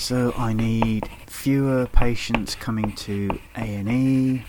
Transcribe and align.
So 0.00 0.32
I 0.38 0.54
need 0.54 1.10
fewer 1.26 1.86
patients 1.86 2.54
coming 2.54 2.92
to 2.92 3.38
A&E, 3.54 4.42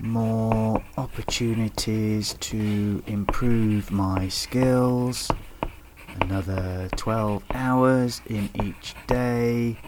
more 0.00 0.82
opportunities 0.96 2.32
to 2.40 3.02
improve 3.06 3.90
my 3.90 4.28
skills, 4.28 5.30
another 6.22 6.88
12 6.96 7.44
hours 7.52 8.22
in 8.26 8.48
each 8.64 8.94
day, 9.06 9.78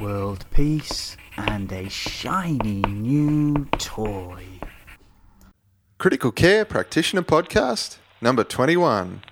world 0.00 0.46
peace, 0.52 1.16
and 1.36 1.70
a 1.72 1.88
shiny 1.88 2.82
new 2.82 3.66
toy. 3.78 4.44
Critical 5.98 6.30
Care 6.30 6.64
Practitioner 6.64 7.22
Podcast, 7.22 7.98
number 8.20 8.44
21. 8.44 9.22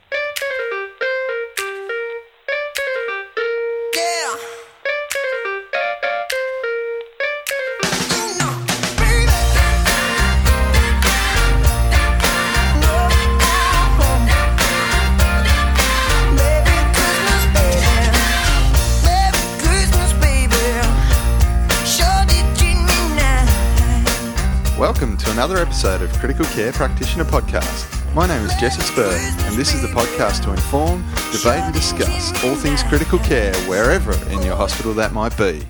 Another 25.41 25.57
episode 25.57 26.03
of 26.03 26.13
Critical 26.19 26.45
Care 26.45 26.71
Practitioner 26.71 27.25
Podcast. 27.25 28.15
My 28.15 28.27
name 28.27 28.45
is 28.45 28.55
Jesse 28.57 28.83
Spurr, 28.83 29.17
and 29.47 29.57
this 29.57 29.73
is 29.73 29.81
the 29.81 29.89
podcast 29.89 30.45
to 30.45 30.51
inform, 30.51 31.03
debate, 31.33 31.63
and 31.63 31.73
discuss 31.73 32.45
all 32.45 32.55
things 32.55 32.83
critical 32.83 33.19
care 33.21 33.55
wherever 33.61 34.13
in 34.29 34.43
your 34.43 34.55
hospital 34.55 34.93
that 34.93 35.15
might 35.15 35.35
be. 35.39 35.67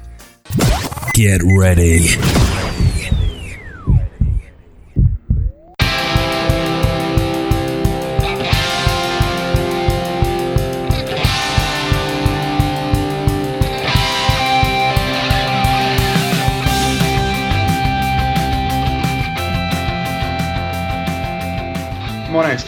Get 1.15 1.41
ready. 1.57 2.50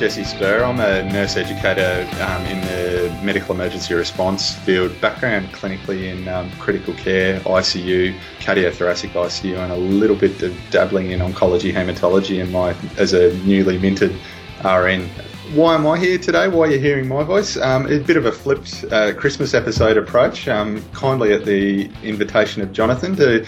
Jesse 0.02 0.24
Spurr. 0.24 0.64
I'm 0.64 0.80
a 0.80 1.04
nurse 1.12 1.36
educator 1.36 2.04
um, 2.24 2.42
in 2.46 2.60
the 2.62 3.16
medical 3.22 3.54
emergency 3.54 3.94
response 3.94 4.52
field, 4.52 5.00
background 5.00 5.46
clinically 5.52 6.12
in 6.12 6.26
um, 6.26 6.50
critical 6.58 6.92
care, 6.94 7.38
ICU, 7.38 8.12
cardiothoracic 8.40 9.10
ICU, 9.10 9.56
and 9.58 9.70
a 9.70 9.76
little 9.76 10.16
bit 10.16 10.42
of 10.42 10.56
dabbling 10.70 11.12
in 11.12 11.20
oncology, 11.20 11.72
hematology 11.72 12.40
in 12.40 12.50
my 12.50 12.74
as 12.98 13.12
a 13.12 13.32
newly 13.44 13.78
minted 13.78 14.10
RN. 14.64 15.08
Why 15.54 15.76
am 15.76 15.86
I 15.86 16.00
here 16.00 16.18
today? 16.18 16.48
Why 16.48 16.66
are 16.66 16.70
you 16.72 16.80
hearing 16.80 17.06
my 17.06 17.22
voice? 17.22 17.56
Um, 17.56 17.86
a 17.86 18.00
bit 18.00 18.16
of 18.16 18.26
a 18.26 18.32
flipped 18.32 18.84
uh, 18.90 19.14
Christmas 19.14 19.54
episode 19.54 19.96
approach, 19.96 20.48
um, 20.48 20.82
kindly 20.94 21.32
at 21.32 21.44
the 21.44 21.88
invitation 22.02 22.60
of 22.60 22.72
Jonathan 22.72 23.14
to 23.14 23.46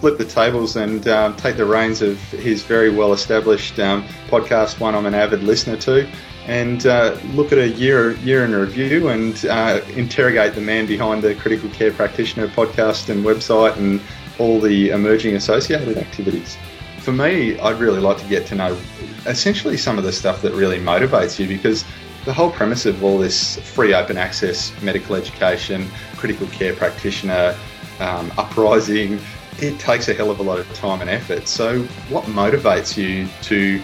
flip 0.00 0.16
the 0.16 0.24
tables 0.24 0.76
and 0.76 1.06
um, 1.08 1.36
take 1.36 1.56
the 1.56 1.64
reins 1.64 2.00
of 2.00 2.18
his 2.30 2.62
very 2.62 2.90
well 2.90 3.12
established 3.12 3.78
um, 3.78 4.02
podcast, 4.28 4.80
one 4.80 4.94
I'm 4.94 5.06
an 5.06 5.14
avid 5.14 5.42
listener 5.42 5.76
to, 5.76 6.08
and 6.46 6.86
uh, 6.86 7.16
look 7.34 7.52
at 7.52 7.58
a 7.58 7.68
year 7.68 8.12
year 8.16 8.44
in 8.44 8.54
review 8.54 9.08
and 9.08 9.44
uh, 9.44 9.80
interrogate 9.94 10.54
the 10.54 10.60
man 10.60 10.86
behind 10.86 11.22
the 11.22 11.34
Critical 11.34 11.68
Care 11.70 11.92
Practitioner 11.92 12.48
podcast 12.48 13.10
and 13.10 13.24
website 13.24 13.76
and 13.76 14.00
all 14.38 14.58
the 14.58 14.88
emerging 14.88 15.36
associated 15.36 15.98
activities. 15.98 16.56
For 17.00 17.12
me, 17.12 17.58
I'd 17.58 17.78
really 17.78 18.00
like 18.00 18.18
to 18.18 18.28
get 18.28 18.46
to 18.46 18.54
know 18.54 18.78
essentially 19.26 19.76
some 19.76 19.98
of 19.98 20.04
the 20.04 20.12
stuff 20.12 20.40
that 20.42 20.52
really 20.52 20.78
motivates 20.78 21.38
you 21.38 21.46
because 21.46 21.84
the 22.24 22.32
whole 22.32 22.50
premise 22.50 22.86
of 22.86 23.02
all 23.04 23.18
this 23.18 23.58
free 23.58 23.94
open 23.94 24.16
access 24.16 24.72
medical 24.82 25.14
education, 25.14 25.90
critical 26.16 26.46
care 26.48 26.74
practitioner 26.74 27.56
um, 28.00 28.32
uprising, 28.38 29.20
it 29.62 29.78
takes 29.78 30.08
a 30.08 30.14
hell 30.14 30.30
of 30.30 30.40
a 30.40 30.42
lot 30.42 30.58
of 30.58 30.72
time 30.74 31.00
and 31.00 31.10
effort. 31.10 31.46
So, 31.46 31.82
what 32.08 32.24
motivates 32.24 32.96
you 32.96 33.28
to 33.42 33.82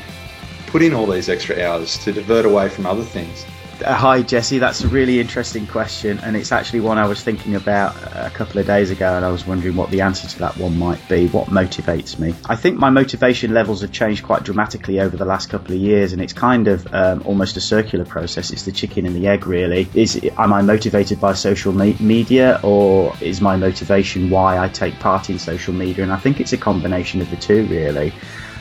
put 0.67 0.83
in 0.83 0.95
all 0.95 1.07
these 1.07 1.29
extra 1.29 1.63
hours 1.63 1.99
to 2.05 2.13
divert 2.13 2.45
away 2.45 2.69
from 2.69 2.87
other 2.87 3.05
things? 3.05 3.47
Uh, 3.85 3.93
hi, 3.93 4.23
Jesse. 4.23 4.59
That's 4.59 4.83
a 4.83 4.89
really 4.89 5.21
interesting 5.21 5.67
question, 5.67 6.19
and 6.21 6.35
it's 6.35 6.51
actually 6.51 6.81
one 6.81 6.97
I 6.97 7.07
was 7.07 7.23
thinking 7.23 7.57
about 7.57 7.95
a 8.15 8.31
couple 8.31 8.59
of 8.59 8.67
days 8.67 8.91
ago, 8.91 9.15
and 9.17 9.25
I 9.25 9.29
was 9.29 9.47
wondering 9.47 9.77
what 9.77 9.91
the 9.91 10.01
answer 10.01 10.27
to 10.27 10.39
that 10.39 10.57
one 10.57 10.79
might 10.79 11.07
be. 11.11 11.27
What 11.29 11.49
motivates 11.49 12.19
me? 12.19 12.35
I 12.47 12.57
think 12.57 12.79
my 12.79 12.89
motivation 12.89 13.53
levels 13.53 13.83
have 13.83 13.93
changed 13.93 14.25
quite 14.25 14.45
dramatically 14.45 14.99
over 14.99 15.19
the 15.19 15.27
last 15.27 15.51
couple 15.51 15.75
of 15.75 15.81
years, 15.81 16.15
and 16.15 16.23
it's 16.23 16.33
kind 16.33 16.69
of 16.69 16.87
um, 16.95 17.23
almost 17.27 17.59
a 17.59 17.61
circular 17.61 18.07
process. 18.07 18.51
It's 18.51 18.65
the 18.65 18.73
chicken 18.73 19.05
and 19.05 19.15
the 19.15 19.27
egg, 19.27 19.47
really. 19.47 19.89
Is 19.93 20.19
am 20.39 20.55
I 20.55 20.63
motivated 20.63 21.21
by 21.21 21.35
social 21.35 21.73
me- 21.73 21.97
media, 22.01 22.59
or 22.63 23.15
is 23.21 23.43
my 23.43 23.57
motivation 23.57 24.31
why 24.31 24.59
I 24.59 24.69
take 24.69 24.99
part 25.01 25.29
in 25.29 25.39
social 25.39 25.75
media? 25.75 26.03
And 26.03 26.13
I 26.13 26.17
think 26.17 26.41
it's 26.41 26.55
a 26.55 26.59
combination 26.59 27.21
of 27.21 27.29
the 27.31 27.37
two, 27.37 27.67
really. 27.67 28.15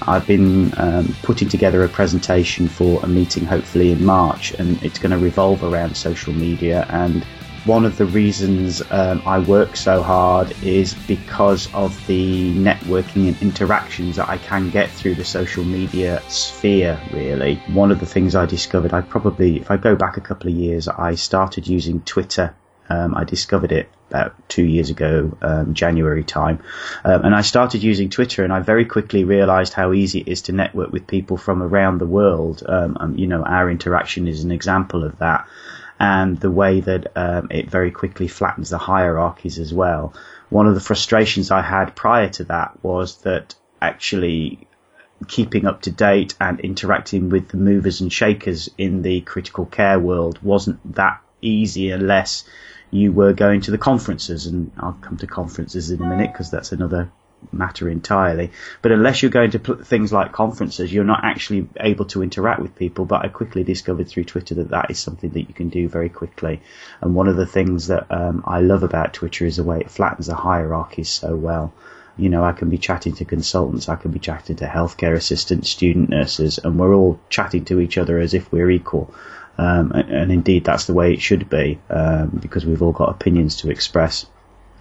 I've 0.04 0.28
been 0.28 0.74
um, 0.78 1.16
putting 1.24 1.50
together 1.50 1.84
a 1.84 1.90
presentation 1.90 2.68
for 2.68 3.02
a 3.04 3.08
meeting 3.08 3.46
hopefully 3.46 3.92
in 3.92 4.06
March, 4.06 4.54
and 4.54 4.82
it's 4.84 5.00
going 5.00 5.12
to 5.12 5.18
revolve 5.18 5.64
around 5.64 5.96
social 5.96 6.34
media. 6.34 6.86
And 6.90 7.24
one 7.66 7.84
of 7.84 7.98
the 7.98 8.06
reasons 8.06 8.84
um, 8.92 9.24
I 9.26 9.40
work 9.40 9.76
so 9.76 10.04
hard 10.04 10.56
is 10.64 10.94
because 10.94 11.74
of 11.74 12.06
the 12.06 12.54
networking 12.54 13.28
and 13.28 13.42
interactions 13.42 14.18
that 14.18 14.30
I 14.30 14.38
can 14.38 14.70
get 14.70 14.90
through 14.92 15.16
the 15.16 15.26
social 15.26 15.64
media 15.64 16.22
sphere, 16.30 17.00
really. 17.12 17.56
One 17.68 17.92
of 17.92 18.00
the 18.00 18.06
things 18.06 18.36
I 18.36 18.46
discovered, 18.46 18.94
I 18.94 19.02
probably, 19.02 19.58
if 19.58 19.72
I 19.72 19.78
go 19.78 19.96
back 19.96 20.18
a 20.18 20.22
couple 20.22 20.50
of 20.50 20.56
years, 20.56 20.88
I 20.88 21.16
started 21.16 21.68
using 21.68 22.02
Twitter 22.02 22.56
um, 22.90 23.16
I 23.16 23.24
discovered 23.24 23.72
it 23.72 23.90
about 24.10 24.36
two 24.48 24.64
years 24.64 24.90
ago, 24.90 25.36
um, 25.42 25.74
January 25.74 26.24
time, 26.24 26.64
um, 27.04 27.26
and 27.26 27.36
I 27.36 27.42
started 27.42 27.84
using 27.84 28.10
Twitter, 28.10 28.44
and 28.44 28.54
I 28.54 28.60
very 28.60 28.86
quickly 28.86 29.24
realised 29.24 29.74
how 29.74 29.94
easy 29.94 30.20
it 30.20 30.28
is 30.28 30.44
to 30.44 30.52
network 30.52 30.92
with 30.92 31.08
people 31.08 31.38
from 31.38 31.64
around 31.64 32.00
the 32.00 32.06
world. 32.06 32.64
Um, 32.68 32.98
um, 33.00 33.18
you 33.18 33.28
know, 33.28 33.44
our 33.44 33.70
interaction 33.70 34.28
is 34.28 34.44
an 34.44 34.52
example 34.52 35.04
of 35.04 35.18
that, 35.20 35.48
and 36.00 36.40
the 36.40 36.52
way 36.52 36.82
that 36.82 37.12
um, 37.16 37.48
it 37.52 37.70
very 37.70 37.92
quickly 37.92 38.28
flattens 38.28 38.70
the 38.70 38.78
hierarchies 38.78 39.60
as 39.60 39.74
well. 39.74 40.14
One 40.50 40.68
of 40.68 40.76
the 40.76 40.82
frustrations 40.82 41.52
I 41.52 41.62
had 41.62 41.96
prior 41.96 42.30
to 42.30 42.44
that 42.46 42.84
was 42.84 43.18
that 43.22 43.56
actually 43.82 44.68
keeping 45.28 45.66
up 45.66 45.82
to 45.84 45.92
date 45.92 46.36
and 46.40 46.60
interacting 46.60 47.30
with 47.30 47.48
the 47.50 47.58
movers 47.58 48.02
and 48.02 48.12
shakers 48.12 48.70
in 48.78 49.02
the 49.02 49.22
critical 49.22 49.66
care 49.66 50.00
world 50.00 50.40
wasn't 50.44 50.96
that 50.96 51.22
easy 51.42 51.92
unless 51.92 52.44
you 52.96 53.12
were 53.12 53.34
going 53.34 53.62
to 53.62 53.72
the 53.72 53.78
conferences, 53.78 54.46
and 54.48 54.72
I'll 54.78 54.98
come 55.02 55.18
to 55.18 55.28
conferences 55.28 55.92
in 55.92 56.02
a 56.02 56.08
minute 56.08 56.32
because 56.32 56.52
that's 56.52 56.72
another 56.72 57.12
matter 57.52 57.90
entirely. 57.90 58.52
But 58.82 58.92
unless 58.92 59.22
you're 59.22 59.32
going 59.32 59.52
to 59.52 59.60
pl- 59.60 59.84
things 59.84 60.12
like 60.12 60.32
conferences, 60.32 60.92
you're 60.92 61.04
not 61.04 61.24
actually 61.24 61.68
able 61.80 62.06
to 62.06 62.24
interact 62.24 62.62
with 62.62 62.76
people. 62.76 63.06
But 63.06 63.24
I 63.26 63.30
quickly 63.30 63.64
discovered 63.64 64.08
through 64.08 64.26
Twitter 64.26 64.56
that 64.56 64.70
that 64.70 64.92
is 64.92 65.00
something 65.00 65.30
that 65.32 65.48
you 65.48 65.54
can 65.54 65.70
do 65.70 65.88
very 65.88 66.10
quickly. 66.10 66.62
And 67.02 67.16
one 67.16 67.28
of 67.28 67.36
the 67.36 67.46
things 67.46 67.88
that 67.88 68.08
um, 68.10 68.44
I 68.46 68.62
love 68.62 68.84
about 68.84 69.14
Twitter 69.14 69.46
is 69.46 69.58
the 69.58 69.64
way 69.64 69.80
it 69.80 69.92
flattens 69.92 70.28
the 70.28 70.36
hierarchies 70.36 71.10
so 71.10 71.36
well. 71.36 71.74
You 72.18 72.30
know, 72.30 72.46
I 72.46 72.54
can 72.54 72.70
be 72.70 72.78
chatting 72.78 73.14
to 73.16 73.26
consultants, 73.26 73.90
I 73.90 73.98
can 73.98 74.12
be 74.12 74.20
chatting 74.20 74.56
to 74.58 74.66
healthcare 74.66 75.16
assistants, 75.16 75.70
student 75.70 76.10
nurses, 76.10 76.60
and 76.64 76.80
we're 76.80 76.96
all 76.96 77.20
chatting 77.30 77.66
to 77.66 77.82
each 77.82 77.98
other 77.98 78.18
as 78.20 78.34
if 78.34 78.50
we're 78.54 78.72
equal. 78.72 79.14
Um, 79.58 79.92
and, 79.94 80.10
and 80.10 80.32
indeed, 80.32 80.66
that's 80.66 80.86
the 80.86 80.94
way 80.94 81.14
it 81.14 81.22
should 81.22 81.50
be 81.50 81.80
um, 81.90 82.40
because 82.42 82.66
we've 82.66 82.82
all 82.82 82.92
got 82.92 83.10
opinions 83.10 83.56
to 83.58 83.70
express. 83.70 84.26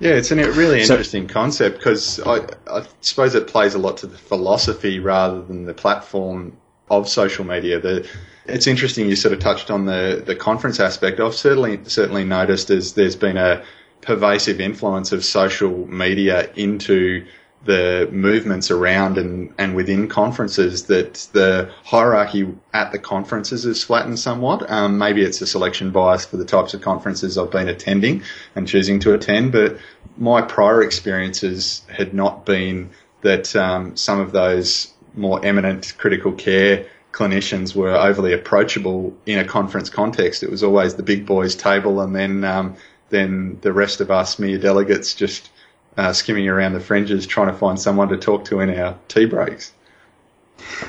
Yeah, 0.01 0.13
it's 0.13 0.33
a 0.33 0.37
really 0.37 0.85
So- 0.85 0.95
interesting 0.95 1.29
concept 1.29 1.79
because 1.79 2.21
I, 2.21 2.47
I 2.67 2.85
suppose 3.01 3.35
it 3.35 3.47
plays 3.47 3.75
a 3.75 3.79
lot 3.79 3.99
to 3.99 4.07
the 4.07 4.19
philosophy 4.19 4.99
rather 4.99 5.41
than 5.43 5.65
the 5.65 5.75
platform 5.75 6.57
of 6.91 7.09
social 7.09 7.45
media. 7.45 7.81
The, 7.81 8.09
it's 8.47 8.67
interesting 8.67 9.09
you 9.09 9.17
sort 9.17 9.33
of 9.33 9.39
touched 9.41 9.71
on 9.71 9.87
the, 9.87 10.23
the 10.25 10.35
conference 10.37 10.81
aspect. 10.81 11.21
I've 11.21 11.35
certainly 11.35 11.79
certainly 11.85 12.25
noticed 12.25 12.71
as 12.71 12.95
there's 12.95 13.17
been 13.17 13.37
a 13.37 13.65
pervasive 14.01 14.61
influence 14.61 15.13
of 15.13 15.25
social 15.25 15.87
media 15.87 16.51
into 16.57 17.25
the 17.65 18.09
movements 18.13 18.71
around 18.71 19.17
and, 19.19 19.53
and 19.59 19.75
within 19.75 20.09
conferences 20.09 20.85
that 20.85 21.15
the 21.33 21.71
hierarchy 21.85 22.47
at 22.73 22.93
the 22.93 22.99
conferences 22.99 23.65
is 23.65 23.83
flattened 23.83 24.19
somewhat. 24.19 24.71
Um, 24.71 24.99
maybe 24.99 25.23
it's 25.23 25.41
a 25.41 25.47
selection 25.47 25.91
bias 25.91 26.25
for 26.25 26.37
the 26.37 26.45
types 26.45 26.75
of 26.75 26.83
conferences 26.83 27.39
I've 27.39 27.51
been 27.51 27.69
attending 27.69 28.23
and 28.55 28.69
choosing 28.69 29.01
to 29.01 29.15
attend, 29.15 29.53
but 29.53 29.79
my 30.17 30.43
prior 30.43 30.83
experiences 30.83 31.83
had 31.89 32.15
not 32.15 32.45
been 32.45 32.91
that 33.23 33.55
um, 33.57 33.97
some 33.97 34.21
of 34.21 34.33
those 34.33 34.93
more 35.15 35.45
eminent 35.45 35.95
critical 35.97 36.33
care 36.33 36.87
clinicians 37.13 37.77
were 37.77 37.95
overly 37.95 38.33
approachable 38.33 39.17
in 39.25 39.39
a 39.39 39.45
conference 39.45 39.89
context. 39.89 40.43
It 40.43 40.51
was 40.51 40.63
always 40.63 40.97
the 40.97 41.03
big 41.03 41.25
boys 41.25 41.55
table 41.55 42.01
and 42.01 42.15
then 42.15 42.45
um, 42.45 42.77
than 43.11 43.61
the 43.61 43.73
rest 43.73 44.01
of 44.01 44.11
us 44.11 44.39
mere 44.39 44.59
delegates 44.59 45.15
just 45.15 45.51
uh, 45.97 46.13
skimming 46.13 46.49
around 46.49 46.73
the 46.73 46.81
fringes 46.81 47.27
trying 47.27 47.49
to 47.49 47.55
find 47.55 47.81
someone 47.81 48.09
to 48.09 48.17
talk 48.17 48.47
to 48.47 48.61
in 48.61 48.71
our 48.71 48.99
tea 49.09 49.27
breaks. 49.27 49.73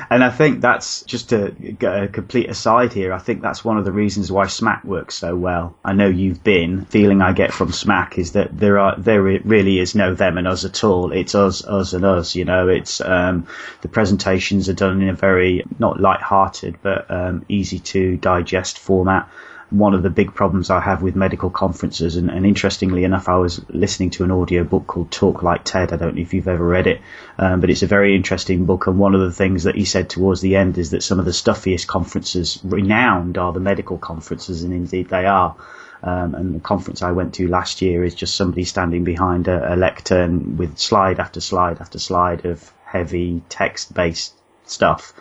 And 0.09 0.23
I 0.23 0.29
think 0.29 0.61
that's 0.61 1.01
just 1.03 1.33
a, 1.33 1.53
a 1.81 2.07
complete 2.07 2.49
aside 2.49 2.93
here. 2.93 3.11
I 3.11 3.17
think 3.17 3.41
that's 3.41 3.65
one 3.65 3.77
of 3.77 3.85
the 3.85 3.91
reasons 3.91 4.31
why 4.31 4.45
SMAC 4.45 4.85
works 4.85 5.15
so 5.15 5.35
well. 5.35 5.75
I 5.83 5.93
know 5.93 6.07
you've 6.07 6.43
been. 6.43 6.85
Feeling 6.85 7.21
I 7.21 7.33
get 7.33 7.51
from 7.51 7.69
SMAC 7.69 8.17
is 8.17 8.33
that 8.33 8.57
there 8.57 8.79
are 8.79 8.95
there 8.97 9.21
really 9.21 9.79
is 9.79 9.95
no 9.95 10.13
them 10.13 10.37
and 10.37 10.47
us 10.47 10.65
at 10.65 10.83
all. 10.83 11.11
It's 11.11 11.35
us, 11.35 11.65
us 11.65 11.93
and 11.93 12.05
us. 12.05 12.35
You 12.35 12.45
know, 12.45 12.69
it's 12.69 13.01
um, 13.01 13.47
the 13.81 13.87
presentations 13.87 14.69
are 14.69 14.73
done 14.73 15.01
in 15.01 15.09
a 15.09 15.13
very 15.13 15.63
not 15.79 15.99
light-hearted 15.99 16.77
but 16.81 17.09
um, 17.09 17.45
easy 17.49 17.79
to 17.79 18.17
digest 18.17 18.79
format 18.79 19.29
one 19.69 19.93
of 19.93 20.03
the 20.03 20.09
big 20.09 20.33
problems 20.33 20.69
I 20.69 20.79
have 20.79 21.01
with 21.01 21.15
medical 21.15 21.49
conferences. 21.49 22.15
And, 22.15 22.29
and, 22.29 22.45
interestingly 22.45 23.03
enough, 23.03 23.27
I 23.27 23.37
was 23.37 23.63
listening 23.69 24.11
to 24.11 24.23
an 24.23 24.31
audio 24.31 24.63
book 24.63 24.87
called 24.87 25.11
Talk 25.11 25.43
Like 25.43 25.63
TED. 25.63 25.91
I 25.91 25.97
don't 25.97 26.15
know 26.15 26.21
if 26.21 26.33
you've 26.33 26.47
ever 26.47 26.65
read 26.65 26.87
it, 26.87 27.01
um, 27.37 27.61
but 27.61 27.69
it's 27.69 27.83
a 27.83 27.87
very 27.87 28.15
interesting 28.15 28.65
book. 28.65 28.87
And 28.87 28.99
one 28.99 29.15
of 29.15 29.21
the 29.21 29.31
things 29.31 29.63
that 29.63 29.75
he 29.75 29.85
said 29.85 30.09
towards 30.09 30.41
the 30.41 30.55
end 30.55 30.77
is 30.77 30.91
that 30.91 31.03
some 31.03 31.19
of 31.19 31.25
the 31.25 31.33
stuffiest 31.33 31.87
conferences, 31.87 32.59
renowned, 32.63 33.37
are 33.37 33.53
the 33.53 33.59
medical 33.59 33.97
conferences, 33.97 34.63
and 34.63 34.73
indeed 34.73 35.09
they 35.09 35.25
are. 35.25 35.55
Um, 36.03 36.35
and 36.35 36.53
the 36.53 36.59
conference 36.59 37.01
I 37.01 37.13
went 37.13 37.33
to 37.35 37.47
last 37.47 37.81
year 37.81 38.03
is 38.03 38.13
just 38.13 38.35
somebody 38.35 38.63
standing 38.63 39.03
behind 39.03 39.47
a, 39.47 39.73
a 39.73 39.75
lectern 39.75 40.57
with 40.57 40.77
slide 40.77 41.19
after 41.19 41.41
slide 41.41 41.81
after 41.81 41.97
slide 41.97 42.45
of 42.45 42.71
heavy 42.85 43.41
text 43.49 43.93
based 43.93 44.33
stuff. 44.65 45.13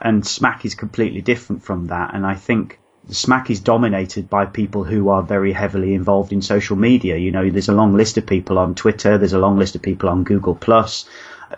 And 0.00 0.22
SMAC 0.22 0.66
is 0.66 0.74
completely 0.74 1.22
different 1.22 1.62
from 1.62 1.86
that. 1.86 2.14
And 2.14 2.26
I 2.26 2.34
think 2.34 2.78
SMAC 3.10 3.50
is 3.50 3.60
dominated 3.60 4.28
by 4.28 4.46
people 4.46 4.82
who 4.82 5.10
are 5.10 5.22
very 5.22 5.52
heavily 5.52 5.94
involved 5.94 6.32
in 6.32 6.42
social 6.42 6.76
media. 6.76 7.16
You 7.16 7.30
know, 7.30 7.48
there's 7.48 7.68
a 7.68 7.74
long 7.74 7.94
list 7.94 8.18
of 8.18 8.26
people 8.26 8.58
on 8.58 8.74
Twitter, 8.74 9.16
there's 9.16 9.32
a 9.32 9.38
long 9.38 9.58
list 9.58 9.76
of 9.76 9.82
people 9.82 10.08
on 10.08 10.24
Google 10.24 10.56
Plus 10.56 11.08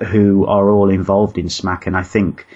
who 0.09 0.45
are 0.47 0.69
all 0.69 0.91
involved 0.91 1.39
in 1.39 1.47
SMAC, 1.47 1.87
and 1.87 1.97
I 1.97 2.03
think 2.03 2.47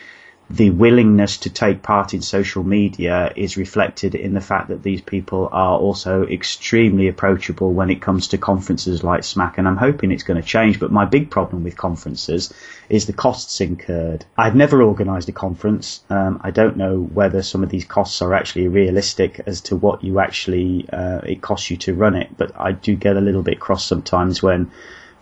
the 0.52 0.68
willingness 0.68 1.38
to 1.38 1.50
take 1.50 1.82
part 1.82 2.12
in 2.12 2.20
social 2.20 2.62
media 2.62 3.32
is 3.34 3.56
reflected 3.56 4.14
in 4.14 4.34
the 4.34 4.40
fact 4.40 4.68
that 4.68 4.82
these 4.82 5.00
people 5.00 5.48
are 5.50 5.78
also 5.78 6.26
extremely 6.26 7.08
approachable 7.08 7.72
when 7.72 7.88
it 7.88 8.02
comes 8.02 8.28
to 8.28 8.38
conferences 8.38 9.02
like 9.02 9.22
SMAC, 9.22 9.56
and 9.56 9.66
I'm 9.66 9.78
hoping 9.78 10.12
it's 10.12 10.24
going 10.24 10.40
to 10.40 10.46
change. 10.46 10.78
But 10.78 10.92
my 10.92 11.06
big 11.06 11.30
problem 11.30 11.64
with 11.64 11.74
conferences 11.78 12.52
is 12.90 13.06
the 13.06 13.14
costs 13.14 13.62
incurred. 13.62 14.26
I've 14.36 14.54
never 14.54 14.82
organised 14.82 15.30
a 15.30 15.32
conference. 15.32 16.02
Um, 16.10 16.42
I 16.44 16.50
don't 16.50 16.76
know 16.76 17.00
whether 17.00 17.40
some 17.40 17.62
of 17.62 17.70
these 17.70 17.86
costs 17.86 18.20
are 18.20 18.34
actually 18.34 18.68
realistic 18.68 19.40
as 19.46 19.62
to 19.62 19.76
what 19.76 20.04
you 20.04 20.20
actually 20.20 20.86
uh, 20.92 21.20
it 21.24 21.40
costs 21.40 21.70
you 21.70 21.78
to 21.78 21.94
run 21.94 22.14
it, 22.14 22.28
but 22.36 22.52
I 22.60 22.72
do 22.72 22.94
get 22.94 23.16
a 23.16 23.22
little 23.22 23.42
bit 23.42 23.58
cross 23.58 23.86
sometimes 23.86 24.42
when 24.42 24.70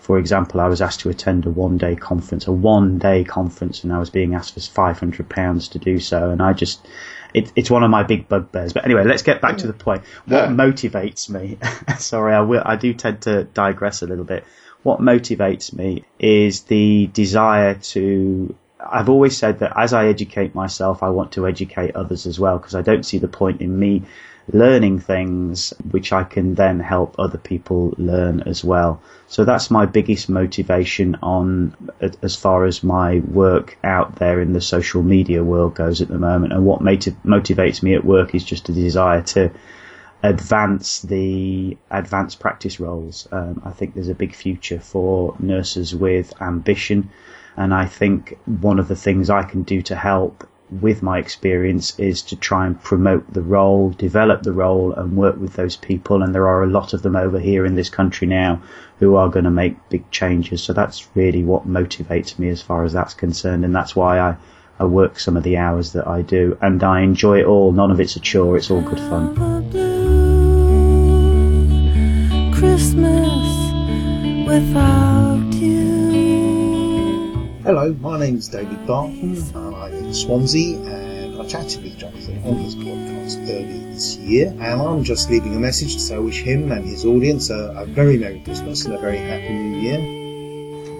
for 0.00 0.18
example, 0.18 0.60
I 0.60 0.68
was 0.68 0.80
asked 0.80 1.00
to 1.00 1.10
attend 1.10 1.46
a 1.46 1.50
one 1.50 1.78
day 1.78 1.94
conference, 1.96 2.46
a 2.46 2.52
one 2.52 2.98
day 2.98 3.22
conference, 3.24 3.84
and 3.84 3.92
I 3.92 3.98
was 3.98 4.10
being 4.10 4.34
asked 4.34 4.54
for 4.54 4.60
£500 4.60 5.70
to 5.72 5.78
do 5.78 5.98
so. 6.00 6.30
And 6.30 6.40
I 6.42 6.52
just, 6.52 6.86
it, 7.34 7.52
it's 7.54 7.70
one 7.70 7.82
of 7.84 7.90
my 7.90 8.02
big 8.02 8.28
bugbears. 8.28 8.72
But 8.72 8.84
anyway, 8.84 9.04
let's 9.04 9.22
get 9.22 9.40
back 9.40 9.58
to 9.58 9.66
the 9.66 9.72
point. 9.72 10.02
What 10.26 10.48
Yeah. 10.50 10.56
motivates 10.56 11.28
me, 11.28 11.58
sorry, 11.98 12.34
I 12.34 12.40
will, 12.40 12.62
I 12.64 12.76
do 12.76 12.94
tend 12.94 13.22
to 13.22 13.44
digress 13.44 14.02
a 14.02 14.06
little 14.06 14.24
bit. 14.24 14.44
What 14.82 15.00
motivates 15.00 15.72
me 15.74 16.04
is 16.18 16.62
the 16.62 17.06
desire 17.12 17.74
to 17.74 18.54
I've 18.82 19.10
always 19.10 19.36
said 19.36 19.58
that 19.58 19.74
as 19.76 19.92
I 19.92 20.06
educate 20.06 20.54
myself, 20.54 21.02
I 21.02 21.10
want 21.10 21.32
to 21.32 21.46
educate 21.46 21.94
others 21.94 22.26
as 22.26 22.40
well 22.40 22.56
because 22.58 22.74
I 22.74 22.80
don't 22.80 23.04
see 23.04 23.18
the 23.18 23.28
point 23.28 23.60
in 23.60 23.78
me 23.78 24.04
learning 24.52 24.98
things 24.98 25.72
which 25.90 26.12
I 26.12 26.24
can 26.24 26.54
then 26.54 26.80
help 26.80 27.16
other 27.18 27.38
people 27.38 27.94
learn 27.96 28.42
as 28.42 28.64
well. 28.64 29.00
So 29.28 29.44
that's 29.44 29.70
my 29.70 29.86
biggest 29.86 30.28
motivation 30.28 31.16
on 31.22 31.76
as 32.22 32.36
far 32.36 32.64
as 32.64 32.82
my 32.82 33.18
work 33.20 33.78
out 33.84 34.16
there 34.16 34.40
in 34.40 34.52
the 34.52 34.60
social 34.60 35.02
media 35.02 35.44
world 35.44 35.74
goes 35.74 36.00
at 36.00 36.08
the 36.08 36.18
moment. 36.18 36.52
And 36.52 36.64
what 36.64 36.80
motiv- 36.80 37.16
motivates 37.24 37.82
me 37.82 37.94
at 37.94 38.04
work 38.04 38.34
is 38.34 38.44
just 38.44 38.68
a 38.68 38.72
desire 38.72 39.22
to 39.22 39.50
advance 40.22 41.00
the 41.02 41.76
advanced 41.90 42.40
practice 42.40 42.80
roles. 42.80 43.28
Um, 43.32 43.62
I 43.64 43.70
think 43.70 43.94
there's 43.94 44.08
a 44.08 44.14
big 44.14 44.34
future 44.34 44.80
for 44.80 45.34
nurses 45.38 45.94
with 45.94 46.32
ambition, 46.40 47.10
and 47.56 47.72
I 47.72 47.86
think 47.86 48.38
one 48.44 48.78
of 48.78 48.88
the 48.88 48.96
things 48.96 49.30
I 49.30 49.42
can 49.44 49.62
do 49.62 49.82
to 49.82 49.96
help 49.96 50.46
with 50.70 51.02
my 51.02 51.18
experience 51.18 51.98
is 51.98 52.22
to 52.22 52.36
try 52.36 52.66
and 52.66 52.80
promote 52.82 53.32
the 53.32 53.42
role, 53.42 53.90
develop 53.90 54.42
the 54.42 54.52
role, 54.52 54.92
and 54.92 55.16
work 55.16 55.36
with 55.36 55.54
those 55.54 55.76
people. 55.76 56.22
And 56.22 56.34
there 56.34 56.48
are 56.48 56.62
a 56.62 56.68
lot 56.68 56.92
of 56.92 57.02
them 57.02 57.16
over 57.16 57.38
here 57.38 57.66
in 57.66 57.74
this 57.74 57.90
country 57.90 58.26
now 58.26 58.62
who 58.98 59.16
are 59.16 59.28
going 59.28 59.44
to 59.44 59.50
make 59.50 59.76
big 59.88 60.10
changes. 60.10 60.62
So 60.62 60.72
that's 60.72 61.08
really 61.14 61.42
what 61.44 61.68
motivates 61.68 62.38
me 62.38 62.48
as 62.48 62.62
far 62.62 62.84
as 62.84 62.92
that's 62.92 63.14
concerned, 63.14 63.64
and 63.64 63.74
that's 63.74 63.96
why 63.96 64.18
I. 64.18 64.36
I 64.78 64.84
work 64.84 65.20
some 65.20 65.36
of 65.36 65.42
the 65.42 65.58
hours 65.58 65.92
that 65.92 66.06
I 66.06 66.22
do, 66.22 66.56
and 66.62 66.82
I 66.82 67.02
enjoy 67.02 67.40
it 67.40 67.44
all. 67.44 67.70
None 67.70 67.90
of 67.90 68.00
it's 68.00 68.16
a 68.16 68.20
chore; 68.20 68.56
it's 68.56 68.70
all 68.70 68.80
good 68.80 68.98
fun. 68.98 69.34
Christmas 72.54 73.60
without 74.48 75.52
you. 75.52 76.00
Hello, 77.62 77.94
my 78.00 78.18
name's 78.18 78.48
David 78.48 78.86
Barton. 78.86 79.36
and 79.36 79.74
I'm 79.76 79.92
in 79.92 79.99
Swansea, 80.14 80.78
and 80.78 81.40
I 81.40 81.46
chatted 81.46 81.82
with 81.82 81.98
Jonathan 81.98 82.42
on 82.44 82.56
his 82.56 82.74
podcast 82.74 83.42
earlier 83.42 83.92
this 83.92 84.16
year. 84.16 84.48
And 84.48 84.82
I'm 84.82 85.04
just 85.04 85.30
leaving 85.30 85.54
a 85.54 85.60
message 85.60 85.94
to 85.94 86.00
say 86.00 86.16
I 86.16 86.18
wish 86.18 86.42
him 86.42 86.72
and 86.72 86.84
his 86.84 87.04
audience 87.04 87.50
a, 87.50 87.74
a 87.76 87.86
very 87.86 88.18
Merry 88.18 88.40
Christmas 88.40 88.84
and 88.84 88.94
a 88.94 88.98
very 88.98 89.18
Happy 89.18 89.52
New 89.52 89.78
Year. 89.78 90.20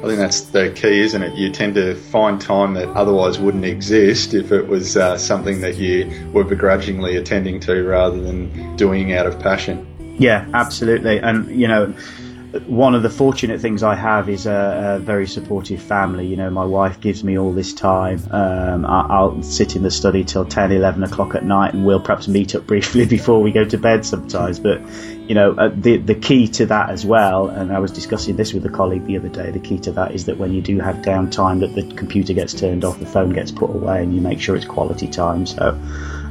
I 0.01 0.05
think 0.05 0.19
that's 0.19 0.41
the 0.41 0.71
key, 0.71 1.01
isn't 1.01 1.23
it? 1.23 1.35
You 1.35 1.51
tend 1.51 1.75
to 1.75 1.95
find 1.95 2.41
time 2.41 2.73
that 2.73 2.89
otherwise 2.97 3.39
wouldn't 3.39 3.67
exist 3.67 4.33
if 4.33 4.51
it 4.51 4.67
was 4.67 4.97
uh, 4.97 5.19
something 5.19 5.61
that 5.61 5.77
you 5.77 6.31
were 6.33 6.43
begrudgingly 6.45 7.17
attending 7.17 7.61
to 7.61 7.85
rather 7.85 8.19
than 8.19 8.77
doing 8.77 9.13
out 9.13 9.27
of 9.27 9.39
passion. 9.41 9.87
Yeah, 10.19 10.49
absolutely. 10.55 11.19
And, 11.19 11.51
you 11.51 11.69
know, 11.69 11.95
one 12.67 12.97
of 12.97 13.03
the 13.03 13.11
fortunate 13.11 13.61
things 13.61 13.85
I 13.85 13.95
have 13.95 14.29
is 14.29 14.47
a, 14.47 14.97
a 14.97 14.99
very 14.99 15.29
supportive 15.29 15.81
family. 15.81 16.27
You 16.27 16.37
know, 16.37 16.51
my 16.51 16.65
wife 16.65 17.01
gives 17.01 17.23
me 17.23 17.39
all 17.39 17.53
this 17.53 17.73
time. 17.73 18.21
Um, 18.31 18.85
I, 18.85 19.07
I'll 19.09 19.43
sit 19.43 19.77
in 19.77 19.85
the 19.85 19.91
study 19.91 20.25
till 20.25 20.45
10, 20.45 20.73
11 20.73 21.05
o'clock 21.05 21.37
at 21.37 21.45
night 21.45 21.75
and 21.75 21.87
we'll 21.87 22.01
perhaps 22.01 22.27
meet 22.27 22.57
up 22.57 22.67
briefly 22.67 23.07
before 23.07 23.41
we 23.41 23.53
go 23.53 23.65
to 23.65 23.79
bed 23.79 24.05
sometimes. 24.05 24.59
But, 24.59 24.81
you 25.29 25.35
know, 25.35 25.53
uh, 25.53 25.71
the, 25.73 25.99
the 25.99 26.17
key 26.17 26.49
to 26.49 26.67
that 26.67 26.91
as 26.91 27.07
well, 27.07 27.49
and 27.49 27.73
I 27.73 27.79
was 27.79 27.93
discussing 27.93 28.35
this 28.35 28.53
with 28.53 28.67
a 28.67 28.71
colleague 28.71 29.07
the 29.07 29.17
other 29.17 29.29
day, 29.29 29.53
the 29.53 29.61
key 29.61 29.79
to 29.81 29.93
that 29.93 30.13
is 30.13 30.25
that 30.25 30.39
when 30.39 30.53
you 30.53 30.61
do 30.61 30.81
have 30.81 30.97
downtime 30.97 31.61
that 31.61 31.75
the 31.75 31.95
computer 31.95 32.33
gets 32.33 32.53
turned 32.53 32.85
off, 32.85 32.99
the 32.99 33.07
phone 33.07 33.33
gets 33.33 33.53
put 33.53 33.71
away 33.71 34.03
and 34.03 34.13
you 34.13 34.21
make 34.21 34.41
sure 34.41 34.57
it's 34.57 34.67
quality 34.67 35.07
time. 35.07 35.47
So, 35.47 35.81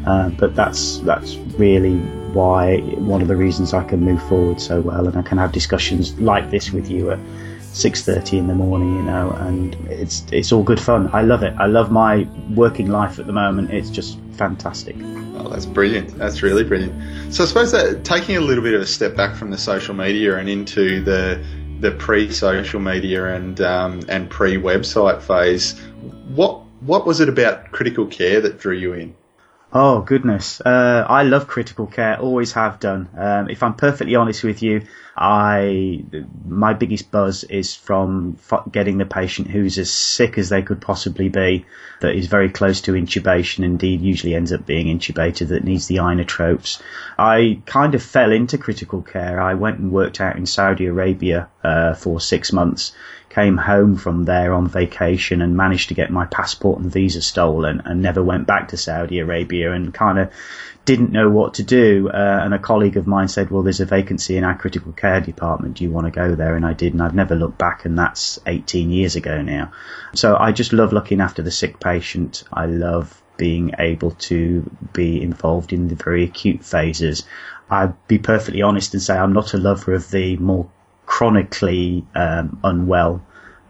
uh, 0.05 0.29
but 0.29 0.53
that's 0.53 0.97
that's 0.99 1.35
really 1.35 2.01
why 2.33 2.79
one 2.97 3.21
of 3.21 3.27
the 3.27 3.35
reasons 3.35 3.73
I 3.73 3.83
can 3.83 4.01
move 4.01 4.21
forward 4.27 4.59
so 4.61 4.81
well, 4.81 5.07
and 5.07 5.17
I 5.17 5.21
can 5.21 5.37
have 5.37 5.51
discussions 5.51 6.17
like 6.19 6.49
this 6.51 6.71
with 6.71 6.89
you 6.89 7.11
at 7.11 7.19
six 7.71 8.03
thirty 8.03 8.37
in 8.37 8.47
the 8.47 8.55
morning, 8.55 8.95
you 8.95 9.03
know, 9.03 9.31
and 9.31 9.75
it's 9.89 10.25
it's 10.31 10.51
all 10.51 10.63
good 10.63 10.79
fun. 10.79 11.09
I 11.13 11.21
love 11.21 11.43
it. 11.43 11.53
I 11.57 11.67
love 11.67 11.91
my 11.91 12.27
working 12.55 12.89
life 12.89 13.19
at 13.19 13.27
the 13.27 13.33
moment. 13.33 13.71
It's 13.71 13.89
just 13.89 14.17
fantastic. 14.33 14.95
Oh, 15.37 15.49
that's 15.49 15.65
brilliant. 15.65 16.17
That's 16.17 16.41
really 16.41 16.63
brilliant. 16.63 17.33
So 17.33 17.43
I 17.43 17.47
suppose 17.47 17.71
that 17.71 18.03
taking 18.03 18.37
a 18.37 18.41
little 18.41 18.63
bit 18.63 18.73
of 18.73 18.81
a 18.81 18.85
step 18.87 19.15
back 19.15 19.35
from 19.35 19.51
the 19.51 19.57
social 19.57 19.93
media 19.93 20.37
and 20.37 20.49
into 20.49 21.01
the 21.03 21.43
the 21.79 21.91
pre-social 21.91 22.79
media 22.79 23.35
and 23.35 23.61
um, 23.61 24.01
and 24.09 24.29
pre-website 24.29 25.21
phase, 25.21 25.79
what 26.35 26.61
what 26.81 27.05
was 27.05 27.19
it 27.19 27.29
about 27.29 27.71
critical 27.71 28.05
care 28.05 28.41
that 28.41 28.59
drew 28.59 28.75
you 28.75 28.93
in? 28.93 29.15
Oh 29.71 30.01
goodness, 30.01 30.61
uh, 30.61 31.05
I 31.07 31.21
love 31.21 31.47
critical 31.47 31.85
care. 31.85 32.19
Always 32.19 32.53
have 32.53 32.79
done. 32.79 33.07
Um, 33.15 33.51
if 33.51 33.61
I'm 33.61 33.75
perfectly 33.75 34.15
honest 34.15 34.43
with 34.43 34.63
you, 34.63 34.81
I 35.15 36.03
my 36.47 36.73
biggest 36.73 37.11
buzz 37.11 37.43
is 37.43 37.75
from 37.75 38.39
getting 38.71 38.97
the 38.97 39.05
patient 39.05 39.47
who's 39.47 39.77
as 39.77 39.91
sick 39.91 40.39
as 40.39 40.49
they 40.49 40.63
could 40.63 40.81
possibly 40.81 41.29
be, 41.29 41.67
that 42.01 42.15
is 42.15 42.25
very 42.25 42.49
close 42.49 42.81
to 42.81 42.93
intubation. 42.93 43.63
Indeed, 43.63 44.01
usually 44.01 44.33
ends 44.33 44.51
up 44.51 44.65
being 44.65 44.87
intubated. 44.87 45.49
That 45.49 45.65
needs 45.65 45.85
the 45.85 45.97
inotropes. 45.97 46.81
I 47.19 47.61
kind 47.67 47.93
of 47.93 48.01
fell 48.01 48.31
into 48.31 48.57
critical 48.57 49.03
care. 49.03 49.39
I 49.39 49.53
went 49.53 49.77
and 49.77 49.91
worked 49.91 50.19
out 50.19 50.35
in 50.35 50.47
Saudi 50.47 50.87
Arabia 50.87 51.47
uh, 51.63 51.93
for 51.93 52.19
six 52.19 52.51
months 52.51 52.93
came 53.29 53.57
home 53.57 53.95
from 53.95 54.25
there 54.25 54.53
on 54.53 54.67
vacation 54.67 55.41
and 55.41 55.55
managed 55.55 55.89
to 55.89 55.93
get 55.93 56.11
my 56.11 56.25
passport 56.25 56.79
and 56.79 56.91
visa 56.91 57.21
stolen 57.21 57.81
and 57.85 58.01
never 58.01 58.23
went 58.23 58.47
back 58.47 58.69
to 58.69 58.77
Saudi 58.77 59.19
Arabia 59.19 59.71
and 59.71 59.93
kind 59.93 60.17
of 60.19 60.31
didn't 60.85 61.11
know 61.11 61.29
what 61.29 61.55
to 61.55 61.63
do. 61.63 62.09
Uh, 62.09 62.39
and 62.43 62.53
a 62.53 62.59
colleague 62.59 62.97
of 62.97 63.05
mine 63.05 63.27
said, 63.27 63.51
well, 63.51 63.61
there's 63.61 63.79
a 63.79 63.85
vacancy 63.85 64.37
in 64.37 64.43
our 64.43 64.57
critical 64.57 64.91
care 64.91 65.21
department. 65.21 65.77
Do 65.77 65.83
you 65.83 65.91
want 65.91 66.07
to 66.07 66.11
go 66.11 66.33
there? 66.33 66.55
And 66.55 66.65
I 66.65 66.73
did. 66.73 66.93
And 66.93 67.03
I've 67.03 67.13
never 67.13 67.35
looked 67.35 67.59
back. 67.59 67.85
And 67.85 67.97
that's 67.97 68.39
18 68.47 68.89
years 68.89 69.15
ago 69.15 69.41
now. 69.41 69.71
So 70.15 70.35
I 70.35 70.51
just 70.51 70.73
love 70.73 70.91
looking 70.91 71.21
after 71.21 71.43
the 71.43 71.51
sick 71.51 71.79
patient. 71.79 72.43
I 72.51 72.65
love 72.65 73.21
being 73.37 73.73
able 73.77 74.11
to 74.11 74.69
be 74.91 75.21
involved 75.21 75.73
in 75.73 75.87
the 75.87 75.95
very 75.95 76.23
acute 76.23 76.65
phases. 76.65 77.23
I'd 77.69 77.93
be 78.07 78.17
perfectly 78.17 78.63
honest 78.63 78.93
and 78.93 79.01
say 79.01 79.15
I'm 79.15 79.33
not 79.33 79.53
a 79.53 79.57
lover 79.57 79.93
of 79.93 80.09
the 80.09 80.37
more 80.37 80.69
chronically 81.09 82.05
um, 82.13 82.59
unwell 82.63 83.19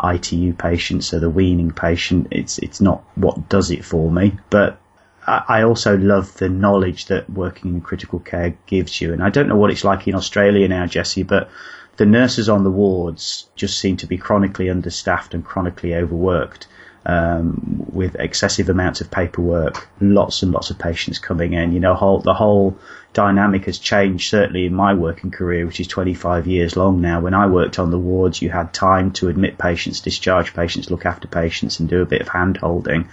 ITU 0.03 0.53
patient, 0.53 1.05
so 1.05 1.19
the 1.19 1.29
weaning 1.29 1.71
patient. 1.71 2.27
It's 2.31 2.59
it's 2.59 2.81
not 2.81 3.01
what 3.15 3.47
does 3.47 3.71
it 3.71 3.83
for 3.83 4.11
me, 4.11 4.37
but 4.49 4.79
I 5.25 5.63
also 5.63 5.97
love 5.97 6.35
the 6.35 6.49
knowledge 6.49 7.05
that 7.05 7.29
working 7.29 7.75
in 7.75 7.81
critical 7.81 8.19
care 8.19 8.57
gives 8.65 8.99
you. 8.99 9.13
And 9.13 9.23
I 9.23 9.29
don't 9.29 9.47
know 9.47 9.55
what 9.55 9.71
it's 9.71 9.83
like 9.83 10.07
in 10.07 10.15
Australia 10.15 10.67
now, 10.67 10.85
Jesse, 10.85 11.23
but 11.23 11.49
the 11.97 12.05
nurses 12.05 12.49
on 12.49 12.63
the 12.63 12.71
wards 12.71 13.49
just 13.55 13.79
seem 13.79 13.95
to 13.97 14.07
be 14.07 14.17
chronically 14.17 14.69
understaffed 14.69 15.33
and 15.33 15.45
chronically 15.45 15.95
overworked 15.95 16.67
um, 17.05 17.85
with 17.91 18.15
excessive 18.15 18.69
amounts 18.69 19.01
of 19.01 19.09
paperwork, 19.09 19.87
lots 19.99 20.43
and 20.43 20.51
lots 20.51 20.69
of 20.69 20.77
patients 20.77 21.19
coming 21.19 21.53
in. 21.53 21.71
You 21.71 21.79
know, 21.79 21.93
whole, 21.93 22.19
the 22.19 22.33
whole 22.33 22.77
dynamic 23.13 23.65
has 23.65 23.79
changed, 23.79 24.29
certainly 24.29 24.65
in 24.65 24.73
my 24.73 24.93
working 24.93 25.31
career, 25.31 25.65
which 25.65 25.79
is 25.79 25.87
25 25.87 26.47
years 26.47 26.75
long 26.75 27.01
now. 27.01 27.21
When 27.21 27.33
I 27.33 27.47
worked 27.47 27.79
on 27.79 27.91
the 27.91 27.97
wards, 27.97 28.41
you 28.41 28.49
had 28.49 28.73
time 28.73 29.11
to 29.13 29.29
admit 29.29 29.57
patients, 29.57 30.01
discharge 30.01 30.53
patients, 30.53 30.91
look 30.91 31.05
after 31.05 31.27
patients, 31.27 31.79
and 31.79 31.89
do 31.89 32.01
a 32.01 32.05
bit 32.05 32.21
of 32.21 32.27
hand 32.27 32.57
holding. 32.57 33.09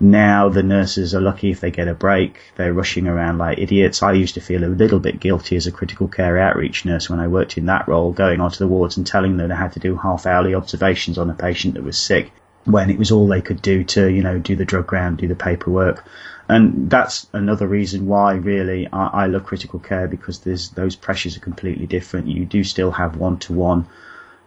Now 0.00 0.48
the 0.48 0.64
nurses 0.64 1.14
are 1.14 1.20
lucky 1.20 1.50
if 1.52 1.60
they 1.60 1.70
get 1.70 1.86
a 1.86 1.94
break. 1.94 2.38
They're 2.56 2.74
rushing 2.74 3.06
around 3.06 3.38
like 3.38 3.58
idiots. 3.58 4.02
I 4.02 4.12
used 4.12 4.34
to 4.34 4.40
feel 4.40 4.64
a 4.64 4.66
little 4.66 4.98
bit 4.98 5.20
guilty 5.20 5.54
as 5.54 5.68
a 5.68 5.72
critical 5.72 6.08
care 6.08 6.36
outreach 6.36 6.84
nurse 6.84 7.08
when 7.08 7.20
I 7.20 7.28
worked 7.28 7.56
in 7.56 7.66
that 7.66 7.86
role, 7.86 8.10
going 8.10 8.40
onto 8.40 8.58
the 8.58 8.66
wards 8.66 8.96
and 8.96 9.06
telling 9.06 9.36
them 9.36 9.48
they 9.48 9.54
had 9.54 9.72
to 9.74 9.80
do 9.80 9.96
half 9.96 10.26
hourly 10.26 10.56
observations 10.56 11.16
on 11.16 11.30
a 11.30 11.34
patient 11.34 11.74
that 11.74 11.84
was 11.84 11.96
sick 11.96 12.32
when 12.64 12.90
it 12.90 12.98
was 12.98 13.12
all 13.12 13.26
they 13.26 13.42
could 13.42 13.60
do 13.60 13.84
to, 13.84 14.10
you 14.10 14.22
know, 14.22 14.38
do 14.38 14.56
the 14.56 14.64
drug 14.64 14.92
round, 14.92 15.18
do 15.18 15.28
the 15.28 15.34
paperwork. 15.34 16.04
And 16.48 16.90
that's 16.90 17.26
another 17.32 17.66
reason 17.66 18.06
why 18.06 18.34
really 18.34 18.86
I, 18.92 19.06
I 19.06 19.26
love 19.26 19.44
critical 19.44 19.78
care 19.78 20.08
because 20.08 20.40
there's 20.40 20.70
those 20.70 20.96
pressures 20.96 21.36
are 21.36 21.40
completely 21.40 21.86
different. 21.86 22.28
You 22.28 22.44
do 22.44 22.64
still 22.64 22.90
have 22.90 23.16
one 23.16 23.38
to 23.40 23.52
one 23.52 23.86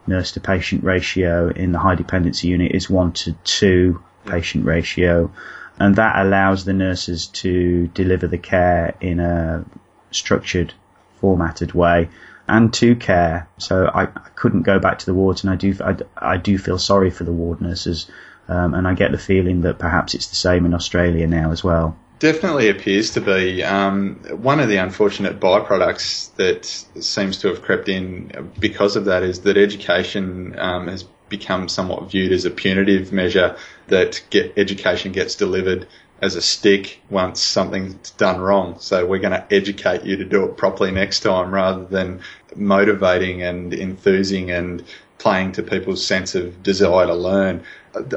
nurse 0.06 0.32
to 0.34 0.40
patient 0.40 0.84
ratio 0.84 1.50
in 1.50 1.72
the 1.72 1.80
high 1.80 1.96
dependency 1.96 2.48
unit 2.48 2.72
is 2.74 2.90
one 2.90 3.12
to 3.14 3.34
two 3.44 4.02
patient 4.26 4.66
ratio. 4.66 5.32
And 5.80 5.96
that 5.96 6.26
allows 6.26 6.66
the 6.66 6.74
nurses 6.74 7.28
to 7.28 7.88
deliver 7.88 8.28
the 8.28 8.38
care 8.38 8.96
in 9.00 9.20
a 9.20 9.66
structured, 10.12 10.74
formatted 11.20 11.74
way 11.74 12.10
and 12.48 12.74
to 12.76 12.96
care. 12.96 13.50
So 13.58 13.86
I, 13.86 14.04
I 14.04 14.30
couldn't 14.36 14.64
go 14.64 14.80
back 14.80 15.00
to 15.00 15.06
the 15.06 15.14
wards, 15.14 15.44
and 15.44 15.52
I 15.52 15.56
do 15.56 15.76
I, 15.84 15.96
I 16.34 16.38
do 16.38 16.58
feel 16.58 16.78
sorry 16.78 17.10
for 17.10 17.24
the 17.24 17.32
ward 17.32 17.62
nurses, 17.62 18.10
um, 18.48 18.74
and 18.74 18.88
I 18.88 18.94
get 18.94 19.12
the 19.12 19.18
feeling 19.18 19.62
that 19.62 19.80
perhaps 19.80 20.14
it's 20.14 20.28
the 20.28 20.36
same 20.36 20.66
in 20.66 20.74
Australia 20.74 21.28
now 21.28 21.52
as 21.52 21.64
well. 21.64 21.98
Definitely 22.20 22.70
appears 22.70 23.12
to 23.12 23.22
be. 23.22 23.64
Um, 23.64 24.16
one 24.30 24.60
of 24.60 24.70
the 24.70 24.78
unfortunate 24.78 25.40
byproducts 25.40 26.34
that 26.36 26.66
seems 26.66 27.38
to 27.40 27.50
have 27.50 27.62
crept 27.62 27.90
in 27.90 28.52
because 28.60 28.96
of 28.96 29.06
that 29.06 29.22
is 29.22 29.42
that 29.42 29.56
education 29.56 30.58
um, 30.58 30.88
has 30.88 31.04
become 31.30 31.70
somewhat 31.70 32.10
viewed 32.10 32.32
as 32.32 32.46
a 32.46 32.50
punitive 32.50 33.12
measure 33.12 33.58
that 33.88 34.24
get, 34.30 34.58
education 34.58 35.12
gets 35.12 35.36
delivered 35.36 35.88
as 36.22 36.36
a 36.36 36.42
stick 36.42 37.02
once 37.10 37.42
something's 37.42 38.12
done 38.12 38.40
wrong. 38.40 38.80
So 38.80 39.06
we're 39.06 39.20
going 39.20 39.34
to 39.34 39.46
educate 39.54 40.04
you 40.04 40.18
to 40.18 40.26
do 40.26 40.46
it 40.46 40.58
properly 40.58 40.92
next 40.92 41.20
time 41.20 41.54
rather 41.54 41.86
than 41.86 42.22
motivating 42.56 43.42
and 43.42 43.74
enthusing 43.74 44.52
and 44.52 44.84
playing 45.18 45.52
to 45.54 45.64
people's 45.64 46.06
sense 46.06 46.36
of 46.36 46.62
desire 46.64 47.08
to 47.08 47.14
learn. 47.14 47.64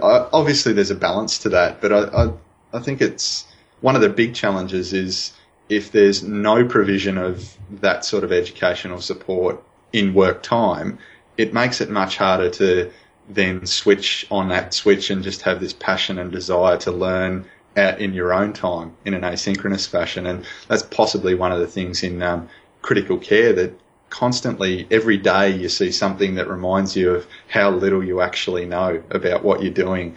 Obviously, 0.02 0.72
there's 0.72 0.90
a 0.90 0.94
balance 0.94 1.38
to 1.38 1.48
that, 1.48 1.80
but 1.80 1.92
I, 1.92 2.24
I, 2.24 2.32
I 2.74 2.80
think 2.80 3.00
it's 3.00 3.46
one 3.80 3.96
of 3.96 4.02
the 4.02 4.08
big 4.08 4.34
challenges 4.34 4.92
is 4.92 5.32
if 5.68 5.92
there's 5.92 6.22
no 6.22 6.64
provision 6.64 7.16
of 7.16 7.56
that 7.80 8.04
sort 8.04 8.24
of 8.24 8.32
educational 8.32 9.00
support 9.00 9.62
in 9.92 10.14
work 10.14 10.42
time, 10.42 10.98
it 11.36 11.54
makes 11.54 11.80
it 11.80 11.88
much 11.90 12.16
harder 12.16 12.50
to 12.50 12.90
then 13.28 13.64
switch 13.64 14.26
on 14.30 14.48
that 14.48 14.74
switch 14.74 15.10
and 15.10 15.22
just 15.22 15.42
have 15.42 15.60
this 15.60 15.72
passion 15.72 16.18
and 16.18 16.32
desire 16.32 16.76
to 16.76 16.90
learn 16.90 17.46
in 17.76 18.12
your 18.12 18.32
own 18.32 18.52
time 18.52 18.92
in 19.04 19.14
an 19.14 19.22
asynchronous 19.22 19.88
fashion. 19.88 20.26
And 20.26 20.44
that's 20.68 20.82
possibly 20.82 21.34
one 21.34 21.52
of 21.52 21.60
the 21.60 21.66
things 21.66 22.02
in 22.02 22.20
um, 22.22 22.48
critical 22.82 23.16
care 23.16 23.52
that 23.52 23.72
constantly, 24.10 24.86
every 24.90 25.16
day, 25.16 25.50
you 25.50 25.68
see 25.68 25.90
something 25.90 26.34
that 26.34 26.48
reminds 26.48 26.96
you 26.96 27.14
of 27.14 27.26
how 27.48 27.70
little 27.70 28.04
you 28.04 28.20
actually 28.20 28.66
know 28.66 29.02
about 29.10 29.42
what 29.42 29.62
you're 29.62 29.72
doing. 29.72 30.16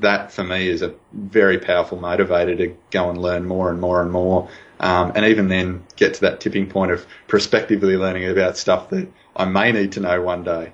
That 0.00 0.30
for 0.30 0.44
me 0.44 0.68
is 0.68 0.82
a 0.82 0.94
very 1.12 1.58
powerful 1.58 1.98
motivator 1.98 2.56
to 2.58 2.76
go 2.90 3.10
and 3.10 3.20
learn 3.20 3.46
more 3.46 3.70
and 3.70 3.80
more 3.80 4.02
and 4.02 4.12
more. 4.12 4.48
Um, 4.78 5.12
and 5.14 5.24
even 5.26 5.48
then 5.48 5.84
get 5.96 6.14
to 6.14 6.20
that 6.22 6.40
tipping 6.40 6.68
point 6.68 6.92
of 6.92 7.06
prospectively 7.26 7.96
learning 7.96 8.28
about 8.28 8.56
stuff 8.56 8.90
that 8.90 9.08
I 9.36 9.44
may 9.46 9.72
need 9.72 9.92
to 9.92 10.00
know 10.00 10.22
one 10.22 10.44
day. 10.44 10.72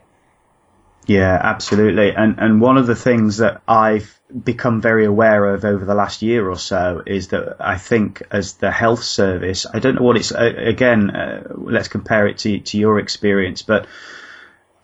Yeah, 1.06 1.38
absolutely. 1.40 2.14
And 2.14 2.38
and 2.38 2.60
one 2.60 2.78
of 2.78 2.86
the 2.86 2.96
things 2.96 3.38
that 3.38 3.62
I've 3.68 4.12
become 4.44 4.80
very 4.80 5.04
aware 5.04 5.54
of 5.54 5.64
over 5.64 5.84
the 5.84 5.94
last 5.94 6.20
year 6.20 6.48
or 6.50 6.58
so 6.58 7.02
is 7.06 7.28
that 7.28 7.56
I 7.60 7.78
think 7.78 8.22
as 8.32 8.54
the 8.54 8.72
health 8.72 9.04
service, 9.04 9.66
I 9.72 9.78
don't 9.78 9.94
know 9.94 10.02
what 10.02 10.16
it's 10.16 10.32
again. 10.32 11.10
Uh, 11.10 11.44
let's 11.54 11.88
compare 11.88 12.26
it 12.26 12.38
to 12.38 12.58
to 12.58 12.78
your 12.78 12.98
experience, 12.98 13.62
but 13.62 13.86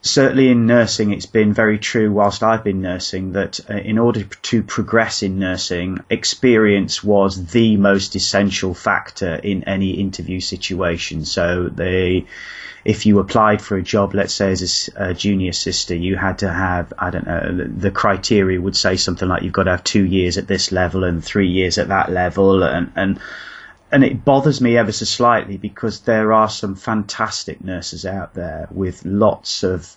certainly 0.00 0.48
in 0.48 0.66
nursing, 0.66 1.12
it's 1.12 1.26
been 1.26 1.52
very 1.52 1.80
true 1.80 2.12
whilst 2.12 2.44
I've 2.44 2.62
been 2.62 2.82
nursing 2.82 3.32
that 3.32 3.58
uh, 3.68 3.74
in 3.74 3.98
order 3.98 4.22
to 4.22 4.62
progress 4.62 5.24
in 5.24 5.40
nursing, 5.40 5.98
experience 6.08 7.02
was 7.02 7.46
the 7.46 7.76
most 7.76 8.14
essential 8.14 8.74
factor 8.74 9.34
in 9.34 9.64
any 9.64 9.92
interview 9.92 10.38
situation. 10.38 11.24
So 11.24 11.68
they 11.68 12.26
if 12.84 13.06
you 13.06 13.18
applied 13.20 13.62
for 13.62 13.76
a 13.76 13.82
job, 13.82 14.14
let's 14.14 14.34
say 14.34 14.50
as 14.50 14.90
a, 14.96 15.10
a, 15.10 15.14
junior 15.14 15.52
sister, 15.52 15.94
you 15.94 16.16
had 16.16 16.38
to 16.38 16.52
have, 16.52 16.92
I 16.98 17.10
don't 17.10 17.26
know, 17.26 17.56
the, 17.56 17.64
the, 17.64 17.90
criteria 17.90 18.60
would 18.60 18.76
say 18.76 18.96
something 18.96 19.28
like 19.28 19.42
you've 19.42 19.52
got 19.52 19.64
to 19.64 19.70
have 19.70 19.84
two 19.84 20.04
years 20.04 20.36
at 20.36 20.48
this 20.48 20.72
level 20.72 21.04
and 21.04 21.24
three 21.24 21.48
years 21.48 21.78
at 21.78 21.88
that 21.88 22.10
level. 22.10 22.62
And, 22.62 22.92
and, 22.96 23.20
and 23.92 24.02
it 24.02 24.24
bothers 24.24 24.60
me 24.60 24.76
ever 24.76 24.90
so 24.90 25.04
slightly 25.04 25.58
because 25.58 26.00
there 26.00 26.32
are 26.32 26.48
some 26.48 26.74
fantastic 26.74 27.62
nurses 27.62 28.04
out 28.04 28.34
there 28.34 28.66
with 28.70 29.04
lots 29.04 29.62
of 29.62 29.96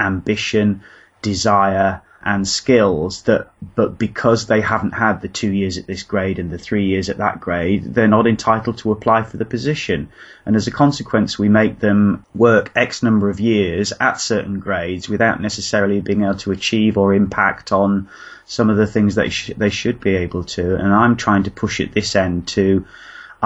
ambition, 0.00 0.82
desire, 1.22 2.02
and 2.26 2.46
skills 2.46 3.22
that, 3.22 3.48
but 3.76 3.96
because 3.98 4.46
they 4.46 4.60
haven't 4.60 4.90
had 4.90 5.20
the 5.20 5.28
two 5.28 5.52
years 5.52 5.78
at 5.78 5.86
this 5.86 6.02
grade 6.02 6.40
and 6.40 6.50
the 6.50 6.58
three 6.58 6.86
years 6.86 7.08
at 7.08 7.18
that 7.18 7.40
grade, 7.40 7.94
they're 7.94 8.08
not 8.08 8.26
entitled 8.26 8.78
to 8.78 8.90
apply 8.90 9.22
for 9.22 9.36
the 9.36 9.44
position. 9.44 10.08
And 10.44 10.56
as 10.56 10.66
a 10.66 10.72
consequence, 10.72 11.38
we 11.38 11.48
make 11.48 11.78
them 11.78 12.26
work 12.34 12.72
X 12.74 13.04
number 13.04 13.30
of 13.30 13.38
years 13.38 13.92
at 14.00 14.20
certain 14.20 14.58
grades 14.58 15.08
without 15.08 15.40
necessarily 15.40 16.00
being 16.00 16.22
able 16.22 16.34
to 16.38 16.50
achieve 16.50 16.98
or 16.98 17.14
impact 17.14 17.70
on 17.70 18.08
some 18.44 18.70
of 18.70 18.76
the 18.76 18.88
things 18.88 19.14
that 19.14 19.30
sh- 19.30 19.52
they 19.56 19.70
should 19.70 20.00
be 20.00 20.16
able 20.16 20.42
to. 20.42 20.74
And 20.74 20.92
I'm 20.92 21.16
trying 21.16 21.44
to 21.44 21.52
push 21.52 21.78
at 21.80 21.92
this 21.92 22.16
end 22.16 22.48
to 22.48 22.86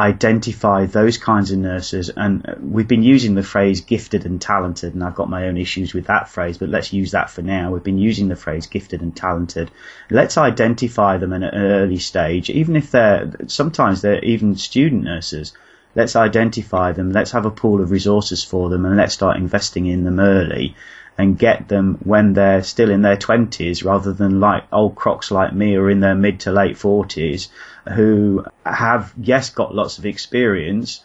identify 0.00 0.86
those 0.86 1.18
kinds 1.18 1.52
of 1.52 1.58
nurses. 1.58 2.10
And 2.16 2.48
uh, 2.48 2.54
we've 2.60 2.88
been 2.88 3.02
using 3.02 3.34
the 3.34 3.42
phrase 3.42 3.80
gifted 3.82 4.24
and 4.24 4.40
talented, 4.40 4.94
and 4.94 5.04
I've 5.04 5.14
got 5.14 5.28
my 5.28 5.46
own 5.46 5.56
issues 5.56 5.94
with 5.94 6.06
that 6.06 6.28
phrase, 6.28 6.58
but 6.58 6.68
let's 6.68 6.92
use 6.92 7.10
that 7.12 7.30
for 7.30 7.42
now. 7.42 7.70
We've 7.70 7.82
been 7.82 7.98
using 7.98 8.28
the 8.28 8.36
phrase 8.36 8.66
gifted 8.66 9.02
and 9.02 9.14
talented. 9.14 9.70
Let's 10.10 10.38
identify 10.38 11.18
them 11.18 11.32
at 11.32 11.42
an 11.42 11.54
early 11.54 11.98
stage, 11.98 12.50
even 12.50 12.76
if 12.76 12.90
they're 12.90 13.30
sometimes 13.46 14.00
they're 14.00 14.24
even 14.24 14.56
student 14.56 15.04
nurses. 15.04 15.52
Let's 15.94 16.16
identify 16.16 16.92
them. 16.92 17.12
Let's 17.12 17.32
have 17.32 17.46
a 17.46 17.50
pool 17.50 17.80
of 17.80 17.90
resources 17.90 18.44
for 18.44 18.70
them, 18.70 18.86
and 18.86 18.96
let's 18.96 19.14
start 19.14 19.36
investing 19.36 19.86
in 19.86 20.04
them 20.04 20.20
early 20.20 20.76
and 21.20 21.38
get 21.38 21.68
them 21.68 21.98
when 22.02 22.32
they're 22.32 22.62
still 22.62 22.90
in 22.90 23.02
their 23.02 23.16
20s 23.16 23.84
rather 23.84 24.14
than 24.14 24.40
like 24.40 24.64
old 24.72 24.94
crocs 24.94 25.30
like 25.30 25.52
me 25.52 25.76
or 25.76 25.90
in 25.90 26.00
their 26.00 26.14
mid 26.14 26.40
to 26.40 26.50
late 26.50 26.76
40s 26.76 27.48
who 27.92 28.42
have, 28.64 29.12
yes, 29.20 29.50
got 29.50 29.74
lots 29.74 29.98
of 29.98 30.06
experience, 30.06 31.02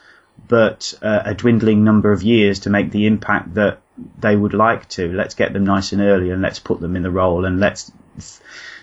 but 0.47 0.93
uh, 1.01 1.23
a 1.25 1.33
dwindling 1.33 1.83
number 1.83 2.13
of 2.13 2.23
years 2.23 2.59
to 2.59 2.69
make 2.69 2.91
the 2.91 3.07
impact 3.07 3.55
that 3.55 3.81
they 4.17 4.35
would 4.35 4.53
like 4.53 4.87
to. 4.89 5.11
Let's 5.11 5.35
get 5.35 5.51
them 5.51 5.65
nice 5.65 5.91
and 5.91 6.01
early 6.01 6.31
and 6.31 6.41
let's 6.41 6.59
put 6.59 6.79
them 6.79 6.95
in 6.95 7.03
the 7.03 7.11
role 7.11 7.43
and 7.43 7.59
let's. 7.59 7.91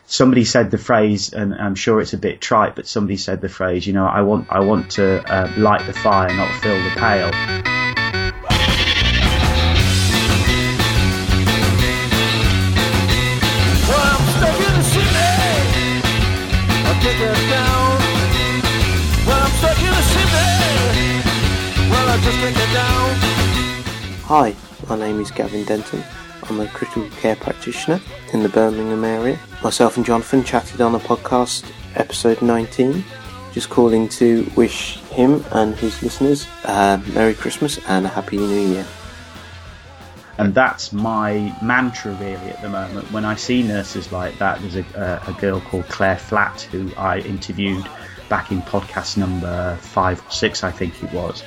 Somebody 0.04 0.44
said 0.44 0.70
the 0.70 0.76
phrase, 0.78 1.32
and 1.32 1.54
I'm 1.54 1.74
sure 1.74 1.98
it's 2.00 2.12
a 2.12 2.18
bit 2.18 2.42
trite, 2.42 2.76
but 2.76 2.86
somebody 2.86 3.16
said 3.16 3.40
the 3.40 3.48
phrase, 3.48 3.86
you 3.86 3.94
know, 3.94 4.04
I 4.04 4.20
want, 4.20 4.48
I 4.50 4.60
want 4.60 4.90
to 4.92 5.22
uh, 5.32 5.50
light 5.56 5.86
the 5.86 5.94
fire, 5.94 6.34
not 6.34 6.60
fill 6.60 6.76
the 6.76 6.90
pail. 6.96 7.71
Hi, 24.34 24.56
my 24.88 24.96
name 24.96 25.20
is 25.20 25.30
Gavin 25.30 25.62
Denton. 25.66 26.02
I'm 26.44 26.58
a 26.58 26.66
critical 26.68 27.06
care 27.20 27.36
practitioner 27.36 28.00
in 28.32 28.42
the 28.42 28.48
Birmingham 28.48 29.04
area. 29.04 29.38
Myself 29.62 29.98
and 29.98 30.06
Jonathan 30.06 30.42
chatted 30.42 30.80
on 30.80 30.94
a 30.94 30.98
podcast, 30.98 31.70
episode 31.96 32.40
19, 32.40 33.04
Just 33.52 33.68
calling 33.68 34.08
to 34.08 34.50
wish 34.56 34.96
him 35.10 35.44
and 35.52 35.74
his 35.74 36.02
listeners 36.02 36.46
a 36.64 36.98
Merry 37.12 37.34
Christmas 37.34 37.78
and 37.88 38.06
a 38.06 38.08
Happy 38.08 38.38
New 38.38 38.68
Year. 38.68 38.86
And 40.38 40.54
that's 40.54 40.94
my 40.94 41.54
mantra 41.62 42.12
really 42.14 42.36
at 42.36 42.62
the 42.62 42.70
moment. 42.70 43.12
When 43.12 43.26
I 43.26 43.34
see 43.34 43.62
nurses 43.62 44.12
like 44.12 44.38
that, 44.38 44.62
there's 44.62 44.76
a, 44.76 45.22
a 45.26 45.36
girl 45.42 45.60
called 45.60 45.84
Claire 45.90 46.16
Flatt 46.16 46.62
who 46.62 46.90
I 46.96 47.18
interviewed 47.18 47.86
back 48.30 48.50
in 48.50 48.62
podcast 48.62 49.18
number 49.18 49.76
five 49.82 50.26
or 50.26 50.30
six, 50.30 50.64
I 50.64 50.70
think 50.70 51.02
it 51.02 51.12
was. 51.12 51.42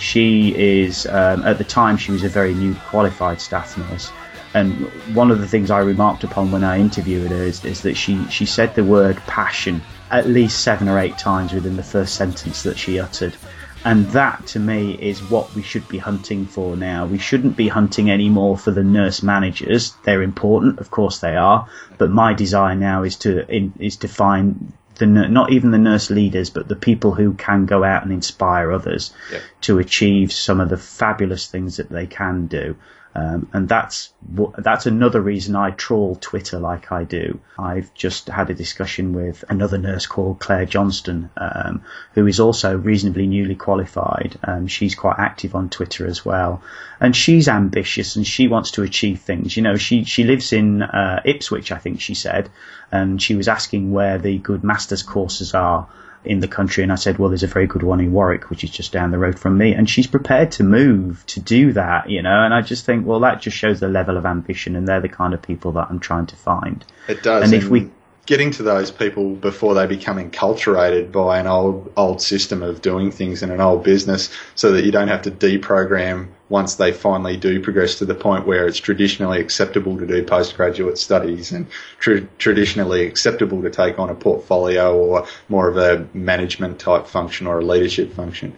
She 0.00 0.54
is, 0.56 1.06
um, 1.06 1.44
at 1.44 1.58
the 1.58 1.64
time, 1.64 1.96
she 1.98 2.10
was 2.10 2.24
a 2.24 2.28
very 2.28 2.54
new 2.54 2.74
qualified 2.74 3.40
staff 3.40 3.76
nurse. 3.76 4.10
And 4.54 4.86
one 5.14 5.30
of 5.30 5.38
the 5.38 5.46
things 5.46 5.70
I 5.70 5.78
remarked 5.78 6.24
upon 6.24 6.50
when 6.50 6.64
I 6.64 6.78
interviewed 6.80 7.30
her 7.30 7.36
is, 7.36 7.64
is 7.64 7.82
that 7.82 7.96
she, 7.96 8.26
she 8.28 8.46
said 8.46 8.74
the 8.74 8.82
word 8.82 9.16
passion 9.26 9.82
at 10.10 10.26
least 10.26 10.62
seven 10.62 10.88
or 10.88 10.98
eight 10.98 11.18
times 11.18 11.52
within 11.52 11.76
the 11.76 11.82
first 11.82 12.14
sentence 12.14 12.64
that 12.64 12.78
she 12.78 12.98
uttered. 12.98 13.36
And 13.84 14.06
that 14.08 14.46
to 14.48 14.58
me 14.58 14.92
is 14.92 15.22
what 15.30 15.54
we 15.54 15.62
should 15.62 15.88
be 15.88 15.98
hunting 15.98 16.46
for 16.46 16.76
now. 16.76 17.06
We 17.06 17.18
shouldn't 17.18 17.56
be 17.56 17.68
hunting 17.68 18.10
anymore 18.10 18.58
for 18.58 18.72
the 18.72 18.84
nurse 18.84 19.22
managers. 19.22 19.94
They're 20.04 20.22
important, 20.22 20.80
of 20.80 20.90
course 20.90 21.18
they 21.18 21.36
are, 21.36 21.68
but 21.96 22.10
my 22.10 22.34
desire 22.34 22.74
now 22.74 23.04
is 23.04 23.16
to 23.16 23.48
in, 23.48 23.72
is 23.78 23.96
to 23.98 24.08
find 24.08 24.72
the 25.00 25.28
not 25.28 25.50
even 25.52 25.70
the 25.70 25.78
nurse 25.78 26.10
leaders, 26.10 26.50
but 26.50 26.68
the 26.68 26.76
people 26.76 27.12
who 27.14 27.32
can 27.34 27.66
go 27.66 27.82
out 27.82 28.02
and 28.04 28.12
inspire 28.12 28.70
others 28.72 29.12
Yep. 29.32 29.42
to 29.62 29.78
achieve 29.78 30.32
some 30.32 30.60
of 30.60 30.68
the 30.68 30.76
fabulous 30.76 31.46
things 31.46 31.76
that 31.78 31.90
they 31.90 32.06
can 32.06 32.46
do. 32.46 32.76
Um, 33.12 33.48
and 33.52 33.68
that's 33.68 34.12
that's 34.58 34.86
another 34.86 35.20
reason 35.20 35.56
I 35.56 35.70
trawl 35.72 36.14
Twitter 36.14 36.60
like 36.60 36.92
I 36.92 37.02
do. 37.02 37.40
I've 37.58 37.92
just 37.92 38.28
had 38.28 38.50
a 38.50 38.54
discussion 38.54 39.12
with 39.12 39.44
another 39.48 39.78
nurse 39.78 40.06
called 40.06 40.38
Claire 40.38 40.66
Johnston, 40.66 41.28
um, 41.36 41.82
who 42.14 42.26
is 42.28 42.38
also 42.38 42.76
reasonably 42.76 43.26
newly 43.26 43.56
qualified. 43.56 44.38
Um, 44.44 44.68
she's 44.68 44.94
quite 44.94 45.18
active 45.18 45.56
on 45.56 45.70
Twitter 45.70 46.06
as 46.06 46.24
well, 46.24 46.62
and 47.00 47.16
she's 47.16 47.48
ambitious 47.48 48.14
and 48.14 48.24
she 48.24 48.46
wants 48.46 48.72
to 48.72 48.82
achieve 48.82 49.20
things. 49.20 49.56
You 49.56 49.64
know, 49.64 49.76
she 49.76 50.04
she 50.04 50.22
lives 50.22 50.52
in 50.52 50.82
uh, 50.82 51.20
Ipswich, 51.24 51.72
I 51.72 51.78
think 51.78 52.00
she 52.00 52.14
said, 52.14 52.48
and 52.92 53.20
she 53.20 53.34
was 53.34 53.48
asking 53.48 53.90
where 53.90 54.18
the 54.18 54.38
good 54.38 54.62
masters 54.62 55.02
courses 55.02 55.52
are 55.52 55.88
in 56.24 56.40
the 56.40 56.48
country 56.48 56.82
and 56.82 56.92
I 56.92 56.96
said, 56.96 57.18
well, 57.18 57.30
there's 57.30 57.42
a 57.42 57.48
very 57.48 57.66
good 57.66 57.82
one 57.82 58.00
in 58.00 58.12
Warwick, 58.12 58.50
which 58.50 58.62
is 58.64 58.70
just 58.70 58.92
down 58.92 59.10
the 59.10 59.18
road 59.18 59.38
from 59.38 59.56
me. 59.56 59.72
And 59.72 59.88
she's 59.88 60.06
prepared 60.06 60.52
to 60.52 60.64
move 60.64 61.24
to 61.28 61.40
do 61.40 61.72
that, 61.72 62.10
you 62.10 62.22
know, 62.22 62.42
and 62.44 62.52
I 62.52 62.60
just 62.60 62.84
think, 62.84 63.06
well, 63.06 63.20
that 63.20 63.40
just 63.40 63.56
shows 63.56 63.80
the 63.80 63.88
level 63.88 64.16
of 64.16 64.26
ambition 64.26 64.76
and 64.76 64.86
they're 64.86 65.00
the 65.00 65.08
kind 65.08 65.32
of 65.32 65.40
people 65.40 65.72
that 65.72 65.88
I'm 65.90 66.00
trying 66.00 66.26
to 66.26 66.36
find. 66.36 66.84
It 67.08 67.22
does. 67.22 67.44
And 67.44 67.54
if 67.54 67.68
we- 67.68 67.90
getting 68.26 68.50
to 68.52 68.62
those 68.62 68.90
people 68.92 69.34
before 69.34 69.74
they 69.74 69.86
become 69.86 70.18
enculturated 70.18 71.10
by 71.10 71.40
an 71.40 71.48
old 71.48 71.92
old 71.96 72.22
system 72.22 72.62
of 72.62 72.80
doing 72.80 73.10
things 73.10 73.42
in 73.42 73.50
an 73.50 73.60
old 73.60 73.82
business, 73.82 74.30
so 74.54 74.72
that 74.72 74.84
you 74.84 74.92
don't 74.92 75.08
have 75.08 75.22
to 75.22 75.30
deprogram 75.30 76.28
once 76.50 76.74
they 76.74 76.92
finally 76.92 77.36
do 77.36 77.60
progress 77.60 77.94
to 77.94 78.04
the 78.04 78.14
point 78.14 78.46
where 78.46 78.66
it's 78.66 78.78
traditionally 78.78 79.40
acceptable 79.40 79.96
to 79.96 80.06
do 80.06 80.22
postgraduate 80.22 80.98
studies 80.98 81.52
and 81.52 81.66
tr- 82.00 82.26
traditionally 82.38 83.06
acceptable 83.06 83.62
to 83.62 83.70
take 83.70 83.98
on 83.98 84.10
a 84.10 84.14
portfolio 84.14 84.94
or 84.94 85.26
more 85.48 85.68
of 85.68 85.76
a 85.78 86.06
management 86.12 86.78
type 86.78 87.06
function 87.06 87.46
or 87.46 87.60
a 87.60 87.64
leadership 87.64 88.12
function. 88.12 88.54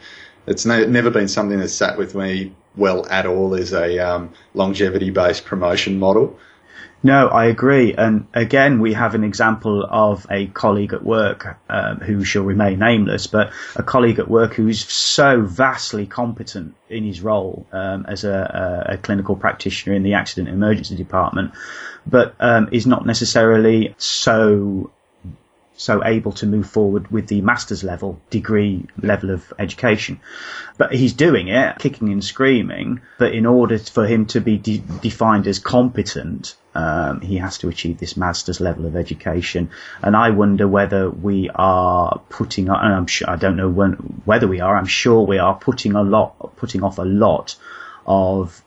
It's 0.46 0.66
ne- 0.66 0.86
never 0.86 1.10
been 1.10 1.28
something 1.28 1.60
that's 1.60 1.74
sat 1.74 1.96
with 1.96 2.14
me 2.14 2.52
well 2.76 3.06
at 3.10 3.26
all 3.26 3.54
as 3.54 3.72
a 3.72 3.98
um, 3.98 4.32
longevity 4.54 5.10
based 5.10 5.44
promotion 5.44 5.98
model. 5.98 6.38
No, 7.04 7.26
I 7.26 7.46
agree. 7.46 7.94
And 7.94 8.26
again, 8.32 8.80
we 8.80 8.92
have 8.92 9.16
an 9.16 9.24
example 9.24 9.84
of 9.88 10.24
a 10.30 10.46
colleague 10.46 10.92
at 10.92 11.02
work 11.02 11.58
um, 11.68 11.96
who 11.98 12.24
shall 12.24 12.44
remain 12.44 12.78
nameless, 12.78 13.26
but 13.26 13.52
a 13.74 13.82
colleague 13.82 14.20
at 14.20 14.28
work 14.28 14.54
who's 14.54 14.84
so 14.84 15.40
vastly 15.40 16.06
competent 16.06 16.76
in 16.88 17.04
his 17.04 17.20
role 17.20 17.66
um, 17.72 18.06
as 18.06 18.22
a, 18.22 18.86
a, 18.88 18.96
clinical 18.98 19.34
practitioner 19.34 19.96
in 19.96 20.04
the 20.04 20.14
accident 20.14 20.48
emergency 20.48 20.94
department, 20.94 21.52
but 22.06 22.36
um, 22.38 22.68
is 22.70 22.86
not 22.86 23.04
necessarily 23.04 23.94
so 23.98 24.90
so 25.74 26.04
able 26.04 26.30
to 26.30 26.46
move 26.46 26.68
forward 26.68 27.10
with 27.10 27.26
the 27.26 27.40
master's 27.40 27.82
level 27.82 28.20
degree 28.30 28.86
level 29.02 29.30
of 29.30 29.52
education. 29.58 30.20
But 30.78 30.94
he's 30.94 31.14
doing 31.14 31.48
it, 31.48 31.78
kicking 31.78 32.10
and 32.12 32.22
screaming. 32.22 33.00
But 33.18 33.34
in 33.34 33.46
order 33.46 33.78
for 33.78 34.06
him 34.06 34.26
to 34.26 34.40
be 34.40 34.58
de- 34.58 34.78
defined 35.00 35.48
as 35.48 35.58
competent, 35.58 36.54
um, 36.74 37.20
he 37.20 37.36
has 37.36 37.58
to 37.58 37.68
achieve 37.68 37.98
this 37.98 38.16
master's 38.16 38.60
level 38.60 38.86
of 38.86 38.96
education. 38.96 39.70
And 40.02 40.16
I 40.16 40.30
wonder 40.30 40.66
whether 40.66 41.10
we 41.10 41.50
are 41.54 42.20
putting, 42.28 42.68
and 42.68 42.94
I'm 42.94 43.06
sure, 43.06 43.28
I 43.28 43.36
don't 43.36 43.56
know 43.56 43.68
when, 43.68 43.92
whether 44.24 44.48
we 44.48 44.60
are, 44.60 44.76
I'm 44.76 44.86
sure 44.86 45.22
we 45.22 45.38
are 45.38 45.54
putting 45.54 45.94
a 45.94 46.02
lot, 46.02 46.56
putting 46.56 46.82
off 46.82 46.98
a 46.98 47.04
lot 47.04 47.56
of 48.06 48.62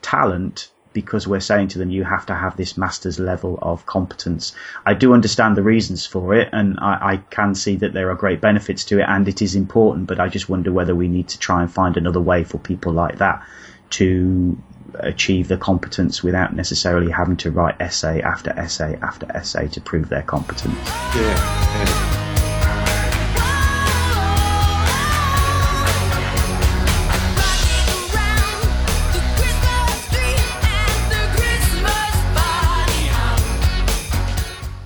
talent 0.00 0.70
because 0.92 1.26
we're 1.26 1.40
saying 1.40 1.68
to 1.68 1.78
them 1.78 1.90
you 1.90 2.04
have 2.04 2.26
to 2.26 2.34
have 2.34 2.56
this 2.56 2.76
master's 2.76 3.18
level 3.18 3.58
of 3.62 3.86
competence. 3.86 4.54
I 4.84 4.94
do 4.94 5.14
understand 5.14 5.56
the 5.56 5.62
reasons 5.62 6.06
for 6.06 6.34
it 6.34 6.50
and 6.52 6.78
I, 6.80 7.12
I, 7.12 7.16
can 7.16 7.54
see 7.54 7.76
that 7.76 7.94
there 7.94 8.10
are 8.10 8.14
great 8.14 8.42
benefits 8.42 8.84
to 8.86 8.98
it 8.98 9.06
and 9.08 9.26
it 9.26 9.40
is 9.40 9.54
important, 9.54 10.06
but 10.06 10.20
I 10.20 10.28
just 10.28 10.50
wonder 10.50 10.70
whether 10.70 10.94
we 10.94 11.08
need 11.08 11.28
to 11.28 11.38
try 11.38 11.62
and 11.62 11.72
find 11.72 11.96
another 11.96 12.20
way 12.20 12.44
for 12.44 12.58
people 12.58 12.92
like 12.92 13.18
that 13.18 13.46
to 13.90 14.58
achieve 14.94 15.48
the 15.48 15.56
competence 15.56 16.22
without 16.22 16.54
necessarily 16.54 17.10
having 17.10 17.36
to 17.38 17.50
write 17.50 17.80
essay 17.80 18.20
after 18.22 18.50
essay 18.50 18.98
after 19.02 19.26
essay 19.34 19.68
to 19.68 19.80
prove 19.80 20.08
their 20.08 20.22
competence. 20.22 20.76
Yeah, 21.14 21.84
yeah. 21.84 22.22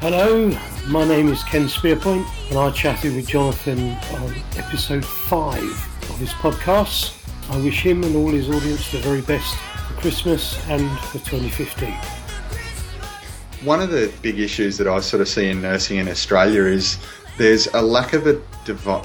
Hello, 0.08 0.56
my 0.86 1.04
name 1.04 1.26
is 1.26 1.42
Ken 1.42 1.64
Spearpoint, 1.64 2.24
and 2.50 2.58
I 2.60 2.70
chatted 2.70 3.16
with 3.16 3.26
Jonathan 3.26 3.90
on 3.90 4.34
episode 4.56 5.04
5 5.04 5.60
of 5.64 6.18
his 6.18 6.30
podcast. 6.34 7.12
I 7.50 7.58
wish 7.58 7.84
him 7.84 8.04
and 8.04 8.14
all 8.14 8.30
his 8.30 8.48
audience 8.48 8.92
the 8.92 8.98
very 8.98 9.20
best 9.22 9.56
for 9.86 10.00
Christmas 10.00 10.68
and 10.68 10.98
for 11.00 11.18
2015. 11.18 11.94
One 13.66 13.80
of 13.80 13.90
the 13.90 14.12
big 14.22 14.38
issues 14.38 14.76
that 14.78 14.86
I 14.86 15.00
sort 15.00 15.20
of 15.20 15.28
see 15.28 15.48
in 15.48 15.62
nursing 15.62 15.98
in 15.98 16.08
Australia 16.08 16.64
is 16.64 16.98
there's 17.38 17.66
a 17.68 17.82
lack 17.82 18.12
of 18.12 18.26
a 18.26 18.40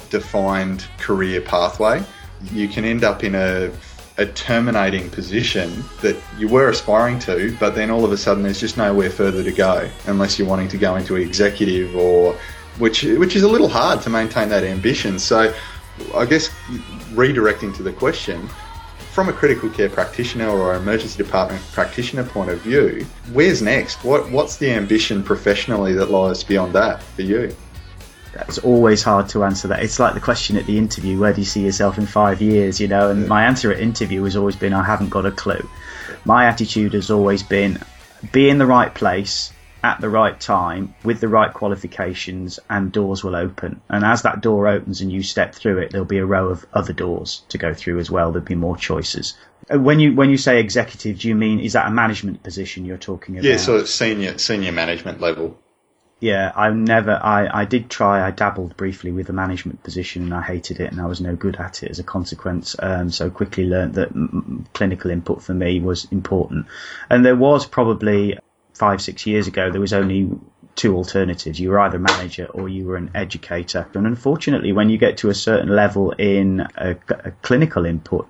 defined 0.10 0.86
career 0.98 1.42
pathway. 1.42 2.04
You 2.52 2.68
can 2.68 2.86
end 2.86 3.04
up 3.04 3.24
in 3.24 3.36
a 3.36 3.72
a 4.18 4.26
terminating 4.26 5.10
position 5.10 5.84
that 6.02 6.16
you 6.38 6.48
were 6.48 6.70
aspiring 6.70 7.18
to, 7.18 7.56
but 7.60 7.76
then 7.76 7.90
all 7.90 8.04
of 8.04 8.12
a 8.12 8.18
sudden 8.18 8.44
there's 8.44 8.60
just 8.60 8.78
nowhere 8.78 9.10
further 9.10 9.44
to 9.44 9.52
go 9.52 9.90
unless 10.06 10.38
you're 10.38 10.48
wanting 10.48 10.68
to 10.68 10.78
go 10.78 10.96
into 10.96 11.16
executive 11.16 11.96
or 11.96 12.38
which 12.78 13.04
which 13.04 13.36
is 13.36 13.44
a 13.44 13.48
little 13.48 13.70
hard 13.70 14.02
to 14.02 14.10
maintain 14.10 14.50
that 14.50 14.64
ambition. 14.64 15.18
So 15.18 15.54
I 16.16 16.26
guess 16.26 16.50
redirecting 17.14 17.76
to 17.78 17.84
the 17.84 17.94
question, 17.94 18.50
from 19.12 19.28
a 19.28 19.34
critical 19.34 19.70
care 19.70 19.90
practitioner 19.90 20.48
or 20.48 20.74
an 20.74 20.82
emergency 20.82 21.22
department 21.22 21.62
practitioner 21.74 22.24
point 22.24 22.50
of 22.50 22.62
view, 22.62 23.06
where's 23.34 23.62
next? 23.62 24.04
What 24.04 24.30
what's 24.32 24.58
the 24.58 24.72
ambition 24.72 25.22
professionally 25.22 25.94
that 25.94 26.10
lies 26.10 26.44
beyond 26.44 26.74
that 26.74 27.04
for 27.04 27.22
you? 27.22 27.56
That's 28.34 28.58
always 28.60 29.04
hard 29.04 29.28
to 29.30 29.44
answer 29.44 29.68
that. 29.68 29.84
It's 29.84 30.00
like 30.00 30.14
the 30.14 30.22
question 30.22 30.56
at 30.56 30.66
the 30.66 30.78
interview, 30.78 31.20
where 31.20 31.34
do 31.34 31.42
you 31.42 31.46
see 31.46 31.66
yourself 31.66 31.98
in 31.98 32.06
five 32.06 32.42
years, 32.42 32.80
you 32.80 32.88
know? 32.88 33.10
And 33.10 33.28
my 33.28 33.44
answer 33.44 33.74
at 33.74 33.82
interview 33.82 34.24
has 34.24 34.38
always 34.38 34.56
been, 34.56 34.72
I 34.72 34.84
haven't 34.84 35.10
got 35.10 35.26
a 35.26 35.32
clue. 35.32 35.70
My 36.24 36.46
attitude 36.46 36.94
has 36.94 37.12
always 37.12 37.44
been, 37.44 37.78
be 38.32 38.50
in 38.50 38.58
the 38.58 38.66
right 38.66 38.94
place 38.96 39.52
at 39.84 40.00
the 40.00 40.10
right 40.10 40.40
time 40.40 40.94
with 41.04 41.20
the 41.20 41.28
right 41.28 41.52
qualifications 41.54 42.60
and 42.70 42.92
doors 42.92 43.24
will 43.24 43.36
open. 43.36 43.82
And 43.90 44.06
as 44.06 44.22
that 44.24 44.42
door 44.42 44.68
opens 44.68 45.02
and 45.02 45.12
you 45.12 45.24
step 45.24 45.56
through 45.56 45.80
it, 45.80 45.92
there'll 45.92 46.06
be 46.06 46.20
a 46.20 46.26
row 46.26 46.50
of 46.50 46.66
other 46.74 46.94
doors 46.94 47.44
to 47.50 47.58
go 47.58 47.74
through 47.74 48.00
as 48.00 48.12
well. 48.12 48.32
There'll 48.32 48.46
be 48.46 48.56
more 48.56 48.78
choices. 48.78 49.36
Uh, 49.72 49.80
When 49.80 50.00
you, 50.00 50.14
when 50.14 50.30
you 50.30 50.38
say 50.38 50.60
executive, 50.60 51.20
do 51.20 51.28
you 51.28 51.36
mean, 51.36 51.60
is 51.60 51.74
that 51.74 51.88
a 51.88 51.92
management 51.92 52.44
position 52.44 52.86
you're 52.86 52.98
talking 52.98 53.36
about? 53.36 53.46
Yeah, 53.46 53.58
sort 53.58 53.82
of 53.82 53.90
senior 53.90 54.38
senior 54.38 54.72
management 54.72 55.20
level. 55.20 55.58
Yeah, 56.22 56.52
I 56.56 56.70
never. 56.70 57.20
I, 57.22 57.62
I 57.62 57.66
did 57.66 57.90
try. 57.90 58.26
I 58.26 58.30
dabbled 58.30 58.78
briefly 58.78 59.12
with 59.12 59.30
a 59.30 59.34
management 59.34 59.82
position, 59.82 60.22
and 60.22 60.34
I 60.36 60.44
hated 60.44 60.80
it, 60.80 60.92
and 60.92 61.02
I 61.02 61.08
was 61.08 61.20
no 61.20 61.36
good 61.36 61.56
at 61.56 61.82
it 61.82 61.90
as 61.90 61.98
a 61.98 62.04
consequence. 62.04 62.76
Um, 62.78 63.10
so 63.10 63.32
quickly 63.32 63.66
learned 63.66 63.96
that 63.96 64.14
mm, 64.14 64.72
clinical 64.74 65.10
input 65.10 65.42
for 65.42 65.56
me 65.56 65.80
was 65.80 66.08
important, 66.12 66.68
and 67.10 67.26
there 67.26 67.36
was 67.36 67.66
probably 67.66 68.38
five, 68.82 69.00
six 69.00 69.28
years 69.28 69.46
ago. 69.48 69.70
There 69.70 69.80
was 69.80 69.94
only 69.94 70.28
two 70.76 70.96
alternatives. 70.96 71.60
You 71.60 71.70
were 71.70 71.80
either 71.82 71.98
a 71.98 72.00
manager 72.00 72.48
or 72.48 72.68
you 72.68 72.88
were 72.88 72.98
an 72.98 73.12
educator. 73.14 73.88
And 73.94 74.08
unfortunately, 74.08 74.72
when 74.72 74.90
you 74.90 74.98
get 74.98 75.18
to 75.18 75.30
a 75.30 75.36
certain 75.36 75.70
level 75.70 76.12
in 76.18 76.62
a, 76.76 76.96
a 77.10 77.32
clinical 77.44 77.86
input, 77.86 78.28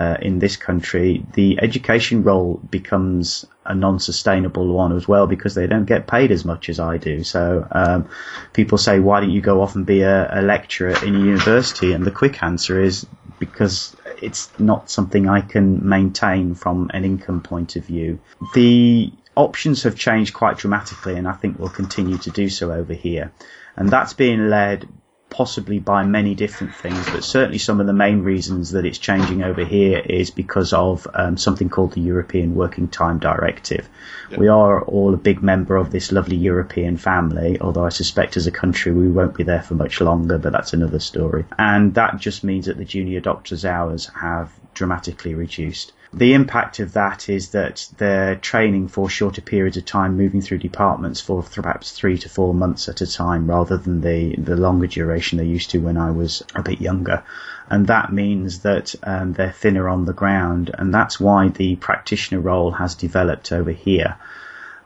uh, 0.00 0.16
in 0.22 0.38
this 0.38 0.56
country, 0.56 1.24
the 1.34 1.58
education 1.60 2.22
role 2.22 2.60
becomes 2.70 3.44
a 3.66 3.74
non-sustainable 3.74 4.68
one 4.72 4.92
as 4.94 5.08
well 5.08 5.26
because 5.26 5.56
they 5.56 5.66
don't 5.66 5.86
get 5.86 6.06
paid 6.06 6.30
as 6.30 6.44
much 6.44 6.68
as 6.68 6.78
I 6.78 6.98
do. 6.98 7.24
So 7.24 7.66
um, 7.72 8.08
people 8.52 8.78
say, 8.78 9.00
why 9.00 9.18
don't 9.20 9.32
you 9.32 9.40
go 9.40 9.60
off 9.60 9.74
and 9.74 9.84
be 9.84 10.02
a, 10.02 10.40
a 10.40 10.42
lecturer 10.42 10.94
in 11.04 11.16
a 11.16 11.18
university? 11.18 11.92
And 11.92 12.04
the 12.04 12.12
quick 12.12 12.40
answer 12.44 12.80
is 12.80 13.06
because 13.40 13.96
it's 14.22 14.48
not 14.58 14.88
something 14.90 15.28
I 15.28 15.40
can 15.40 15.88
maintain 15.88 16.54
from 16.54 16.90
an 16.94 17.04
income 17.04 17.40
point 17.42 17.76
of 17.76 17.84
view. 17.84 18.20
The 18.54 19.12
options 19.38 19.84
have 19.84 19.96
changed 19.96 20.34
quite 20.34 20.58
dramatically, 20.58 21.16
and 21.16 21.28
I 21.28 21.32
think 21.32 21.58
will 21.58 21.68
continue 21.68 22.18
to 22.18 22.30
do 22.30 22.48
so 22.48 22.72
over 22.72 22.92
here. 22.92 23.32
And 23.76 23.88
that's 23.88 24.12
being 24.12 24.48
led 24.48 24.88
possibly 25.30 25.78
by 25.78 26.04
many 26.04 26.34
different 26.34 26.74
things, 26.74 27.08
but 27.10 27.22
certainly 27.22 27.58
some 27.58 27.80
of 27.80 27.86
the 27.86 27.92
main 27.92 28.22
reasons 28.22 28.70
that 28.72 28.86
it's 28.86 28.98
changing 28.98 29.42
over 29.42 29.64
here 29.64 29.98
is 29.98 30.30
because 30.30 30.72
of 30.72 31.06
um, 31.14 31.36
something 31.36 31.68
called 31.68 31.92
the 31.92 32.00
European 32.00 32.54
Working 32.54 32.88
Time 32.88 33.18
Directive. 33.18 33.88
Yep. 34.30 34.40
We 34.40 34.48
are 34.48 34.82
all 34.82 35.14
a 35.14 35.18
big 35.18 35.42
member 35.42 35.76
of 35.76 35.90
this 35.90 36.12
lovely 36.12 36.36
European 36.36 36.96
family, 36.96 37.60
although 37.60 37.84
I 37.84 37.90
suspect 37.90 38.36
as 38.36 38.46
a 38.46 38.50
country 38.50 38.90
we 38.92 39.08
won't 39.08 39.36
be 39.36 39.44
there 39.44 39.62
for 39.62 39.74
much 39.74 40.00
longer, 40.00 40.38
but 40.38 40.52
that's 40.52 40.72
another 40.72 40.98
story. 40.98 41.44
And 41.58 41.94
that 41.94 42.18
just 42.18 42.42
means 42.42 42.66
that 42.66 42.78
the 42.78 42.84
junior 42.84 43.20
doctor's 43.20 43.64
hours 43.64 44.06
have 44.06 44.50
dramatically 44.74 45.34
reduced. 45.34 45.92
The 46.12 46.32
impact 46.32 46.80
of 46.80 46.94
that 46.94 47.28
is 47.28 47.50
that 47.50 47.86
they're 47.98 48.34
training 48.34 48.88
for 48.88 49.10
shorter 49.10 49.42
periods 49.42 49.76
of 49.76 49.84
time, 49.84 50.16
moving 50.16 50.40
through 50.40 50.58
departments 50.58 51.20
for 51.20 51.42
perhaps 51.42 51.92
three 51.92 52.16
to 52.18 52.30
four 52.30 52.54
months 52.54 52.88
at 52.88 53.02
a 53.02 53.06
time, 53.06 53.46
rather 53.46 53.76
than 53.76 54.00
the, 54.00 54.34
the 54.36 54.56
longer 54.56 54.86
duration 54.86 55.36
they 55.36 55.44
used 55.44 55.70
to 55.70 55.78
when 55.78 55.98
I 55.98 56.10
was 56.10 56.42
a 56.54 56.62
bit 56.62 56.80
younger. 56.80 57.24
And 57.68 57.88
that 57.88 58.10
means 58.10 58.60
that 58.60 58.94
um, 59.02 59.34
they're 59.34 59.52
thinner 59.52 59.86
on 59.86 60.06
the 60.06 60.14
ground, 60.14 60.70
and 60.72 60.94
that's 60.94 61.20
why 61.20 61.48
the 61.48 61.76
practitioner 61.76 62.40
role 62.40 62.70
has 62.70 62.94
developed 62.94 63.52
over 63.52 63.72
here. 63.72 64.16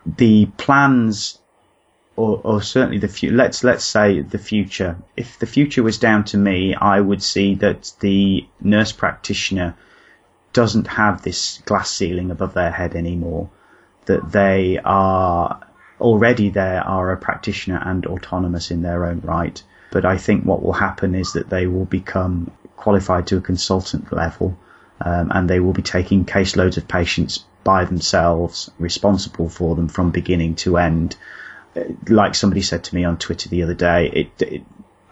The 0.04 0.46
plans 0.46 1.38
or, 2.16 2.40
or, 2.44 2.62
certainly 2.62 2.98
the 2.98 3.08
fu- 3.08 3.30
let's 3.30 3.64
let's 3.64 3.84
say 3.84 4.20
the 4.20 4.38
future. 4.38 4.96
If 5.16 5.38
the 5.38 5.46
future 5.46 5.82
was 5.82 5.98
down 5.98 6.24
to 6.24 6.36
me, 6.36 6.74
I 6.74 7.00
would 7.00 7.22
see 7.22 7.54
that 7.56 7.92
the 8.00 8.46
nurse 8.60 8.92
practitioner 8.92 9.76
doesn't 10.52 10.86
have 10.86 11.22
this 11.22 11.62
glass 11.64 11.90
ceiling 11.90 12.30
above 12.30 12.54
their 12.54 12.70
head 12.70 12.94
anymore. 12.94 13.50
That 14.06 14.32
they 14.32 14.78
are 14.84 15.60
already 16.00 16.50
there 16.50 16.82
are 16.82 17.12
a 17.12 17.16
practitioner 17.16 17.80
and 17.84 18.04
autonomous 18.06 18.70
in 18.70 18.82
their 18.82 19.06
own 19.06 19.20
right. 19.20 19.62
But 19.92 20.04
I 20.04 20.16
think 20.18 20.44
what 20.44 20.62
will 20.62 20.72
happen 20.72 21.14
is 21.14 21.34
that 21.34 21.50
they 21.50 21.66
will 21.66 21.84
become 21.84 22.50
qualified 22.76 23.28
to 23.28 23.36
a 23.36 23.40
consultant 23.40 24.12
level, 24.12 24.58
um, 25.00 25.30
and 25.32 25.48
they 25.48 25.60
will 25.60 25.72
be 25.72 25.82
taking 25.82 26.24
caseloads 26.24 26.76
of 26.76 26.88
patients 26.88 27.44
by 27.62 27.84
themselves, 27.84 28.70
responsible 28.78 29.48
for 29.48 29.76
them 29.76 29.88
from 29.88 30.10
beginning 30.10 30.56
to 30.56 30.78
end. 30.78 31.16
Like 32.08 32.34
somebody 32.34 32.62
said 32.62 32.84
to 32.84 32.94
me 32.94 33.04
on 33.04 33.18
Twitter 33.18 33.48
the 33.48 33.62
other 33.62 33.74
day, 33.74 34.10
it, 34.12 34.42
it 34.42 34.62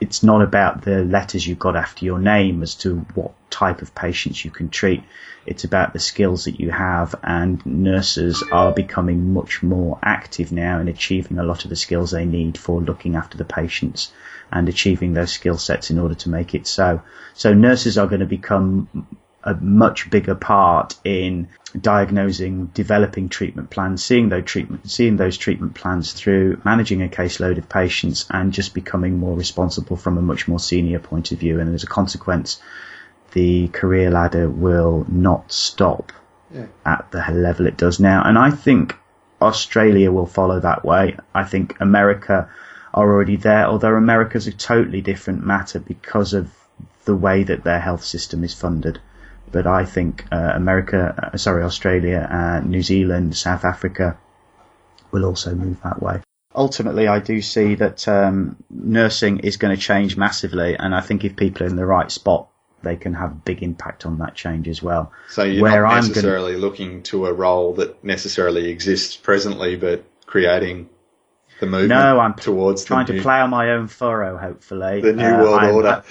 it's 0.00 0.22
not 0.22 0.42
about 0.42 0.82
the 0.82 1.04
letters 1.04 1.46
you've 1.46 1.58
got 1.58 1.76
after 1.76 2.04
your 2.04 2.18
name 2.18 2.62
as 2.62 2.74
to 2.76 2.96
what 3.14 3.32
type 3.50 3.82
of 3.82 3.94
patients 3.94 4.44
you 4.44 4.50
can 4.50 4.70
treat. 4.70 5.02
It's 5.46 5.64
about 5.64 5.92
the 5.92 5.98
skills 5.98 6.44
that 6.44 6.58
you 6.58 6.70
have, 6.70 7.14
and 7.22 7.64
nurses 7.66 8.42
are 8.50 8.72
becoming 8.72 9.34
much 9.34 9.62
more 9.62 9.98
active 10.02 10.52
now 10.52 10.80
in 10.80 10.88
achieving 10.88 11.38
a 11.38 11.44
lot 11.44 11.64
of 11.64 11.70
the 11.70 11.76
skills 11.76 12.10
they 12.10 12.24
need 12.24 12.56
for 12.56 12.80
looking 12.80 13.16
after 13.16 13.36
the 13.36 13.44
patients 13.44 14.12
and 14.52 14.68
achieving 14.68 15.12
those 15.12 15.32
skill 15.32 15.58
sets 15.58 15.90
in 15.90 15.98
order 15.98 16.14
to 16.14 16.30
make 16.30 16.54
it 16.54 16.66
so. 16.66 17.02
So 17.34 17.54
nurses 17.54 17.98
are 17.98 18.06
going 18.06 18.20
to 18.20 18.26
become 18.26 18.88
a 19.42 19.54
much 19.54 20.10
bigger 20.10 20.34
part 20.34 20.96
in 21.04 21.48
diagnosing, 21.78 22.66
developing 22.66 23.28
treatment 23.28 23.70
plans, 23.70 24.04
seeing 24.04 24.28
those 24.28 24.44
treatment, 24.44 24.90
seeing 24.90 25.16
those 25.16 25.38
treatment 25.38 25.74
plans 25.74 26.12
through, 26.12 26.60
managing 26.64 27.02
a 27.02 27.08
caseload 27.08 27.58
of 27.58 27.68
patients, 27.68 28.26
and 28.30 28.52
just 28.52 28.74
becoming 28.74 29.18
more 29.18 29.36
responsible 29.36 29.96
from 29.96 30.18
a 30.18 30.22
much 30.22 30.48
more 30.48 30.58
senior 30.58 30.98
point 30.98 31.32
of 31.32 31.38
view. 31.38 31.60
And 31.60 31.74
as 31.74 31.84
a 31.84 31.86
consequence, 31.86 32.60
the 33.32 33.68
career 33.68 34.10
ladder 34.10 34.48
will 34.48 35.06
not 35.08 35.52
stop 35.52 36.12
yeah. 36.52 36.66
at 36.84 37.10
the 37.10 37.24
level 37.32 37.66
it 37.66 37.76
does 37.76 38.00
now. 38.00 38.22
And 38.24 38.36
I 38.36 38.50
think 38.50 38.96
Australia 39.40 40.10
will 40.10 40.26
follow 40.26 40.60
that 40.60 40.84
way. 40.84 41.16
I 41.34 41.44
think 41.44 41.80
America 41.80 42.50
are 42.92 43.12
already 43.12 43.36
there, 43.36 43.66
although 43.66 43.94
America's 43.94 44.48
a 44.48 44.52
totally 44.52 45.00
different 45.00 45.46
matter 45.46 45.78
because 45.78 46.34
of 46.34 46.50
the 47.04 47.16
way 47.16 47.44
that 47.44 47.64
their 47.64 47.80
health 47.80 48.04
system 48.04 48.44
is 48.44 48.52
funded 48.52 49.00
but 49.52 49.66
I 49.66 49.84
think 49.84 50.26
uh, 50.30 50.52
America, 50.54 51.30
uh, 51.32 51.36
sorry, 51.36 51.62
Australia, 51.64 52.28
uh, 52.30 52.60
New 52.66 52.82
Zealand, 52.82 53.36
South 53.36 53.64
Africa 53.64 54.18
will 55.10 55.24
also 55.24 55.54
move 55.54 55.82
that 55.82 56.02
way. 56.02 56.20
Ultimately, 56.54 57.06
I 57.06 57.20
do 57.20 57.40
see 57.42 57.76
that 57.76 58.08
um, 58.08 58.56
nursing 58.70 59.40
is 59.40 59.56
going 59.56 59.74
to 59.74 59.80
change 59.80 60.16
massively, 60.16 60.76
and 60.76 60.94
I 60.94 61.00
think 61.00 61.24
if 61.24 61.36
people 61.36 61.64
are 61.64 61.70
in 61.70 61.76
the 61.76 61.86
right 61.86 62.10
spot, 62.10 62.48
they 62.82 62.96
can 62.96 63.14
have 63.14 63.32
a 63.32 63.34
big 63.34 63.62
impact 63.62 64.06
on 64.06 64.18
that 64.18 64.34
change 64.34 64.66
as 64.66 64.82
well. 64.82 65.12
So 65.28 65.44
you're 65.44 65.62
Where 65.62 65.82
not 65.82 65.96
necessarily 65.96 66.52
gonna... 66.52 66.64
looking 66.64 67.02
to 67.04 67.26
a 67.26 67.32
role 67.32 67.74
that 67.74 68.02
necessarily 68.02 68.68
exists 68.68 69.16
presently, 69.16 69.76
but 69.76 70.04
creating 70.26 70.88
the 71.60 71.66
movement 71.66 71.90
no, 71.90 72.18
I'm 72.18 72.34
towards 72.34 72.84
trying 72.84 73.06
to 73.06 73.20
plough 73.20 73.46
my 73.46 73.72
own 73.72 73.86
furrow. 73.86 74.36
Hopefully, 74.38 75.02
the 75.02 75.12
new 75.12 75.24
uh, 75.24 75.42
world 75.42 75.60
I'm, 75.60 75.74
order. 75.74 76.02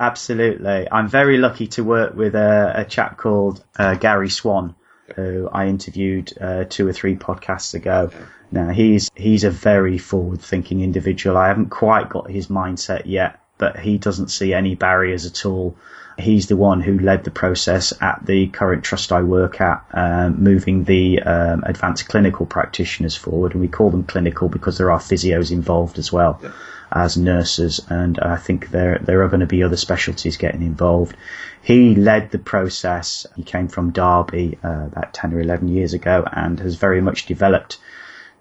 Absolutely. 0.00 0.86
I'm 0.90 1.08
very 1.08 1.38
lucky 1.38 1.66
to 1.68 1.84
work 1.84 2.14
with 2.14 2.34
a, 2.34 2.72
a 2.76 2.84
chap 2.84 3.16
called 3.16 3.64
uh, 3.78 3.94
Gary 3.94 4.28
Swan, 4.28 4.76
who 5.16 5.48
I 5.52 5.66
interviewed 5.66 6.32
uh, 6.40 6.64
two 6.64 6.86
or 6.86 6.92
three 6.92 7.16
podcasts 7.16 7.74
ago. 7.74 8.10
Now 8.50 8.70
he's 8.70 9.10
he's 9.14 9.44
a 9.44 9.50
very 9.50 9.98
forward-thinking 9.98 10.80
individual. 10.80 11.36
I 11.36 11.48
haven't 11.48 11.70
quite 11.70 12.08
got 12.08 12.30
his 12.30 12.46
mindset 12.46 13.02
yet, 13.06 13.40
but 13.58 13.78
he 13.78 13.98
doesn't 13.98 14.28
see 14.28 14.54
any 14.54 14.74
barriers 14.74 15.26
at 15.26 15.44
all. 15.44 15.76
He's 16.16 16.46
the 16.46 16.56
one 16.56 16.80
who 16.80 16.98
led 16.98 17.24
the 17.24 17.30
process 17.30 17.92
at 18.00 18.24
the 18.24 18.48
current 18.48 18.82
trust 18.84 19.12
I 19.12 19.22
work 19.22 19.60
at, 19.60 19.84
um, 19.92 20.42
moving 20.42 20.82
the 20.82 21.22
um, 21.22 21.62
advanced 21.64 22.08
clinical 22.08 22.44
practitioners 22.44 23.14
forward, 23.14 23.52
and 23.52 23.60
we 23.60 23.68
call 23.68 23.90
them 23.90 24.02
clinical 24.02 24.48
because 24.48 24.78
there 24.78 24.90
are 24.90 24.98
physios 24.98 25.52
involved 25.52 25.98
as 25.98 26.12
well. 26.12 26.40
Yeah 26.42 26.52
as 26.90 27.16
nurses, 27.16 27.80
and 27.88 28.18
I 28.18 28.36
think 28.36 28.70
there 28.70 28.98
there 28.98 29.22
are 29.22 29.28
going 29.28 29.40
to 29.40 29.46
be 29.46 29.62
other 29.62 29.76
specialties 29.76 30.36
getting 30.36 30.62
involved. 30.62 31.16
He 31.62 31.94
led 31.94 32.30
the 32.30 32.38
process. 32.38 33.26
He 33.36 33.42
came 33.42 33.68
from 33.68 33.92
Derby 33.92 34.58
uh, 34.64 34.86
about 34.86 35.12
ten 35.12 35.34
or 35.34 35.40
eleven 35.40 35.68
years 35.68 35.94
ago, 35.94 36.24
and 36.32 36.58
has 36.60 36.76
very 36.76 37.00
much 37.00 37.26
developed 37.26 37.78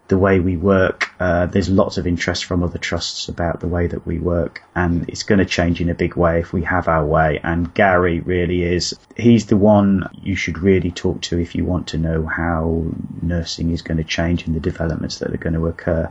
the 0.07 0.17
way 0.17 0.39
we 0.39 0.55
work. 0.55 1.09
Uh, 1.19 1.47
there's 1.47 1.67
lots 1.67 1.97
of 1.97 2.07
interest 2.07 2.45
from 2.45 2.63
other 2.63 2.77
trusts 2.77 3.27
about 3.27 3.59
the 3.59 3.67
way 3.67 3.87
that 3.87 4.05
we 4.05 4.19
work, 4.19 4.63
and 4.73 5.09
it's 5.09 5.23
going 5.23 5.39
to 5.39 5.45
change 5.45 5.81
in 5.81 5.89
a 5.89 5.93
big 5.93 6.15
way 6.15 6.39
if 6.39 6.53
we 6.53 6.63
have 6.63 6.87
our 6.87 7.05
way. 7.05 7.41
And 7.43 7.73
Gary 7.73 8.21
really 8.21 8.63
is, 8.63 8.97
he's 9.17 9.47
the 9.47 9.57
one 9.57 10.09
you 10.13 10.35
should 10.35 10.59
really 10.59 10.91
talk 10.91 11.21
to 11.23 11.39
if 11.39 11.55
you 11.55 11.65
want 11.65 11.87
to 11.87 11.97
know 11.97 12.25
how 12.25 12.85
nursing 13.21 13.71
is 13.71 13.81
going 13.81 13.97
to 13.97 14.03
change 14.03 14.45
and 14.45 14.55
the 14.55 14.61
developments 14.61 15.19
that 15.19 15.33
are 15.33 15.37
going 15.37 15.55
to 15.55 15.67
occur. 15.67 16.09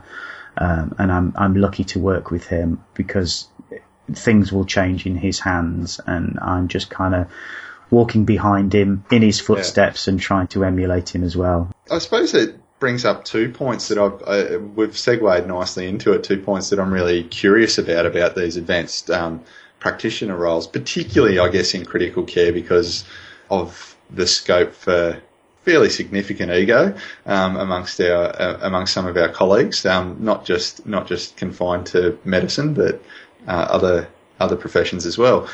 Um, 0.56 0.94
and 0.98 1.12
I'm 1.12 1.34
I'm 1.36 1.54
lucky 1.54 1.84
to 1.84 1.98
work 1.98 2.30
with 2.30 2.46
him 2.46 2.82
because 2.94 3.48
things 4.12 4.52
will 4.52 4.64
change 4.64 5.06
in 5.06 5.16
his 5.16 5.38
hands, 5.40 6.00
and 6.06 6.38
I'm 6.40 6.68
just 6.68 6.90
kind 6.90 7.14
of 7.14 7.28
walking 7.90 8.24
behind 8.24 8.74
him 8.74 9.04
in 9.10 9.22
his 9.22 9.40
footsteps 9.40 10.06
yeah. 10.06 10.12
and 10.12 10.20
trying 10.20 10.48
to 10.48 10.64
emulate 10.64 11.14
him 11.14 11.22
as 11.22 11.36
well. 11.36 11.70
I 11.90 11.98
suppose 11.98 12.34
it 12.34 12.58
brings 12.78 13.04
up 13.04 13.24
two 13.24 13.50
points 13.50 13.88
that 13.88 13.98
I've 13.98 14.22
uh, 14.22 14.58
we've 14.74 14.96
segued 14.96 15.46
nicely 15.46 15.88
into 15.88 16.12
it. 16.12 16.24
Two 16.24 16.40
points 16.40 16.70
that 16.70 16.80
I'm 16.80 16.92
really 16.92 17.24
curious 17.24 17.78
about 17.78 18.06
about 18.06 18.34
these 18.34 18.56
advanced 18.56 19.10
um, 19.10 19.42
practitioner 19.78 20.36
roles, 20.36 20.66
particularly 20.66 21.38
I 21.38 21.48
guess 21.48 21.74
in 21.74 21.84
critical 21.84 22.24
care 22.24 22.52
because 22.52 23.04
of 23.50 23.96
the 24.10 24.26
scope 24.26 24.72
for 24.72 25.20
fairly 25.66 25.90
significant 25.90 26.52
ego 26.52 26.96
um, 27.26 27.56
amongst 27.56 28.00
our 28.00 28.26
uh, 28.40 28.58
amongst 28.62 28.94
some 28.94 29.04
of 29.04 29.16
our 29.16 29.28
colleagues, 29.28 29.84
um, 29.84 30.16
not 30.20 30.46
just 30.46 30.86
not 30.86 31.06
just 31.06 31.36
confined 31.36 31.84
to 31.84 32.16
medicine, 32.24 32.72
but 32.72 33.02
uh, 33.48 33.66
other 33.76 34.08
other 34.40 34.56
professions 34.56 35.04
as 35.04 35.18
well. 35.18 35.48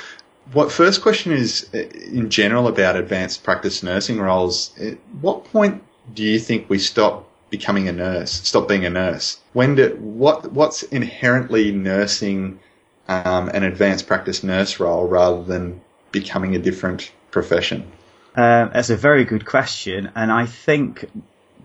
What 0.53 0.70
first 0.70 1.01
question 1.03 1.33
is 1.33 1.68
uh, 1.75 1.79
in 2.18 2.29
general 2.29 2.68
about 2.68 2.94
advanced 2.94 3.42
practice 3.42 3.83
nursing 3.83 4.20
roles? 4.20 4.79
At 4.79 4.98
what 5.22 5.44
point 5.46 5.83
do 6.14 6.22
you 6.22 6.38
think 6.38 6.68
we 6.68 6.79
stop 6.79 7.27
becoming 7.48 7.88
a 7.88 7.92
nurse, 7.92 8.33
stop 8.33 8.68
being 8.68 8.85
a 8.85 8.90
nurse? 8.90 9.38
When 9.55 9.77
do 9.77 9.96
what 9.98 10.53
what's 10.53 10.83
inherently 10.85 11.72
nursing 11.72 12.61
um, 13.09 13.48
an 13.48 13.62
advanced 13.62 14.07
practice 14.07 14.42
nurse 14.44 14.79
role 14.79 15.09
rather 15.09 15.42
than 15.42 15.81
becoming 16.11 16.55
a 16.55 16.59
different 16.59 17.12
profession? 17.31 17.90
Um, 18.35 18.71
that's 18.73 18.90
a 18.90 18.97
very 18.97 19.25
good 19.25 19.45
question, 19.45 20.11
and 20.14 20.33
I 20.33 20.47
think 20.47 21.09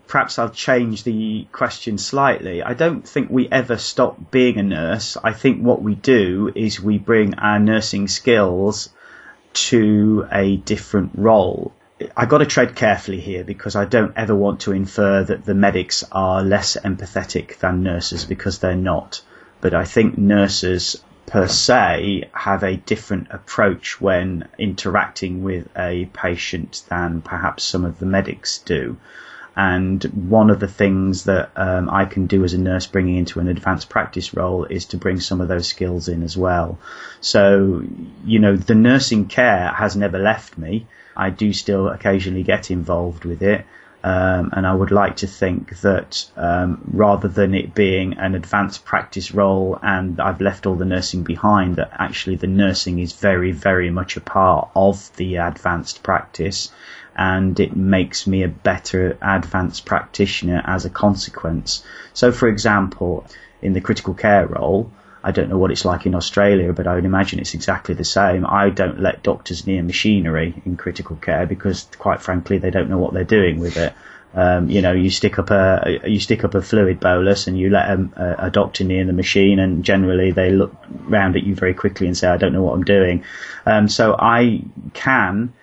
perhaps 0.06 0.38
I'll 0.38 0.50
change 0.50 1.04
the 1.04 1.46
question 1.52 1.98
slightly. 1.98 2.62
I 2.62 2.74
don't 2.74 3.06
think 3.06 3.30
we 3.30 3.48
ever 3.50 3.76
stop 3.76 4.30
being 4.30 4.58
a 4.58 4.62
nurse. 4.62 5.16
I 5.22 5.32
think 5.32 5.62
what 5.62 5.82
we 5.82 5.94
do 5.94 6.50
is 6.54 6.80
we 6.80 6.98
bring 6.98 7.34
our 7.34 7.58
nursing 7.58 8.08
skills 8.08 8.90
to 9.52 10.26
a 10.32 10.56
different 10.56 11.12
role. 11.14 11.72
I 12.16 12.26
got 12.26 12.38
to 12.38 12.46
tread 12.46 12.76
carefully 12.76 13.20
here 13.20 13.44
because 13.44 13.76
I 13.76 13.84
don't 13.84 14.16
ever 14.16 14.34
want 14.34 14.60
to 14.60 14.72
infer 14.72 15.24
that 15.24 15.44
the 15.44 15.54
medics 15.54 16.04
are 16.12 16.42
less 16.42 16.76
empathetic 16.76 17.58
than 17.58 17.82
nurses 17.82 18.24
because 18.24 18.58
they're 18.58 18.76
not. 18.76 19.20
But 19.60 19.74
I 19.74 19.84
think 19.84 20.16
nurses 20.16 21.02
per 21.30 21.46
se 21.46 22.28
have 22.32 22.62
a 22.62 22.76
different 22.76 23.28
approach 23.30 24.00
when 24.00 24.48
interacting 24.58 25.42
with 25.42 25.68
a 25.76 26.06
patient 26.12 26.82
than 26.88 27.20
perhaps 27.20 27.64
some 27.64 27.84
of 27.84 27.98
the 27.98 28.06
medics 28.06 28.58
do. 28.58 28.96
And 29.56 30.04
one 30.04 30.50
of 30.50 30.60
the 30.60 30.68
things 30.68 31.24
that 31.24 31.50
um, 31.56 31.90
I 31.90 32.04
can 32.04 32.26
do 32.26 32.44
as 32.44 32.54
a 32.54 32.58
nurse 32.58 32.86
bringing 32.86 33.16
into 33.16 33.40
an 33.40 33.48
advanced 33.48 33.88
practice 33.88 34.32
role 34.32 34.64
is 34.64 34.84
to 34.86 34.96
bring 34.96 35.18
some 35.18 35.40
of 35.40 35.48
those 35.48 35.66
skills 35.66 36.08
in 36.08 36.22
as 36.22 36.36
well. 36.36 36.78
So, 37.20 37.82
you 38.24 38.38
know, 38.38 38.56
the 38.56 38.76
nursing 38.76 39.26
care 39.26 39.68
has 39.68 39.96
never 39.96 40.18
left 40.18 40.56
me. 40.56 40.86
I 41.16 41.30
do 41.30 41.52
still 41.52 41.88
occasionally 41.88 42.44
get 42.44 42.70
involved 42.70 43.24
with 43.24 43.42
it. 43.42 43.66
Um, 44.04 44.50
and 44.52 44.64
I 44.64 44.72
would 44.72 44.92
like 44.92 45.16
to 45.16 45.26
think 45.26 45.80
that 45.80 46.24
um, 46.36 46.80
rather 46.92 47.26
than 47.26 47.54
it 47.54 47.74
being 47.74 48.14
an 48.14 48.36
advanced 48.36 48.84
practice 48.84 49.32
role 49.32 49.78
and 49.82 50.20
I've 50.20 50.40
left 50.40 50.66
all 50.66 50.76
the 50.76 50.84
nursing 50.84 51.24
behind, 51.24 51.76
that 51.76 51.90
actually 51.92 52.36
the 52.36 52.46
nursing 52.46 53.00
is 53.00 53.12
very, 53.12 53.50
very 53.50 53.90
much 53.90 54.16
a 54.16 54.20
part 54.20 54.68
of 54.76 55.14
the 55.16 55.36
advanced 55.36 56.04
practice 56.04 56.70
and 57.16 57.58
it 57.58 57.74
makes 57.74 58.28
me 58.28 58.44
a 58.44 58.48
better 58.48 59.18
advanced 59.20 59.84
practitioner 59.84 60.62
as 60.64 60.84
a 60.84 60.90
consequence. 60.90 61.82
So, 62.14 62.30
for 62.30 62.46
example, 62.46 63.26
in 63.60 63.72
the 63.72 63.80
critical 63.80 64.14
care 64.14 64.46
role, 64.46 64.92
I 65.22 65.32
don't 65.32 65.48
know 65.48 65.58
what 65.58 65.70
it's 65.70 65.84
like 65.84 66.06
in 66.06 66.14
Australia, 66.14 66.72
but 66.72 66.86
I 66.86 66.94
would 66.94 67.04
imagine 67.04 67.38
it's 67.38 67.54
exactly 67.54 67.94
the 67.94 68.04
same. 68.04 68.46
I 68.46 68.70
don't 68.70 69.00
let 69.00 69.22
doctors 69.22 69.66
near 69.66 69.82
machinery 69.82 70.54
in 70.64 70.76
critical 70.76 71.16
care 71.16 71.46
because, 71.46 71.88
quite 71.98 72.22
frankly, 72.22 72.58
they 72.58 72.70
don't 72.70 72.88
know 72.88 72.98
what 72.98 73.14
they're 73.14 73.24
doing 73.24 73.58
with 73.58 73.76
it. 73.76 73.92
Um, 74.34 74.68
you 74.68 74.82
know, 74.82 74.92
you 74.92 75.10
stick 75.10 75.38
up 75.38 75.50
a 75.50 76.00
you 76.04 76.20
stick 76.20 76.44
up 76.44 76.54
a 76.54 76.60
fluid 76.60 77.00
bolus 77.00 77.46
and 77.46 77.58
you 77.58 77.70
let 77.70 77.88
a, 77.88 78.46
a, 78.46 78.50
doctor 78.50 78.84
near 78.84 79.04
the 79.06 79.14
machine, 79.14 79.58
and 79.58 79.82
generally 79.82 80.32
they 80.32 80.50
look 80.50 80.74
round 81.06 81.34
at 81.34 81.44
you 81.44 81.54
very 81.54 81.72
quickly 81.72 82.06
and 82.06 82.16
say, 82.16 82.28
"I 82.28 82.36
don't 82.36 82.52
know 82.52 82.62
what 82.62 82.74
I'm 82.74 82.84
doing." 82.84 83.24
Um, 83.64 83.88
so 83.88 84.14
I 84.18 84.62
can 84.92 85.54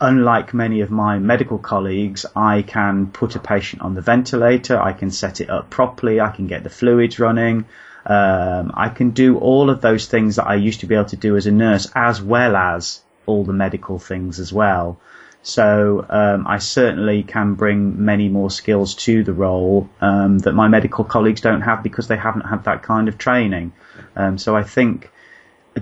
unlike 0.00 0.52
many 0.52 0.80
of 0.80 0.90
my 0.90 1.18
medical 1.18 1.58
colleagues, 1.58 2.26
I 2.36 2.62
can 2.62 3.06
put 3.06 3.36
a 3.36 3.40
patient 3.40 3.82
on 3.82 3.94
the 3.94 4.00
ventilator, 4.00 4.80
I 4.80 4.92
can 4.92 5.10
set 5.10 5.40
it 5.40 5.48
up 5.48 5.70
properly, 5.70 6.20
I 6.20 6.30
can 6.30 6.46
get 6.46 6.62
the 6.62 6.70
fluids 6.70 7.18
running, 7.18 7.64
um, 8.06 8.72
I 8.74 8.88
can 8.88 9.10
do 9.10 9.38
all 9.38 9.70
of 9.70 9.80
those 9.80 10.06
things 10.06 10.36
that 10.36 10.46
I 10.46 10.56
used 10.56 10.80
to 10.80 10.86
be 10.86 10.94
able 10.94 11.06
to 11.06 11.16
do 11.16 11.36
as 11.36 11.46
a 11.46 11.52
nurse, 11.52 11.90
as 11.94 12.20
well 12.20 12.56
as 12.56 13.00
all 13.26 13.44
the 13.44 13.52
medical 13.52 13.98
things 13.98 14.40
as 14.40 14.52
well. 14.52 15.00
So 15.42 16.04
um, 16.08 16.46
I 16.46 16.58
certainly 16.58 17.22
can 17.22 17.54
bring 17.54 18.04
many 18.04 18.28
more 18.28 18.50
skills 18.50 18.94
to 19.06 19.24
the 19.24 19.32
role 19.32 19.88
um, 20.00 20.38
that 20.40 20.52
my 20.52 20.68
medical 20.68 21.04
colleagues 21.04 21.42
don't 21.42 21.60
have 21.60 21.82
because 21.82 22.08
they 22.08 22.16
haven't 22.16 22.46
had 22.46 22.64
that 22.64 22.82
kind 22.82 23.08
of 23.08 23.18
training. 23.18 23.72
Um, 24.16 24.38
so 24.38 24.56
I 24.56 24.62
think, 24.62 25.10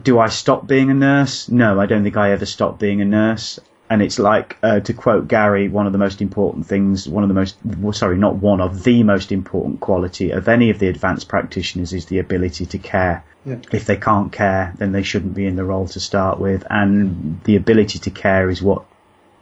do 0.03 0.19
I 0.19 0.29
stop 0.29 0.67
being 0.67 0.91
a 0.91 0.95
nurse? 0.95 1.49
No, 1.49 1.79
I 1.79 1.87
don't 1.87 2.03
think 2.03 2.17
I 2.17 2.33
ever 2.33 2.47
stop 2.47 2.79
being 2.79 3.01
a 3.01 3.05
nurse 3.05 3.61
and 3.93 4.01
it's 4.01 4.19
like 4.19 4.57
uh, 4.63 4.81
to 4.81 4.95
quote 4.95 5.29
Gary, 5.29 5.69
one 5.69 5.87
of 5.87 5.93
the 5.93 5.99
most 5.99 6.23
important 6.23 6.67
things, 6.67 7.07
one 7.07 7.25
of 7.25 7.29
the 7.29 7.35
most, 7.35 7.59
well, 7.63 7.93
sorry, 7.93 8.17
not 8.17 8.37
one 8.37 8.63
of 8.63 8.85
the 8.85 9.03
most 9.03 9.31
important 9.33 9.81
quality 9.81 10.31
of 10.31 10.49
any 10.49 10.71
of 10.71 10.79
the 10.79 10.89
advanced 10.89 11.29
practitioners 11.29 11.93
is 11.93 12.07
the 12.07 12.19
ability 12.19 12.65
to 12.65 12.79
care. 12.79 13.23
Yeah. 13.45 13.57
If 13.71 13.85
they 13.85 13.99
can't 13.99 14.33
care, 14.33 14.73
then 14.79 14.93
they 14.93 15.03
shouldn't 15.03 15.35
be 15.35 15.45
in 15.45 15.57
the 15.57 15.65
role 15.65 15.89
to 15.89 16.01
start 16.01 16.39
with, 16.39 16.65
and 16.71 17.43
the 17.45 17.57
ability 17.57 17.99
to 17.99 18.11
care 18.11 18.49
is 18.49 18.63
what 18.63 18.87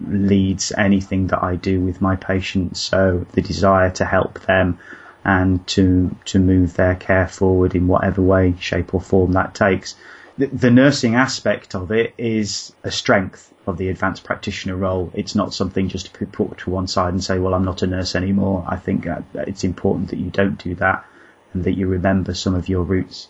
leads 0.05 0.73
anything 0.77 1.29
that 1.29 1.45
I 1.45 1.55
do 1.55 1.81
with 1.81 2.01
my 2.01 2.17
patients. 2.17 2.81
So 2.81 3.25
the 3.31 3.43
desire 3.43 3.91
to 3.91 4.05
help 4.05 4.41
them 4.47 4.81
and 5.25 5.65
to 5.69 6.17
to 6.25 6.41
move 6.41 6.75
their 6.75 6.97
care 6.97 7.29
forward 7.29 7.77
in 7.77 7.87
whatever 7.87 8.21
way, 8.21 8.57
shape, 8.59 8.95
or 8.95 9.01
form 9.01 9.35
that 9.35 9.55
takes. 9.55 9.95
The, 10.39 10.47
the 10.47 10.71
nursing 10.73 11.15
aspect 11.15 11.77
of 11.77 11.93
it 11.93 12.15
is 12.19 12.73
a 12.83 12.91
strength 12.91 13.53
of 13.71 13.79
the 13.79 13.89
advanced 13.89 14.25
practitioner 14.25 14.77
role. 14.77 15.11
It's 15.15 15.35
not 15.35 15.55
something 15.55 15.89
just 15.89 16.13
to 16.13 16.27
put 16.27 16.59
to 16.59 16.71
one 16.71 16.87
side 16.87 17.13
and 17.13 17.25
say, 17.25 17.39
well, 17.39 17.55
I'm 17.55 17.65
not 17.65 17.83
a 17.83 17.87
nurse 17.87 18.15
anymore. 18.15 18.65
I 18.69 18.77
think 18.77 19.07
it's 19.35 19.65
important 19.65 20.11
that 20.11 20.19
you 20.19 20.31
don't 20.31 20.63
do 20.63 20.75
that 20.77 21.05
and 21.53 21.65
that 21.65 21.73
you 21.73 21.87
remember 21.87 22.35
some 22.35 22.55
of 22.55 22.69
your 22.69 22.83
roots. 22.83 23.29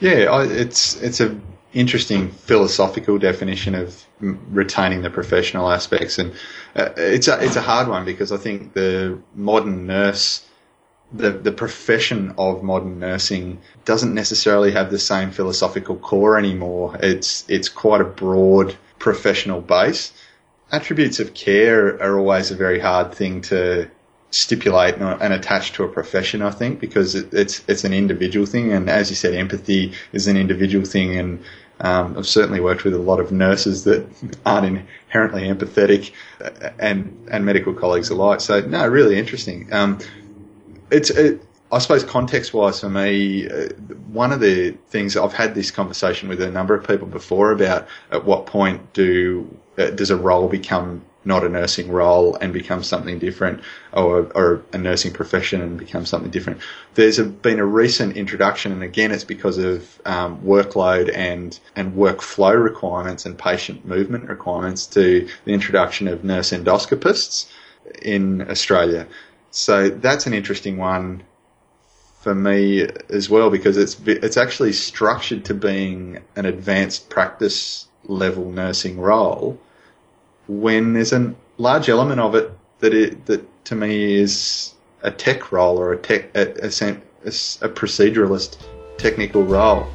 Yeah, 0.00 0.44
it's 0.44 0.94
it's 1.02 1.20
a 1.20 1.38
interesting 1.72 2.30
philosophical 2.30 3.18
definition 3.18 3.74
of 3.74 4.04
retaining 4.20 5.02
the 5.02 5.10
professional 5.10 5.70
aspects, 5.70 6.18
and 6.18 6.32
uh, 6.76 6.90
it's 6.96 7.28
a 7.28 7.44
it's 7.44 7.56
a 7.56 7.60
hard 7.60 7.88
one 7.88 8.04
because 8.04 8.32
I 8.32 8.36
think 8.36 8.74
the 8.74 9.18
modern 9.34 9.86
nurse. 9.86 10.44
The, 11.10 11.30
the 11.30 11.52
profession 11.52 12.34
of 12.36 12.62
modern 12.62 12.98
nursing 12.98 13.58
doesn't 13.86 14.12
necessarily 14.12 14.72
have 14.72 14.90
the 14.90 14.98
same 14.98 15.30
philosophical 15.30 15.96
core 15.96 16.38
anymore. 16.38 16.98
It's 17.02 17.44
it's 17.48 17.70
quite 17.70 18.02
a 18.02 18.04
broad 18.04 18.76
professional 18.98 19.62
base. 19.62 20.12
Attributes 20.70 21.18
of 21.18 21.32
care 21.32 22.00
are 22.02 22.18
always 22.18 22.50
a 22.50 22.56
very 22.56 22.78
hard 22.78 23.14
thing 23.14 23.40
to 23.42 23.88
stipulate 24.30 24.96
and 24.96 25.32
attach 25.32 25.72
to 25.72 25.84
a 25.84 25.88
profession, 25.88 26.42
I 26.42 26.50
think, 26.50 26.80
because 26.80 27.14
it's 27.14 27.64
it's 27.66 27.84
an 27.84 27.94
individual 27.94 28.46
thing, 28.46 28.72
and 28.72 28.90
as 28.90 29.10
you 29.10 29.16
said, 29.16 29.34
empathy 29.34 29.92
is 30.12 30.26
an 30.26 30.36
individual 30.36 30.84
thing, 30.84 31.16
and 31.16 31.42
um, 31.80 32.18
I've 32.18 32.26
certainly 32.26 32.60
worked 32.60 32.84
with 32.84 32.94
a 32.94 32.98
lot 32.98 33.20
of 33.20 33.32
nurses 33.32 33.84
that 33.84 34.06
aren't 34.44 34.66
inherently 35.06 35.42
empathetic, 35.44 36.12
and 36.78 37.28
and 37.30 37.44
medical 37.44 37.72
colleagues 37.72 38.10
alike. 38.10 38.40
So 38.40 38.60
no, 38.60 38.86
really 38.86 39.18
interesting. 39.18 39.72
Um, 39.72 39.98
it's 40.90 41.10
it, 41.10 41.42
I 41.70 41.78
suppose 41.78 42.02
context 42.02 42.54
wise 42.54 42.80
for 42.80 42.88
me, 42.88 43.48
uh, 43.48 43.68
one 44.10 44.32
of 44.32 44.40
the 44.40 44.72
things 44.88 45.16
I've 45.16 45.34
had 45.34 45.54
this 45.54 45.70
conversation 45.70 46.28
with 46.28 46.40
a 46.40 46.50
number 46.50 46.74
of 46.74 46.86
people 46.86 47.06
before 47.06 47.52
about 47.52 47.86
at 48.10 48.24
what 48.24 48.46
point 48.46 48.92
do 48.94 49.54
uh, 49.76 49.90
does 49.90 50.10
a 50.10 50.16
role 50.16 50.48
become 50.48 51.04
not 51.24 51.44
a 51.44 51.48
nursing 51.48 51.90
role 51.90 52.36
and 52.36 52.52
become 52.54 52.82
something 52.82 53.18
different, 53.18 53.60
or, 53.92 54.32
or 54.34 54.62
a 54.72 54.78
nursing 54.78 55.12
profession 55.12 55.60
and 55.60 55.78
become 55.78 56.06
something 56.06 56.30
different. 56.30 56.58
There's 56.94 57.18
a, 57.18 57.24
been 57.24 57.58
a 57.58 57.66
recent 57.66 58.16
introduction, 58.16 58.72
and 58.72 58.82
again, 58.82 59.10
it's 59.10 59.24
because 59.24 59.58
of 59.58 60.00
um, 60.06 60.40
workload 60.40 61.14
and 61.14 61.58
and 61.76 61.92
workflow 61.94 62.60
requirements 62.62 63.26
and 63.26 63.36
patient 63.36 63.84
movement 63.84 64.28
requirements 64.28 64.86
to 64.86 65.28
the 65.44 65.52
introduction 65.52 66.08
of 66.08 66.24
nurse 66.24 66.50
endoscopists 66.50 67.46
in 68.02 68.48
Australia. 68.50 69.06
So 69.50 69.88
that's 69.88 70.26
an 70.26 70.34
interesting 70.34 70.76
one 70.76 71.22
for 72.20 72.34
me 72.34 72.86
as 73.08 73.30
well 73.30 73.48
because 73.48 73.76
it's 73.76 73.98
it's 74.06 74.36
actually 74.36 74.72
structured 74.72 75.44
to 75.46 75.54
being 75.54 76.18
an 76.36 76.46
advanced 76.46 77.08
practice 77.08 77.86
level 78.04 78.50
nursing 78.50 78.98
role 78.98 79.58
when 80.48 80.94
there's 80.94 81.12
a 81.12 81.34
large 81.58 81.88
element 81.88 82.20
of 82.20 82.34
it 82.34 82.50
that 82.80 82.92
it 82.92 83.26
that 83.26 83.64
to 83.64 83.74
me 83.74 84.14
is 84.14 84.74
a 85.02 85.10
tech 85.10 85.52
role 85.52 85.78
or 85.78 85.92
a 85.92 85.96
tech 85.96 86.34
a, 86.36 86.48
a, 86.64 86.68
a 87.26 87.68
proceduralist 87.68 88.58
technical 88.96 89.44
role. 89.44 89.86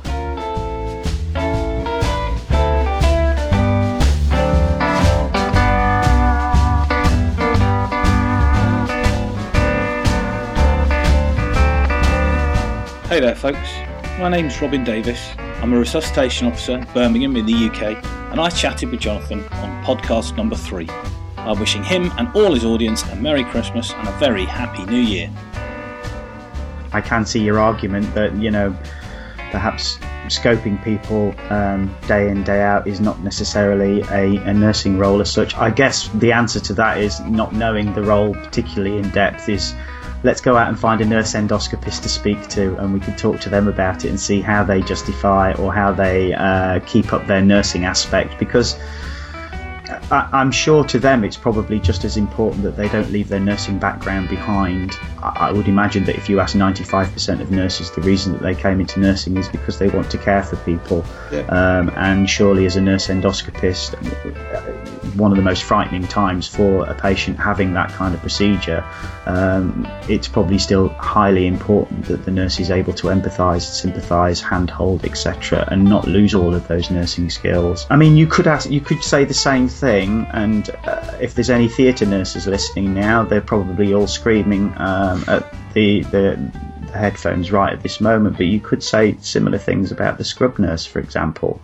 Hey 13.13 13.19
there, 13.19 13.36
folks. 13.36 13.69
My 14.17 14.28
name's 14.28 14.60
Robin 14.60 14.84
Davis. 14.84 15.36
I'm 15.38 15.71
a 15.71 15.78
resuscitation 15.78 16.47
officer, 16.47 16.84
Birmingham 16.95 17.36
in 17.36 17.45
the 17.45 17.69
UK, 17.69 18.04
and 18.32 18.41
I 18.41 18.49
chatted 18.49 18.89
with 18.89 19.02
Jonathan 19.02 19.43
on 19.52 19.84
podcast 19.84 20.36
number 20.36 20.56
three. 20.56 20.89
I'm 21.38 21.60
wishing 21.60 21.84
him 21.84 22.12
and 22.17 22.28
all 22.36 22.56
his 22.56 22.65
audience 22.65 23.04
a 23.04 23.15
Merry 23.17 23.43
Christmas 23.43 23.93
and 23.93 24.08
a 24.08 24.12
very 24.13 24.45
Happy 24.45 24.84
New 24.86 24.99
Year. 24.99 25.30
I 26.91 27.02
can 27.02 27.23
see 27.23 27.39
your 27.39 27.60
argument 27.60 28.12
that, 28.15 28.36
you 28.36 28.49
know, 28.49 28.76
perhaps 29.52 29.99
scoping 30.30 30.84
people 30.84 31.36
um, 31.52 31.95
day 32.08 32.30
in, 32.30 32.43
day 32.43 32.63
out 32.63 32.88
is 32.88 32.99
not 32.99 33.19
necessarily 33.19 34.02
a, 34.10 34.43
a, 34.49 34.56
nursing 34.56 34.97
role 34.97 35.21
as 35.21 35.32
such. 35.32 35.54
I 35.54 35.69
guess 35.69 36.08
the 36.15 36.32
answer 36.32 36.60
to 36.62 36.73
that 36.73 36.97
is 36.97 37.19
not 37.19 37.54
knowing 37.54 37.93
the 37.93 38.02
role 38.02 38.34
particularly 38.34 38.97
in 38.97 39.08
depth 39.12 39.49
is 39.49 39.76
let's 40.23 40.41
go 40.41 40.57
out 40.57 40.69
and 40.69 40.79
find 40.79 41.01
a 41.01 41.05
nurse 41.05 41.33
endoscopist 41.33 42.01
to 42.03 42.09
speak 42.09 42.47
to, 42.49 42.75
and 42.77 42.93
we 42.93 42.99
can 42.99 43.15
talk 43.15 43.39
to 43.41 43.49
them 43.49 43.67
about 43.67 44.05
it 44.05 44.09
and 44.09 44.19
see 44.19 44.41
how 44.41 44.63
they 44.63 44.81
justify 44.81 45.53
or 45.53 45.73
how 45.73 45.91
they 45.91 46.33
uh, 46.33 46.79
keep 46.86 47.13
up 47.13 47.27
their 47.27 47.41
nursing 47.41 47.86
aspect. 47.86 48.39
Because 48.39 48.79
I, 50.11 50.29
I'm 50.31 50.51
sure 50.51 50.83
to 50.85 50.99
them 50.99 51.23
it's 51.23 51.37
probably 51.37 51.79
just 51.79 52.03
as 52.03 52.17
important 52.17 52.63
that 52.63 52.75
they 52.75 52.89
don't 52.89 53.11
leave 53.11 53.29
their 53.29 53.39
nursing 53.39 53.79
background 53.79 54.29
behind. 54.29 54.97
I, 55.21 55.47
I 55.47 55.51
would 55.51 55.67
imagine 55.67 56.03
that 56.05 56.15
if 56.15 56.29
you 56.29 56.39
ask 56.39 56.55
95% 56.55 57.41
of 57.41 57.51
nurses, 57.51 57.91
the 57.91 58.01
reason 58.01 58.33
that 58.33 58.41
they 58.41 58.55
came 58.55 58.79
into 58.79 58.99
nursing 58.99 59.37
is 59.37 59.47
because 59.47 59.79
they 59.79 59.89
want 59.89 60.11
to 60.11 60.17
care 60.17 60.43
for 60.43 60.55
people. 60.57 61.05
Yeah. 61.31 61.41
Um, 61.41 61.89
and 61.95 62.29
surely, 62.29 62.65
as 62.65 62.75
a 62.75 62.81
nurse 62.81 63.07
endoscopist, 63.07 63.95
one 65.15 65.31
of 65.31 65.37
the 65.37 65.43
most 65.43 65.63
frightening 65.63 66.07
times 66.07 66.47
for 66.47 66.85
a 66.85 66.93
patient 66.93 67.39
having 67.39 67.73
that 67.73 67.89
kind 67.91 68.13
of 68.13 68.21
procedure, 68.21 68.83
um, 69.25 69.87
it's 70.09 70.27
probably 70.27 70.57
still 70.57 70.89
highly 70.89 71.47
important 71.47 72.05
that 72.05 72.25
the 72.25 72.31
nurse 72.31 72.59
is 72.59 72.71
able 72.71 72.93
to 72.93 73.07
empathise, 73.07 73.61
sympathise, 73.61 74.41
handhold, 74.41 75.05
etc., 75.05 75.67
and 75.71 75.83
not 75.83 76.07
lose 76.07 76.33
all 76.33 76.53
of 76.53 76.67
those 76.67 76.89
nursing 76.89 77.29
skills. 77.29 77.87
I 77.89 77.95
mean, 77.95 78.17
you 78.17 78.27
could 78.27 78.47
ask, 78.47 78.69
you 78.69 78.81
could 78.81 79.03
say 79.03 79.25
the 79.25 79.33
same 79.33 79.67
thing, 79.67 79.92
and 80.01 80.69
uh, 80.86 81.17
if 81.21 81.36
there's 81.36 81.49
any 81.49 81.67
theatre 81.67 82.06
nurses 82.06 82.47
listening 82.47 82.93
now, 82.93 83.23
they're 83.23 83.41
probably 83.41 83.93
all 83.93 84.08
screaming 84.08 84.73
um, 84.77 85.23
at 85.27 85.53
the 85.73 86.01
the 86.03 86.51
the 86.93 86.97
headphones 86.97 87.51
right 87.51 87.73
at 87.73 87.82
this 87.82 87.99
moment, 87.99 88.38
but 88.38 88.45
you 88.45 88.60
could 88.60 88.84
say 88.84 89.17
similar 89.21 89.58
things 89.58 89.91
about 89.91 90.17
the 90.17 90.23
scrub 90.23 90.60
nurse, 90.60 90.86
for 90.86 90.99
example. 90.99 91.62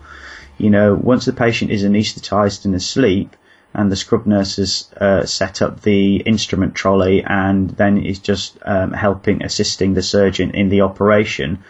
You 0.58 0.70
know, 0.70 0.94
once 0.94 1.24
the 1.24 1.32
patient 1.32 1.70
is 1.70 1.84
anaesthetised 1.84 2.64
and 2.64 2.74
asleep, 2.74 3.36
and 3.72 3.90
the 3.90 3.96
scrub 3.96 4.26
nurse 4.26 4.56
has 4.56 4.88
uh, 5.00 5.24
set 5.24 5.62
up 5.62 5.82
the 5.82 6.16
instrument 6.16 6.74
trolley 6.74 7.22
and 7.22 7.70
then 7.70 7.98
is 7.98 8.18
just 8.18 8.58
um, 8.62 8.92
helping, 8.92 9.42
assisting 9.44 9.94
the 9.94 10.02
surgeon 10.02 10.50
in 10.50 10.68
the 10.68 10.80
operation, 10.80 11.62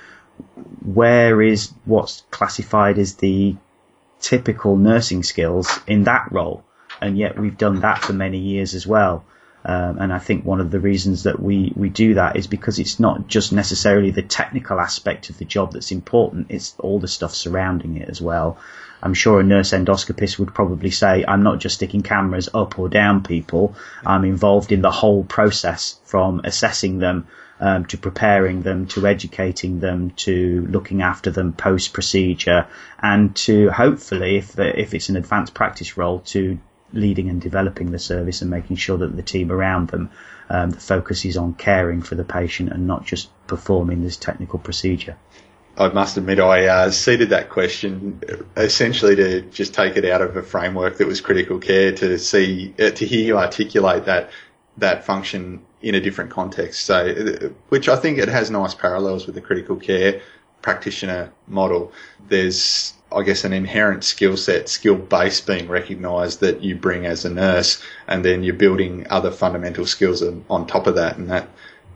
where 0.83 1.42
is 1.42 1.73
what's 1.85 2.23
classified 2.31 2.99
as 2.99 3.16
the 3.16 3.57
typical 4.20 4.76
nursing 4.76 5.22
skills 5.22 5.80
in 5.87 6.04
that 6.04 6.28
role? 6.30 6.64
And 7.00 7.16
yet 7.16 7.38
we've 7.38 7.56
done 7.56 7.80
that 7.80 7.98
for 7.98 8.12
many 8.12 8.38
years 8.38 8.74
as 8.74 8.87
well. 8.87 9.24
Um, 9.64 9.98
and 9.98 10.12
I 10.12 10.18
think 10.18 10.44
one 10.44 10.61
of 10.61 10.70
the 10.70 10.80
reasons 10.80 11.24
that 11.24 11.40
we, 11.40 11.72
we 11.76 11.90
do 11.90 12.14
that 12.14 12.37
is 12.37 12.46
because 12.46 12.78
it's 12.78 12.98
not 12.98 13.26
just 13.26 13.52
necessarily 13.52 14.11
the 14.11 14.22
technical 14.22 14.80
aspect 14.80 15.28
of 15.28 15.37
the 15.37 15.44
job 15.44 15.72
that's 15.72 15.92
important, 15.92 16.46
it's 16.48 16.74
all 16.78 16.98
the 16.98 17.09
stuff 17.09 17.35
surrounding 17.35 17.96
it 17.96 18.09
as 18.09 18.22
well. 18.22 18.59
I'm 19.02 19.14
sure 19.14 19.40
a 19.40 19.42
nurse 19.42 19.72
endoscopist 19.72 20.38
would 20.38 20.54
probably 20.54 20.90
say, 20.90 21.24
I'm 21.26 21.42
not 21.42 21.59
just 21.59 21.76
sticking 21.76 22.02
cameras 22.02 22.48
up 22.54 22.78
or 22.78 22.88
down 22.88 23.22
people, 23.22 23.74
I'm 24.04 24.24
involved 24.24 24.72
in 24.72 24.83
the 24.83 24.90
whole 24.90 25.24
process 25.24 25.98
from 26.04 26.40
assessing 26.44 26.98
them 26.98 27.26
um, 27.61 27.85
to 27.87 27.99
preparing 27.99 28.62
them, 28.62 28.87
to 28.88 29.07
educating 29.07 29.81
them, 29.81 30.11
to 30.12 30.66
looking 30.70 31.03
after 31.03 31.31
them 31.31 31.53
post 31.53 31.92
procedure, 31.92 32.66
and 32.99 33.37
to 33.37 33.68
hopefully, 33.70 34.37
if, 34.37 34.53
the, 34.53 34.81
if 34.81 34.94
it's 34.94 35.11
an 35.11 35.16
advanced 35.16 35.55
practice 35.55 35.96
role, 35.96 36.20
to 36.20 36.59
leading 36.92 37.29
and 37.29 37.40
developing 37.40 37.92
the 37.92 37.99
service 37.99 38.42
and 38.42 38.51
making 38.51 38.77
sure 38.77 38.99
that 38.99 39.14
the 39.14 39.23
team 39.23 39.53
around 39.53 39.88
them, 39.88 40.11
um, 40.49 40.70
the 40.70 40.81
focus 40.81 41.25
is 41.25 41.37
on 41.37 41.55
caring 41.55 42.03
for 42.03 42.16
the 42.16 42.25
patient 42.25 42.70
and 42.73 42.87
not 42.87 43.05
just 43.05 43.29
performing 43.46 44.03
this 44.03 44.16
technical 44.16 44.59
procedure. 44.59 45.16
I 45.77 45.88
must 45.88 46.16
admit, 46.16 46.40
I 46.40 46.66
uh, 46.66 46.90
seeded 46.90 47.31
that 47.31 47.49
question 47.49 48.20
essentially 48.57 49.16
to 49.16 49.42
just 49.42 49.73
take 49.73 49.96
it 49.96 50.05
out 50.05 50.20
of 50.20 50.37
a 50.37 50.42
framework 50.42 50.99
that 50.99 51.07
was 51.07 51.20
critical 51.20 51.59
care 51.59 51.92
to 51.92 52.18
see 52.18 52.75
uh, 52.79 52.90
to 52.90 53.07
hear 53.07 53.25
you 53.25 53.38
articulate 53.38 54.07
that 54.07 54.31
that 54.79 55.05
function 55.05 55.62
in 55.83 55.95
a 55.95 56.01
different 56.01 56.31
context. 56.31 56.85
So, 56.87 56.97
uh, 56.97 57.49
which 57.69 57.88
I 57.88 57.97
think 57.97 58.19
it 58.19 58.29
has 58.29 58.51
nice 58.51 58.75
parallels 58.75 59.27
with 59.27 59.35
the 59.35 59.40
critical 59.40 59.77
care 59.77 60.21
practitioner 60.62 61.33
model. 61.47 61.93
There's 62.29 62.95
I 63.12 63.23
guess 63.23 63.43
an 63.45 63.53
inherent 63.53 64.05
skill 64.05 64.37
set, 64.37 64.69
skill 64.69 64.95
base 64.95 65.40
being 65.40 65.69
recognised 65.69 66.40
that 66.40 66.62
you 66.62 66.77
bring 66.77 67.07
as 67.07 67.25
a 67.25 67.31
nurse, 67.31 67.83
and 68.07 68.25
then 68.25 68.45
you're 68.45 68.55
building 68.55 69.07
other 69.11 69.33
fundamental 69.33 69.85
skills 69.87 70.23
on 70.23 70.66
top 70.66 70.87
of 70.87 70.95
that, 70.95 71.16
and 71.16 71.29
that 71.29 71.49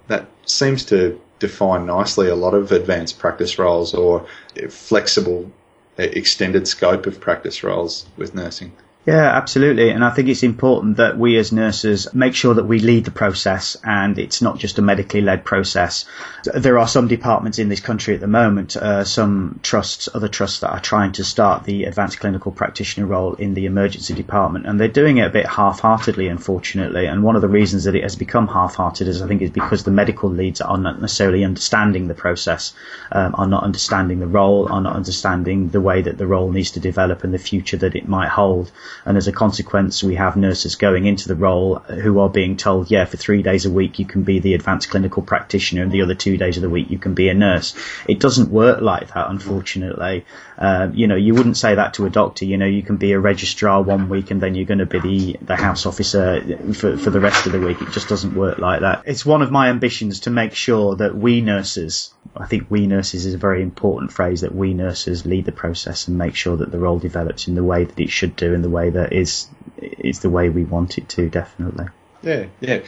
that 0.08 0.28
seems 0.44 0.84
to 0.86 1.20
define 1.38 1.86
nicely 1.86 2.28
a 2.28 2.34
lot 2.34 2.54
of 2.54 2.72
advanced 2.72 3.18
practice 3.18 3.58
roles 3.58 3.94
or 3.94 4.26
flexible, 4.68 5.50
extended 5.98 6.66
scope 6.66 7.06
of 7.06 7.20
practice 7.20 7.62
roles 7.62 8.06
with 8.16 8.34
nursing. 8.34 8.72
Yeah, 9.06 9.36
absolutely. 9.36 9.90
And 9.90 10.02
I 10.02 10.08
think 10.08 10.28
it's 10.28 10.42
important 10.42 10.96
that 10.96 11.18
we 11.18 11.36
as 11.36 11.52
nurses 11.52 12.14
make 12.14 12.34
sure 12.34 12.54
that 12.54 12.64
we 12.64 12.78
lead 12.78 13.04
the 13.04 13.10
process 13.10 13.76
and 13.84 14.18
it's 14.18 14.40
not 14.40 14.56
just 14.56 14.78
a 14.78 14.82
medically 14.82 15.20
led 15.20 15.44
process. 15.44 16.06
There 16.44 16.78
are 16.78 16.88
some 16.88 17.06
departments 17.06 17.58
in 17.58 17.68
this 17.68 17.80
country 17.80 18.14
at 18.14 18.20
the 18.20 18.26
moment, 18.26 18.76
uh, 18.76 19.04
some 19.04 19.60
trusts, 19.62 20.08
other 20.14 20.28
trusts 20.28 20.60
that 20.60 20.70
are 20.70 20.80
trying 20.80 21.12
to 21.12 21.24
start 21.24 21.64
the 21.64 21.84
advanced 21.84 22.18
clinical 22.18 22.50
practitioner 22.50 23.06
role 23.06 23.34
in 23.34 23.52
the 23.52 23.66
emergency 23.66 24.14
department 24.14 24.66
and 24.66 24.80
they're 24.80 24.88
doing 24.88 25.18
it 25.18 25.26
a 25.26 25.30
bit 25.30 25.46
half-heartedly, 25.46 26.28
unfortunately. 26.28 27.04
And 27.04 27.22
one 27.22 27.36
of 27.36 27.42
the 27.42 27.48
reasons 27.48 27.84
that 27.84 27.94
it 27.94 28.04
has 28.04 28.16
become 28.16 28.48
half-hearted 28.48 29.06
is 29.06 29.20
I 29.20 29.28
think 29.28 29.42
is 29.42 29.50
because 29.50 29.84
the 29.84 29.90
medical 29.90 30.30
leads 30.30 30.62
are 30.62 30.78
not 30.78 31.02
necessarily 31.02 31.44
understanding 31.44 32.08
the 32.08 32.14
process, 32.14 32.72
um, 33.12 33.34
are 33.34 33.46
not 33.46 33.64
understanding 33.64 34.20
the 34.20 34.26
role, 34.26 34.72
are 34.72 34.80
not 34.80 34.96
understanding 34.96 35.68
the 35.68 35.82
way 35.82 36.00
that 36.00 36.16
the 36.16 36.26
role 36.26 36.50
needs 36.50 36.70
to 36.70 36.80
develop 36.80 37.22
and 37.22 37.34
the 37.34 37.38
future 37.38 37.76
that 37.76 37.94
it 37.94 38.08
might 38.08 38.30
hold 38.30 38.72
and 39.04 39.16
as 39.16 39.28
a 39.28 39.32
consequence, 39.32 40.02
we 40.02 40.14
have 40.14 40.36
nurses 40.36 40.76
going 40.76 41.06
into 41.06 41.28
the 41.28 41.34
role 41.34 41.76
who 41.76 42.20
are 42.20 42.28
being 42.28 42.56
told, 42.56 42.90
yeah, 42.90 43.04
for 43.04 43.16
three 43.16 43.42
days 43.42 43.66
a 43.66 43.70
week 43.70 43.98
you 43.98 44.04
can 44.04 44.22
be 44.22 44.38
the 44.40 44.54
advanced 44.54 44.90
clinical 44.90 45.22
practitioner, 45.22 45.82
and 45.82 45.92
the 45.92 46.02
other 46.02 46.14
two 46.14 46.36
days 46.36 46.56
of 46.56 46.62
the 46.62 46.70
week 46.70 46.90
you 46.90 46.98
can 46.98 47.14
be 47.14 47.28
a 47.28 47.34
nurse. 47.34 47.74
It 48.08 48.20
doesn't 48.20 48.50
work 48.50 48.80
like 48.80 49.12
that, 49.14 49.30
unfortunately. 49.30 50.24
Um, 50.56 50.94
you 50.94 51.06
know, 51.06 51.16
you 51.16 51.34
wouldn't 51.34 51.56
say 51.56 51.74
that 51.74 51.94
to 51.94 52.06
a 52.06 52.10
doctor. 52.10 52.44
You 52.44 52.56
know, 52.56 52.66
you 52.66 52.82
can 52.82 52.96
be 52.96 53.12
a 53.12 53.18
registrar 53.18 53.82
one 53.82 54.08
week 54.08 54.30
and 54.30 54.40
then 54.40 54.54
you're 54.54 54.66
going 54.66 54.78
to 54.78 54.86
be 54.86 55.00
the, 55.00 55.36
the 55.42 55.56
house 55.56 55.86
officer 55.86 56.40
for, 56.74 56.96
for 56.96 57.10
the 57.10 57.20
rest 57.20 57.46
of 57.46 57.52
the 57.52 57.60
week. 57.60 57.82
It 57.82 57.90
just 57.90 58.08
doesn't 58.08 58.34
work 58.34 58.58
like 58.58 58.80
that. 58.80 59.02
It's 59.06 59.26
one 59.26 59.42
of 59.42 59.50
my 59.50 59.68
ambitions 59.68 60.20
to 60.20 60.30
make 60.30 60.54
sure 60.54 60.96
that 60.96 61.16
we 61.16 61.40
nurses, 61.40 62.14
I 62.36 62.46
think 62.46 62.70
we 62.70 62.86
nurses 62.86 63.26
is 63.26 63.34
a 63.34 63.38
very 63.38 63.62
important 63.62 64.12
phrase, 64.12 64.42
that 64.42 64.54
we 64.54 64.74
nurses 64.74 65.26
lead 65.26 65.44
the 65.44 65.52
process 65.52 66.08
and 66.08 66.16
make 66.18 66.36
sure 66.36 66.56
that 66.56 66.70
the 66.70 66.78
role 66.78 66.98
develops 66.98 67.48
in 67.48 67.54
the 67.54 67.64
way 67.64 67.84
that 67.84 67.98
it 67.98 68.10
should 68.10 68.36
do, 68.36 68.54
in 68.54 68.62
the 68.62 68.70
way 68.70 68.90
that 68.90 69.12
is 69.12 69.48
is 69.76 70.20
the 70.20 70.30
way 70.30 70.48
we 70.48 70.64
want 70.64 70.98
it 70.98 71.08
to, 71.10 71.28
definitely. 71.28 71.86
Yeah, 72.22 72.46
yeah. 72.60 72.80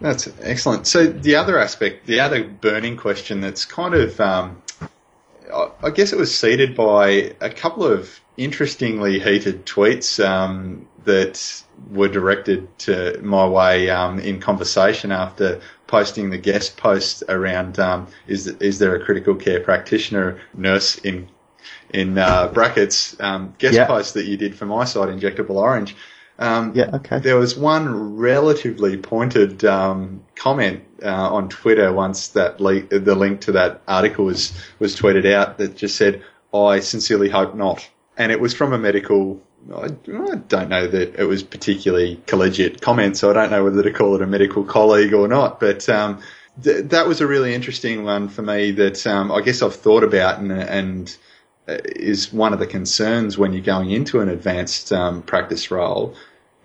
That's 0.00 0.28
excellent. 0.40 0.86
So 0.86 1.06
the 1.06 1.36
other 1.36 1.58
aspect, 1.58 2.06
the 2.06 2.20
other 2.20 2.44
burning 2.44 2.96
question 2.96 3.40
that's 3.40 3.64
kind 3.64 3.94
of 3.94 4.20
um, 4.20 4.62
I 5.82 5.90
guess 5.90 6.12
it 6.12 6.18
was 6.18 6.36
seeded 6.36 6.74
by 6.76 7.34
a 7.40 7.50
couple 7.50 7.84
of 7.84 8.20
interestingly 8.36 9.18
heated 9.20 9.66
tweets 9.66 10.24
um, 10.24 10.86
that 11.04 11.62
were 11.90 12.08
directed 12.08 12.76
to 12.80 13.20
my 13.22 13.46
way 13.46 13.90
um, 13.90 14.18
in 14.18 14.40
conversation 14.40 15.12
after 15.12 15.60
posting 15.86 16.30
the 16.30 16.38
guest 16.38 16.76
post 16.76 17.22
around 17.28 17.78
um, 17.78 18.06
is 18.26 18.46
is 18.46 18.78
there 18.78 18.94
a 18.94 19.04
critical 19.04 19.34
care 19.34 19.60
practitioner 19.60 20.40
nurse 20.54 20.98
in 20.98 21.28
in 21.90 22.18
uh, 22.18 22.48
brackets 22.48 23.18
um, 23.20 23.54
guest 23.58 23.74
Yeah. 23.74 23.86
post 23.86 24.14
that 24.14 24.26
you 24.26 24.36
did 24.36 24.56
for 24.56 24.66
my 24.66 24.84
site 24.84 25.08
injectable 25.08 25.56
orange. 25.56 25.96
Um, 26.38 26.72
Yeah, 26.74 26.90
okay. 26.94 27.18
there 27.18 27.36
was 27.36 27.56
one 27.56 28.16
relatively 28.16 28.96
pointed 28.96 29.64
um, 29.64 30.22
comment 30.36 30.82
uh, 31.02 31.34
on 31.34 31.48
Twitter 31.48 31.92
once 31.92 32.28
that 32.28 32.60
le- 32.60 32.82
the 32.82 33.14
link 33.14 33.40
to 33.42 33.52
that 33.52 33.82
article 33.88 34.24
was 34.24 34.52
was 34.78 34.96
tweeted 34.96 35.30
out 35.32 35.58
that 35.58 35.76
just 35.76 35.96
said, 35.96 36.22
"I 36.54 36.80
sincerely 36.80 37.28
hope 37.28 37.54
not," 37.54 37.88
and 38.16 38.30
it 38.30 38.40
was 38.40 38.54
from 38.54 38.72
a 38.72 38.78
medical. 38.78 39.40
I, 39.74 39.88
don't 39.88 40.68
know 40.70 40.86
that 40.86 41.16
it 41.18 41.24
was 41.24 41.42
particularly 41.42 42.22
collegiate 42.26 42.80
comment, 42.80 43.16
so 43.16 43.28
I 43.30 43.32
don't 43.34 43.50
know 43.50 43.64
whether 43.64 43.82
to 43.82 43.92
call 43.92 44.14
it 44.14 44.22
a 44.22 44.26
medical 44.26 44.64
colleague 44.64 45.12
or 45.12 45.26
not. 45.26 45.58
But 45.60 45.88
um, 45.88 46.20
th- 46.62 46.86
that 46.86 47.06
was 47.08 47.20
a 47.20 47.26
really 47.26 47.52
interesting 47.54 48.04
one 48.04 48.28
for 48.28 48.42
me 48.42 48.70
that 48.72 49.04
um, 49.06 49.32
I 49.32 49.40
guess 49.40 49.60
I've 49.60 49.74
thought 49.74 50.04
about 50.04 50.38
and, 50.38 50.52
and 50.52 51.16
uh, 51.68 51.76
is 51.84 52.32
one 52.32 52.52
of 52.52 52.60
the 52.60 52.66
concerns 52.66 53.36
when 53.36 53.52
you're 53.52 53.62
going 53.62 53.90
into 53.90 54.20
an 54.20 54.28
advanced 54.28 54.92
um, 54.92 55.22
practice 55.22 55.70
role. 55.70 56.14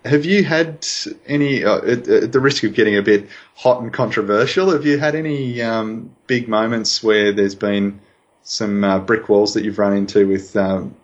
Have 0.04 0.24
you 0.26 0.44
had 0.44 0.86
any, 1.26 1.64
uh, 1.64 1.78
at, 1.78 2.08
at 2.08 2.32
the 2.32 2.40
risk 2.40 2.62
of 2.64 2.74
getting 2.74 2.96
a 2.96 3.02
bit 3.02 3.28
hot 3.54 3.82
and 3.82 3.92
controversial, 3.92 4.70
have 4.72 4.84
you 4.84 4.98
had 4.98 5.14
any 5.14 5.62
um, 5.62 6.14
big 6.26 6.48
moments 6.48 7.02
where 7.02 7.32
there's 7.32 7.54
been 7.54 8.00
some 8.42 8.84
uh, 8.84 8.98
brick 8.98 9.28
walls 9.28 9.54
that 9.54 9.64
you've 9.64 9.78
run 9.78 9.94
into 9.96 10.28
with 10.28 10.54
um, 10.56 10.94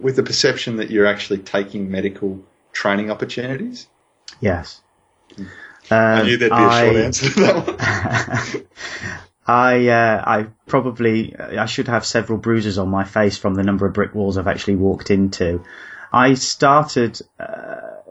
with 0.00 0.16
the 0.16 0.22
perception 0.22 0.76
that 0.76 0.90
you're 0.90 1.06
actually 1.06 1.38
taking 1.38 1.90
medical 1.90 2.42
training 2.72 3.10
opportunities? 3.10 3.86
Yes. 4.40 4.80
I 5.90 6.20
Um, 6.20 6.26
knew 6.26 6.36
there'd 6.36 6.56
be 6.56 6.64
a 6.64 6.70
short 6.72 6.96
answer 6.96 7.30
to 7.30 7.40
that 7.40 7.66
one. 7.66 8.66
I 9.46 9.88
uh, 9.88 10.22
I 10.26 10.46
probably 10.66 11.34
I 11.38 11.66
should 11.66 11.88
have 11.88 12.04
several 12.06 12.38
bruises 12.38 12.78
on 12.78 12.88
my 12.88 13.04
face 13.04 13.36
from 13.38 13.54
the 13.54 13.62
number 13.64 13.86
of 13.86 13.94
brick 13.94 14.14
walls 14.14 14.38
I've 14.38 14.46
actually 14.46 14.76
walked 14.76 15.10
into. 15.10 15.64
I 16.12 16.34
started 16.34 17.20
uh, 17.38 17.69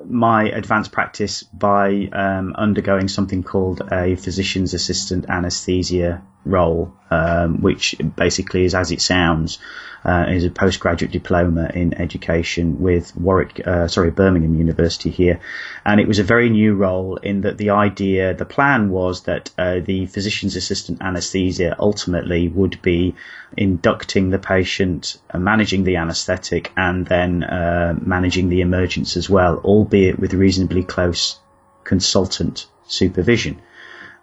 my 0.09 0.49
advanced 0.49 0.91
practice 0.91 1.43
by 1.43 2.09
um, 2.11 2.53
undergoing 2.55 3.07
something 3.07 3.43
called 3.43 3.81
a 3.91 4.15
physician's 4.15 4.73
assistant 4.73 5.29
anesthesia 5.29 6.23
role, 6.49 6.93
um, 7.11 7.61
which 7.61 7.95
basically 8.15 8.65
is 8.65 8.75
as 8.75 8.91
it 8.91 9.01
sounds, 9.01 9.59
uh, 10.05 10.25
is 10.29 10.45
a 10.45 10.49
postgraduate 10.49 11.11
diploma 11.11 11.69
in 11.73 11.93
education 11.93 12.79
with 12.79 13.15
Warwick, 13.15 13.61
uh, 13.65 13.87
sorry, 13.87 14.11
Birmingham 14.11 14.55
University 14.55 15.09
here, 15.09 15.39
and 15.85 15.99
it 15.99 16.07
was 16.07 16.19
a 16.19 16.23
very 16.23 16.49
new 16.49 16.73
role 16.75 17.17
in 17.17 17.41
that 17.41 17.57
the 17.57 17.71
idea, 17.71 18.33
the 18.33 18.45
plan 18.45 18.89
was 18.89 19.23
that 19.23 19.51
uh, 19.57 19.79
the 19.79 20.05
physician's 20.05 20.55
assistant 20.55 21.01
anesthesia 21.01 21.75
ultimately 21.79 22.47
would 22.47 22.81
be 22.81 23.15
inducting 23.57 24.29
the 24.29 24.39
patient, 24.39 25.17
uh, 25.31 25.37
managing 25.37 25.83
the 25.83 25.97
anaesthetic, 25.97 26.71
and 26.77 27.05
then 27.07 27.43
uh, 27.43 27.93
managing 27.99 28.49
the 28.49 28.61
emergence 28.61 29.17
as 29.17 29.29
well, 29.29 29.57
albeit 29.57 30.19
with 30.19 30.33
reasonably 30.33 30.83
close 30.83 31.39
consultant 31.83 32.67
supervision 32.87 33.59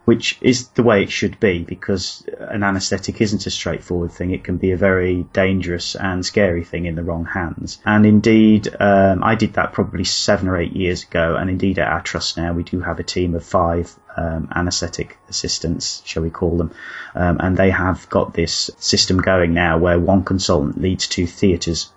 which 0.07 0.38
is 0.40 0.68
the 0.68 0.84
way 0.84 1.02
it 1.02 1.11
should 1.11 1.38
be 1.40 1.64
because 1.64 2.24
an 2.38 2.62
anaesthetic 2.62 3.20
isn't 3.20 3.44
a 3.44 3.50
straightforward 3.50 4.12
thing. 4.12 4.30
It 4.30 4.44
can 4.44 4.57
be 4.57 4.70
a 4.70 4.76
very 4.76 5.24
dangerous 5.32 5.96
and 5.96 6.24
scary 6.24 6.62
thing 6.62 6.86
in 6.86 6.94
the 6.94 7.02
wrong 7.02 7.24
hands. 7.24 7.78
And 7.84 8.07
indeed, 8.07 8.68
um, 8.78 9.24
I 9.24 9.34
did 9.34 9.54
that 9.54 9.72
probably 9.72 10.04
seven 10.04 10.46
or 10.46 10.57
eight 10.59 10.74
years 10.74 11.02
ago. 11.02 11.34
And 11.34 11.50
indeed, 11.50 11.80
at 11.80 11.88
our 11.88 12.00
trust 12.00 12.36
now, 12.36 12.52
we 12.52 12.62
do 12.62 12.80
have 12.80 13.00
a 13.00 13.02
team 13.02 13.34
of 13.34 13.44
five 13.44 13.92
um, 14.16 14.48
anaesthetic 14.54 15.18
assistants, 15.28 16.02
shall 16.04 16.22
we 16.22 16.30
call 16.30 16.57
them. 16.57 16.70
Um, 17.16 17.38
and 17.40 17.57
they 17.57 17.70
have 17.70 18.09
got 18.09 18.32
this 18.32 18.70
system 18.78 19.18
going 19.18 19.54
now 19.54 19.76
where 19.76 19.98
one 19.98 20.22
consultant 20.22 20.80
leads 20.80 21.09
two 21.09 21.26
theatres 21.26 21.90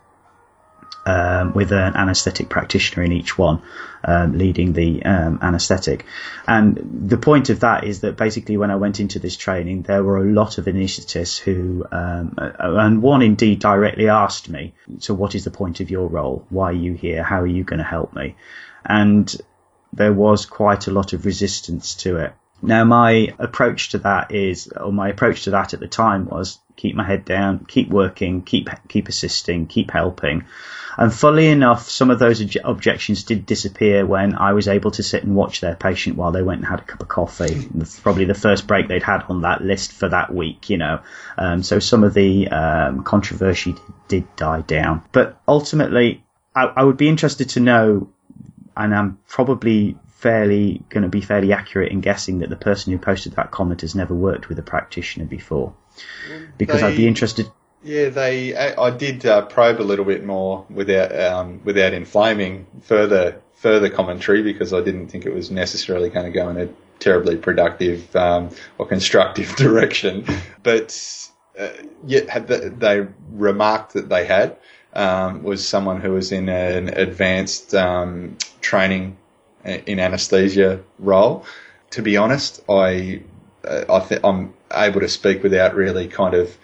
um, 1.05 1.53
with 1.53 1.71
an 1.71 1.95
anaesthetic 1.95 2.49
practitioner 2.49 3.03
in 3.03 3.11
each 3.11 3.37
one, 3.37 3.61
um, 4.03 4.37
leading 4.37 4.73
the 4.73 5.03
um, 5.03 5.39
anaesthetic. 5.41 6.05
And 6.47 7.07
the 7.09 7.17
point 7.17 7.49
of 7.49 7.61
that 7.61 7.83
is 7.83 8.01
that 8.01 8.17
basically, 8.17 8.57
when 8.57 8.71
I 8.71 8.75
went 8.75 8.99
into 8.99 9.19
this 9.19 9.35
training, 9.35 9.83
there 9.83 10.03
were 10.03 10.17
a 10.17 10.31
lot 10.31 10.57
of 10.57 10.65
anaesthetists 10.65 11.39
who, 11.39 11.85
um, 11.91 12.35
and 12.37 13.01
one 13.01 13.21
indeed 13.21 13.59
directly 13.59 14.09
asked 14.09 14.49
me, 14.49 14.73
"So, 14.99 15.13
what 15.13 15.35
is 15.35 15.43
the 15.43 15.51
point 15.51 15.79
of 15.79 15.89
your 15.89 16.07
role? 16.07 16.45
Why 16.49 16.69
are 16.69 16.73
you 16.73 16.93
here? 16.93 17.23
How 17.23 17.41
are 17.41 17.47
you 17.47 17.63
going 17.63 17.79
to 17.79 17.85
help 17.85 18.13
me?" 18.13 18.35
And 18.85 19.33
there 19.93 20.13
was 20.13 20.45
quite 20.45 20.87
a 20.87 20.91
lot 20.91 21.13
of 21.13 21.25
resistance 21.25 21.95
to 21.95 22.17
it. 22.17 22.33
Now, 22.61 22.83
my 22.83 23.33
approach 23.39 23.89
to 23.89 23.99
that 23.99 24.31
is, 24.31 24.67
or 24.67 24.91
my 24.91 25.09
approach 25.09 25.43
to 25.43 25.51
that 25.51 25.73
at 25.73 25.79
the 25.79 25.87
time 25.87 26.25
was 26.25 26.59
keep 26.75 26.95
my 26.95 27.05
head 27.05 27.25
down, 27.25 27.65
keep 27.65 27.89
working, 27.89 28.41
keep 28.41 28.69
keep 28.87 29.07
assisting, 29.07 29.67
keep 29.67 29.91
helping. 29.91 30.45
And 30.99 31.13
fully 31.13 31.47
enough, 31.47 31.89
some 31.89 32.09
of 32.09 32.19
those 32.19 32.43
objections 32.61 33.23
did 33.23 33.45
disappear 33.45 34.05
when 34.05 34.35
I 34.35 34.51
was 34.51 34.67
able 34.67 34.91
to 34.91 35.01
sit 35.01 35.23
and 35.23 35.33
watch 35.33 35.61
their 35.61 35.73
patient 35.73 36.17
while 36.17 36.33
they 36.33 36.43
went 36.43 36.59
and 36.59 36.67
had 36.67 36.81
a 36.81 36.83
cup 36.83 37.01
of 37.01 37.07
coffee. 37.07 37.69
Probably 38.03 38.25
the 38.25 38.33
first 38.33 38.67
break 38.67 38.89
they'd 38.89 39.01
had 39.01 39.23
on 39.29 39.43
that 39.43 39.61
list 39.61 39.93
for 39.93 40.09
that 40.09 40.33
week, 40.33 40.69
you 40.69 40.75
know. 40.75 40.99
Um, 41.37 41.63
so 41.63 41.79
some 41.79 42.03
of 42.03 42.13
the 42.13 42.49
um, 42.49 43.05
controversy 43.05 43.75
did 44.09 44.35
die 44.35 44.59
down. 44.59 45.01
But 45.13 45.41
ultimately, 45.47 46.25
I, 46.53 46.65
I 46.65 46.83
would 46.83 46.97
be 46.97 47.07
interested 47.07 47.47
to 47.51 47.61
know, 47.61 48.09
and 48.75 48.93
I'm 48.93 49.19
probably 49.25 49.95
fairly 50.17 50.83
going 50.89 51.03
to 51.03 51.09
be 51.09 51.21
fairly 51.21 51.53
accurate 51.53 51.93
in 51.93 52.01
guessing 52.01 52.39
that 52.39 52.49
the 52.49 52.57
person 52.57 52.91
who 52.91 52.99
posted 52.99 53.37
that 53.37 53.51
comment 53.51 53.81
has 53.81 53.95
never 53.95 54.13
worked 54.13 54.49
with 54.49 54.59
a 54.59 54.63
practitioner 54.63 55.25
before. 55.25 55.73
Because 56.57 56.81
they, 56.81 56.87
I'd 56.87 56.97
be 56.97 57.07
interested. 57.07 57.49
Yeah, 57.83 58.09
they. 58.09 58.55
I, 58.55 58.87
I 58.87 58.89
did 58.89 59.25
uh, 59.25 59.43
probe 59.43 59.79
a 59.79 59.83
little 59.83 60.05
bit 60.05 60.25
more 60.25 60.65
without 60.69 61.17
um, 61.17 61.61
without 61.63 61.93
inflaming 61.93 62.67
further 62.81 63.41
further 63.55 63.89
commentary 63.89 64.41
because 64.41 64.73
I 64.73 64.81
didn't 64.81 65.07
think 65.07 65.25
it 65.25 65.33
was 65.33 65.51
necessarily 65.51 66.09
going 66.09 66.25
to 66.25 66.31
go 66.31 66.49
in 66.49 66.57
a 66.57 66.69
terribly 66.99 67.37
productive 67.37 68.13
um, 68.15 68.49
or 68.77 68.85
constructive 68.85 69.55
direction. 69.55 70.25
But 70.63 71.29
uh, 71.57 71.69
yet 72.05 72.47
the, 72.47 72.73
they 72.77 73.07
remarked 73.31 73.93
that 73.93 74.09
they 74.09 74.25
had 74.25 74.57
um, 74.93 75.43
was 75.43 75.65
someone 75.65 76.01
who 76.01 76.11
was 76.11 76.31
in 76.31 76.49
an 76.49 76.89
advanced 76.89 77.73
um, 77.75 78.37
training 78.61 79.17
in 79.63 79.99
anaesthesia 79.99 80.81
role. 80.99 81.45
To 81.91 82.01
be 82.01 82.17
honest, 82.17 82.61
I 82.69 83.21
uh, 83.63 83.85
I 83.89 84.19
I'm 84.23 84.53
able 84.73 84.99
to 85.01 85.09
speak 85.09 85.43
without 85.43 85.75
really 85.75 86.07
kind 86.07 86.33
of 86.33 86.57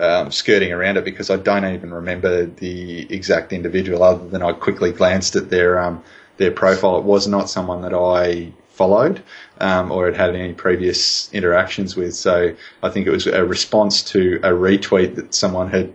um, 0.00 0.32
skirting 0.32 0.72
around 0.72 0.96
it 0.96 1.04
because 1.04 1.30
I 1.30 1.36
don't 1.36 1.64
even 1.64 1.92
remember 1.92 2.46
the 2.46 3.12
exact 3.14 3.52
individual 3.52 4.02
other 4.02 4.26
than 4.28 4.42
I 4.42 4.52
quickly 4.52 4.92
glanced 4.92 5.36
at 5.36 5.50
their 5.50 5.80
um, 5.80 6.02
their 6.38 6.50
profile. 6.50 6.98
It 6.98 7.04
was 7.04 7.28
not 7.28 7.50
someone 7.50 7.82
that 7.82 7.94
I 7.94 8.52
followed 8.70 9.22
um, 9.60 9.92
or 9.92 10.06
had 10.06 10.16
had 10.16 10.34
any 10.34 10.54
previous 10.54 11.32
interactions 11.34 11.96
with. 11.96 12.14
So 12.14 12.54
I 12.82 12.88
think 12.88 13.06
it 13.06 13.10
was 13.10 13.26
a 13.26 13.44
response 13.44 14.02
to 14.04 14.36
a 14.42 14.50
retweet 14.50 15.16
that 15.16 15.34
someone 15.34 15.68
had 15.70 15.94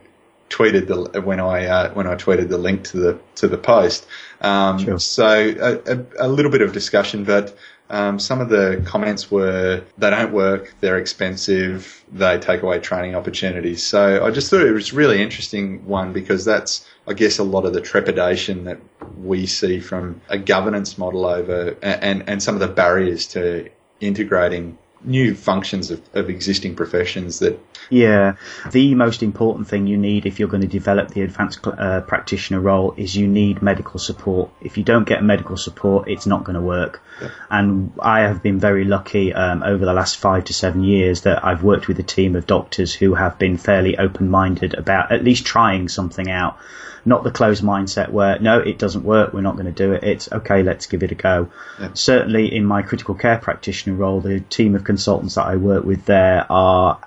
tweeted 0.49 0.87
the 0.87 1.21
when 1.21 1.39
I 1.39 1.65
uh, 1.65 1.93
when 1.93 2.05
I 2.05 2.15
tweeted 2.15 2.49
the 2.49 2.59
link 2.59 2.83
to 2.85 2.97
the 2.97 3.19
to 3.35 3.47
the 3.47 3.57
post. 3.57 4.05
Um, 4.41 4.77
sure. 4.77 4.99
So 4.99 5.27
a, 5.27 5.93
a, 5.93 6.27
a, 6.27 6.27
little 6.27 6.51
bit 6.51 6.61
of 6.61 6.73
discussion, 6.73 7.23
but 7.23 7.57
um, 7.89 8.19
some 8.19 8.41
of 8.41 8.49
the 8.49 8.81
comments 8.85 9.29
were 9.29 9.83
they 9.97 10.09
don't 10.09 10.33
work, 10.33 10.73
they're 10.81 10.97
expensive, 10.97 12.03
they 12.11 12.39
take 12.39 12.63
away 12.63 12.79
training 12.79 13.15
opportunities. 13.15 13.83
So 13.83 14.25
I 14.25 14.31
just 14.31 14.49
thought 14.49 14.61
it 14.61 14.71
was 14.71 14.91
really 14.93 15.21
interesting 15.21 15.85
one 15.85 16.11
because 16.11 16.45
that's 16.45 16.87
I 17.07 17.13
guess 17.13 17.37
a 17.37 17.43
lot 17.43 17.65
of 17.65 17.73
the 17.73 17.81
trepidation 17.81 18.63
that 18.63 18.79
we 19.17 19.45
see 19.45 19.79
from 19.79 20.19
a 20.29 20.37
governance 20.37 20.97
model 20.97 21.25
over 21.25 21.75
and 21.83 22.27
and 22.27 22.41
some 22.41 22.55
of 22.55 22.61
the 22.61 22.67
barriers 22.67 23.27
to 23.27 23.69
integrating 24.01 24.77
new 25.05 25.35
functions 25.35 25.91
of, 25.91 26.01
of 26.13 26.29
existing 26.29 26.75
professions 26.75 27.39
that 27.39 27.59
yeah. 27.89 28.37
The 28.71 28.95
most 28.95 29.21
important 29.21 29.67
thing 29.67 29.85
you 29.85 29.97
need 29.97 30.25
if 30.25 30.39
you're 30.39 30.47
going 30.47 30.61
to 30.61 30.67
develop 30.67 31.09
the 31.09 31.21
advanced 31.21 31.65
uh, 31.67 32.01
practitioner 32.01 32.59
role 32.59 32.95
is 32.97 33.15
you 33.15 33.27
need 33.27 33.61
medical 33.61 33.99
support. 33.99 34.49
If 34.61 34.77
you 34.77 34.83
don't 34.83 35.07
get 35.07 35.23
medical 35.23 35.57
support 35.57 36.07
it's 36.07 36.25
not 36.25 36.43
going 36.43 36.55
to 36.55 36.61
work. 36.61 37.01
Yeah. 37.21 37.29
and 37.49 37.93
i 38.01 38.19
have 38.21 38.43
been 38.43 38.59
very 38.59 38.83
lucky 38.83 39.33
um, 39.33 39.63
over 39.63 39.85
the 39.85 39.93
last 39.93 40.17
five 40.17 40.43
to 40.45 40.53
seven 40.53 40.83
years 40.83 41.21
that 41.21 41.45
i've 41.45 41.63
worked 41.63 41.87
with 41.87 41.97
a 41.97 42.03
team 42.03 42.35
of 42.35 42.45
doctors 42.45 42.93
who 42.93 43.13
have 43.13 43.39
been 43.39 43.57
fairly 43.57 43.97
open-minded 43.97 44.73
about 44.73 45.13
at 45.13 45.23
least 45.23 45.45
trying 45.45 45.87
something 45.87 46.29
out 46.29 46.57
not 47.05 47.23
the 47.23 47.31
closed 47.31 47.63
mindset 47.63 48.09
where 48.09 48.39
no, 48.39 48.59
it 48.59 48.79
doesn't 48.79 49.03
work, 49.03 49.31
we're 49.33 49.41
not 49.41 49.55
going 49.55 49.67
to 49.67 49.71
do 49.71 49.93
it. 49.93 50.03
It's 50.03 50.31
okay, 50.31 50.63
let's 50.63 50.87
give 50.87 51.03
it 51.03 51.11
a 51.11 51.15
go. 51.15 51.49
Yeah. 51.79 51.89
Certainly, 51.93 52.55
in 52.55 52.65
my 52.65 52.81
critical 52.81 53.15
care 53.15 53.37
practitioner 53.37 53.95
role, 53.95 54.21
the 54.21 54.39
team 54.39 54.75
of 54.75 54.83
consultants 54.83 55.35
that 55.35 55.45
I 55.45 55.55
work 55.55 55.85
with 55.85 56.05
there 56.05 56.51
are 56.51 56.99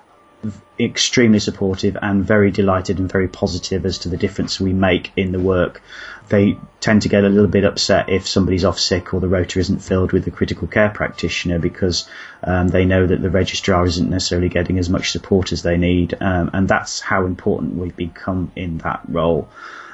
extremely 0.78 1.40
supportive 1.40 1.96
and 2.00 2.24
very 2.24 2.50
delighted 2.50 2.98
and 3.00 3.10
very 3.10 3.26
positive 3.26 3.84
as 3.84 3.98
to 3.98 4.08
the 4.08 4.16
difference 4.16 4.60
we 4.60 4.72
make 4.72 5.10
in 5.16 5.32
the 5.32 5.40
work. 5.40 5.82
They 6.28 6.56
tend 6.80 7.02
to 7.02 7.08
get 7.08 7.24
a 7.24 7.28
little 7.28 7.50
bit 7.50 7.64
upset 7.64 8.08
if 8.08 8.28
somebody's 8.28 8.64
off 8.64 8.78
sick 8.78 9.12
or 9.12 9.20
the 9.20 9.28
rota 9.28 9.58
isn't 9.58 9.80
filled 9.80 10.12
with 10.12 10.24
the 10.24 10.30
critical 10.30 10.68
care 10.68 10.90
practitioner 10.90 11.58
because 11.58 12.08
um, 12.44 12.68
they 12.68 12.84
know 12.84 13.06
that 13.06 13.20
the 13.20 13.30
registrar 13.30 13.84
isn't 13.86 14.08
necessarily 14.08 14.48
getting 14.48 14.78
as 14.78 14.88
much 14.88 15.10
support 15.10 15.52
as 15.52 15.62
they 15.62 15.76
need, 15.76 16.16
um, 16.20 16.50
and 16.52 16.68
that's 16.68 17.00
how 17.00 17.26
important 17.26 17.76
we've 17.76 17.96
become 17.96 18.52
in 18.54 18.78
that 18.78 19.00
role 19.08 19.48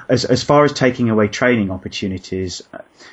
as 0.09 0.24
as 0.24 0.42
far 0.42 0.64
as 0.64 0.72
taking 0.72 1.11
away 1.11 1.28
training 1.28 1.70
opportunities, 1.70 2.62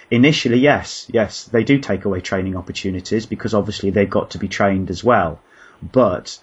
initially, 0.09 0.59
yes, 0.59 1.07
yes, 1.11 1.45
they 1.45 1.63
do 1.63 1.79
take 1.79 2.05
away 2.05 2.21
training 2.21 2.55
opportunities 2.55 3.25
because 3.25 3.53
obviously 3.53 3.89
they've 3.89 4.09
got 4.09 4.31
to 4.31 4.37
be 4.37 4.47
trained 4.47 4.89
as 4.89 5.03
well. 5.03 5.39
But 5.81 6.39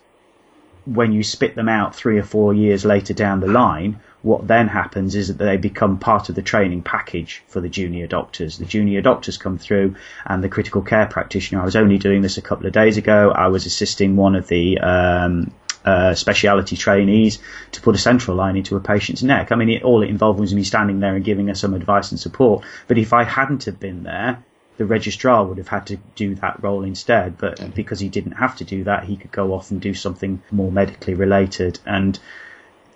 when 0.85 1.13
you 1.13 1.23
spit 1.23 1.55
them 1.55 1.69
out 1.69 1.95
three 1.95 2.19
or 2.19 2.23
four 2.23 2.55
years 2.55 2.85
later 2.85 3.13
down 3.13 3.41
the 3.41 3.47
line, 3.47 4.01
what 4.23 4.49
then 4.49 4.69
happens 4.69 5.15
is 5.15 5.29
that 5.29 5.39
they 5.39 5.57
become 5.57 5.99
part 5.99 6.29
of 6.29 6.35
the 6.35 6.43
training 6.43 6.83
package 6.83 7.43
for 7.47 7.61
the 7.61 7.69
junior 7.69 8.07
doctors. 8.07 8.59
The 8.59 8.65
junior 8.65 9.01
doctors 9.01 9.37
come 9.37 9.59
through, 9.59 9.97
and 10.27 10.43
the 10.43 10.49
critical 10.49 10.83
care 10.83 11.07
practitioner. 11.07 11.61
I 11.61 11.65
was 11.65 11.77
only 11.77 11.99
doing 11.99 12.23
this 12.23 12.39
a 12.39 12.43
couple 12.43 12.67
of 12.67 12.73
days 12.73 12.97
ago. 12.97 13.31
I 13.31 13.49
was 13.49 13.67
assisting 13.67 14.17
one 14.17 14.35
of 14.35 14.49
the 14.49 14.79
um, 14.79 15.53
uh, 15.89 16.15
speciality 16.15 16.77
trainees 16.77 17.39
to 17.73 17.81
put 17.81 17.95
a 17.95 17.99
central 17.99 18.37
line 18.37 18.57
into 18.57 18.77
a 18.77 18.81
patient's 18.81 19.23
neck. 19.23 19.53
I 19.53 19.55
mean, 19.57 19.71
it, 19.71 19.83
all 19.83 20.03
it 20.03 20.11
involved 20.11 20.39
was 20.39 20.55
me 20.55 20.65
standing 20.65 21.01
there 21.01 21.15
and 21.17 21.25
giving 21.25 21.49
her 21.49 21.55
some 21.55 21.73
advice 21.73 22.11
and 22.11 22.21
support. 22.21 22.65
But 22.89 22.99
if 22.99 23.13
I 23.15 23.25
hadn't 23.25 23.65
have 23.65 23.81
been 23.81 24.03
there, 24.03 24.45
the 24.77 24.85
registrar 24.85 25.45
would 25.45 25.59
have 25.59 25.69
had 25.69 25.87
to 25.87 25.97
do 26.15 26.35
that 26.37 26.63
role 26.63 26.85
instead. 26.85 27.39
But 27.39 27.75
because 27.75 28.01
he 28.01 28.11
didn't 28.11 28.33
have 28.33 28.57
to 28.57 28.65
do 28.65 28.85
that, 28.85 29.05
he 29.05 29.17
could 29.17 29.33
go 29.33 29.55
off 29.55 29.71
and 29.71 29.81
do 29.81 29.95
something 29.95 30.43
more 30.51 30.71
medically 30.71 31.15
related. 31.15 31.81
And 31.87 32.19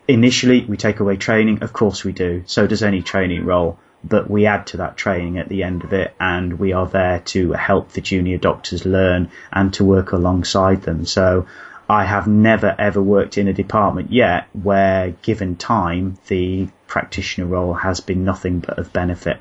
initially, 0.07 0.65
we 0.67 0.77
take 0.77 1.01
away 1.01 1.17
training. 1.17 1.63
Of 1.63 1.73
course, 1.73 2.05
we 2.05 2.13
do. 2.13 2.43
So 2.47 2.67
does 2.67 2.83
any 2.83 3.01
training 3.01 3.47
role. 3.47 3.79
But 4.05 4.29
we 4.29 4.47
add 4.47 4.67
to 4.67 4.79
that 4.79 4.97
training 4.97 5.39
at 5.39 5.49
the 5.49 5.63
end 5.63 5.85
of 5.85 5.93
it, 5.93 6.13
and 6.19 6.59
we 6.59 6.73
are 6.73 6.89
there 6.89 7.21
to 7.21 7.53
help 7.53 7.93
the 7.93 8.01
junior 8.01 8.37
doctors 8.37 8.85
learn 8.85 9.31
and 9.51 9.73
to 9.75 9.85
work 9.85 10.13
alongside 10.13 10.83
them. 10.83 11.07
So 11.07 11.47
I 11.89 12.05
have 12.05 12.27
never 12.27 12.75
ever 12.79 13.03
worked 13.03 13.39
in 13.39 13.49
a 13.49 13.53
department 13.53 14.13
yet 14.13 14.47
where, 14.53 15.11
given 15.23 15.57
time, 15.57 16.19
the 16.29 16.69
practitioner 16.87 17.47
role 17.47 17.75
has 17.75 18.01
been 18.01 18.25
nothing 18.25 18.61
but 18.61 18.79
of 18.79 18.93
benefit 18.93 19.41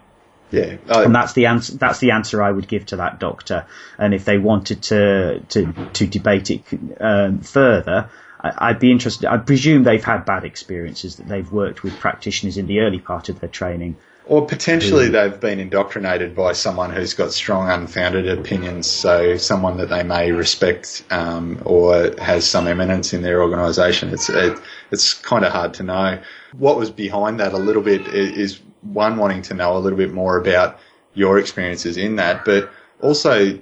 Yeah, 0.52 0.78
I- 0.89 1.04
and 1.04 1.16
that's 1.16 1.34
the 1.34 1.46
answer. 1.48 1.78
That's 1.78 2.00
the 2.00 2.12
answer 2.12 2.42
I 2.42 2.52
would 2.52 2.68
give 2.68 2.86
to 2.88 2.98
that 2.98 3.20
doctor. 3.20 3.66
And 3.98 4.14
if 4.14 4.26
they 4.26 4.38
wanted 4.38 4.82
to 4.84 5.39
to 5.50 5.74
to 5.94 6.08
debate 6.08 6.52
it 6.52 6.64
um, 7.00 7.39
further, 7.39 8.10
I, 8.42 8.70
I'd 8.70 8.80
be 8.80 8.92
interested. 8.92 9.30
I 9.30 9.38
presume 9.38 9.84
they've 9.84 10.04
had 10.04 10.26
bad 10.26 10.44
experiences 10.44 11.16
that 11.18 11.28
they've 11.28 11.52
worked 11.52 11.84
with 11.84 12.00
practitioners 12.00 12.58
in 12.58 12.68
the 12.68 12.80
early 12.82 13.00
part 13.00 13.30
of 13.30 13.39
their 13.39 13.50
training. 13.50 13.96
Or 14.26 14.45
potentially 14.45 15.09
they've 15.09 15.39
been 15.39 15.59
indoctrinated 15.59 16.36
by 16.36 16.53
someone 16.53 16.91
who's 16.91 17.13
got 17.13 17.34
strong, 17.34 17.69
unfounded 17.69 18.28
opinions. 18.30 18.88
So 18.88 19.36
someone 19.38 19.78
that 19.78 19.89
they 19.89 20.03
may 20.03 20.32
respect 20.32 21.03
um, 21.09 21.61
or 21.65 22.13
has 22.19 22.47
some 22.47 22.67
eminence 22.67 23.13
in 23.13 23.24
their 23.24 23.41
organisation. 23.41 24.09
It's 24.09 24.30
it, 24.30 24.57
it's 24.91 25.13
kind 25.15 25.43
of 25.43 25.51
hard 25.51 25.74
to 25.76 25.84
know. 25.84 26.19
What 26.57 26.78
was 26.78 26.91
behind 26.91 27.39
that 27.39 27.53
a 27.53 27.57
little 27.57 27.82
bit 27.82 28.07
is 28.07 28.61
one 28.82 29.17
wanting 29.17 29.41
to 29.43 29.53
know 29.53 29.76
a 29.76 29.80
little 29.80 29.97
bit 29.97 30.13
more 30.13 30.38
about 30.38 30.80
your 31.13 31.38
experiences 31.38 31.97
in 31.97 32.15
that, 32.15 32.45
but 32.45 32.69
also 33.01 33.59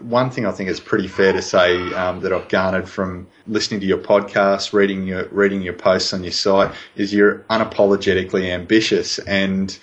one 0.00 0.30
thing 0.30 0.46
I 0.46 0.52
think 0.52 0.68
is 0.68 0.80
pretty 0.80 1.08
fair 1.08 1.32
to 1.32 1.40
say 1.40 1.76
um, 1.94 2.20
that 2.20 2.32
I've 2.32 2.48
garnered 2.48 2.88
from 2.88 3.26
listening 3.46 3.80
to 3.80 3.86
your 3.86 3.98
podcast, 3.98 4.72
reading 4.72 5.06
your 5.06 5.28
reading 5.28 5.62
your 5.62 5.72
posts 5.72 6.12
on 6.12 6.22
your 6.22 6.32
site, 6.32 6.72
is 6.96 7.12
you're 7.12 7.38
unapologetically 7.50 8.50
ambitious, 8.50 9.18
and 9.20 9.76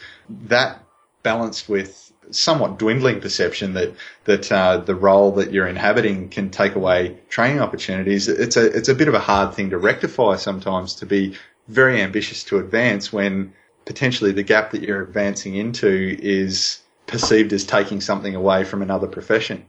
that 0.47 0.83
balanced 1.23 1.67
with 1.67 2.11
somewhat 2.31 2.77
dwindling 2.77 3.21
perception 3.21 3.73
that 3.73 3.93
that 4.25 4.51
uh, 4.51 4.77
the 4.77 4.95
role 4.95 5.33
that 5.33 5.51
you're 5.51 5.67
inhabiting 5.67 6.29
can 6.29 6.49
take 6.49 6.75
away 6.75 7.17
training 7.29 7.59
opportunities. 7.59 8.27
It's 8.27 8.57
a 8.57 8.65
it's 8.65 8.89
a 8.89 8.95
bit 8.95 9.07
of 9.07 9.13
a 9.13 9.19
hard 9.19 9.55
thing 9.55 9.71
to 9.71 9.77
rectify 9.77 10.35
sometimes 10.35 10.95
to 10.95 11.05
be 11.05 11.35
very 11.67 12.01
ambitious 12.01 12.43
to 12.45 12.59
advance 12.59 13.11
when 13.11 13.53
potentially 13.85 14.31
the 14.31 14.43
gap 14.43 14.71
that 14.71 14.81
you're 14.81 15.01
advancing 15.01 15.55
into 15.55 16.17
is 16.19 16.79
perceived 17.07 17.53
as 17.53 17.65
taking 17.65 18.01
something 18.01 18.35
away 18.35 18.63
from 18.63 18.81
another 18.81 19.07
profession. 19.07 19.65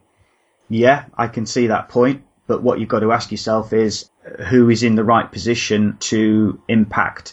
Yeah, 0.69 1.07
I 1.17 1.29
can 1.29 1.47
see 1.47 1.69
that 1.69 1.89
point. 1.89 2.23
But 2.47 2.63
what 2.63 2.81
you've 2.81 2.89
got 2.89 3.01
to 3.01 3.13
ask 3.13 3.31
yourself 3.31 3.73
is 3.73 4.11
uh, 4.27 4.43
who 4.45 4.71
is 4.71 4.83
in 4.83 4.97
the 4.97 5.05
right 5.05 5.31
position 5.31 5.97
to 6.01 6.61
impact 6.69 7.33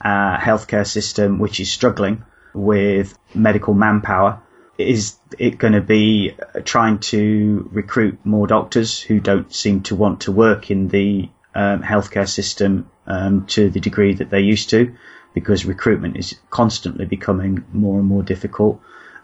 a 0.00 0.36
healthcare 0.36 0.86
system 0.86 1.38
which 1.38 1.58
is 1.58 1.72
struggling 1.72 2.22
with 2.54 3.18
medical 3.34 3.74
manpower. 3.74 4.42
Is 4.76 5.16
it 5.38 5.58
going 5.58 5.72
to 5.72 5.80
be 5.80 6.34
trying 6.64 7.00
to 7.00 7.68
recruit 7.72 8.18
more 8.24 8.46
doctors 8.46 9.00
who 9.00 9.18
don't 9.18 9.52
seem 9.52 9.82
to 9.84 9.96
want 9.96 10.22
to 10.22 10.32
work 10.32 10.70
in 10.70 10.88
the 10.88 11.28
um, 11.54 11.82
healthcare 11.82 12.28
system 12.28 12.88
um, 13.06 13.46
to 13.46 13.70
the 13.70 13.80
degree 13.80 14.14
that 14.14 14.30
they 14.30 14.40
used 14.40 14.70
to? 14.70 14.94
Because 15.34 15.64
recruitment 15.64 16.16
is 16.16 16.36
constantly 16.50 17.06
becoming 17.06 17.64
more 17.72 17.98
and 17.98 18.06
more 18.06 18.22
difficult 18.22 18.80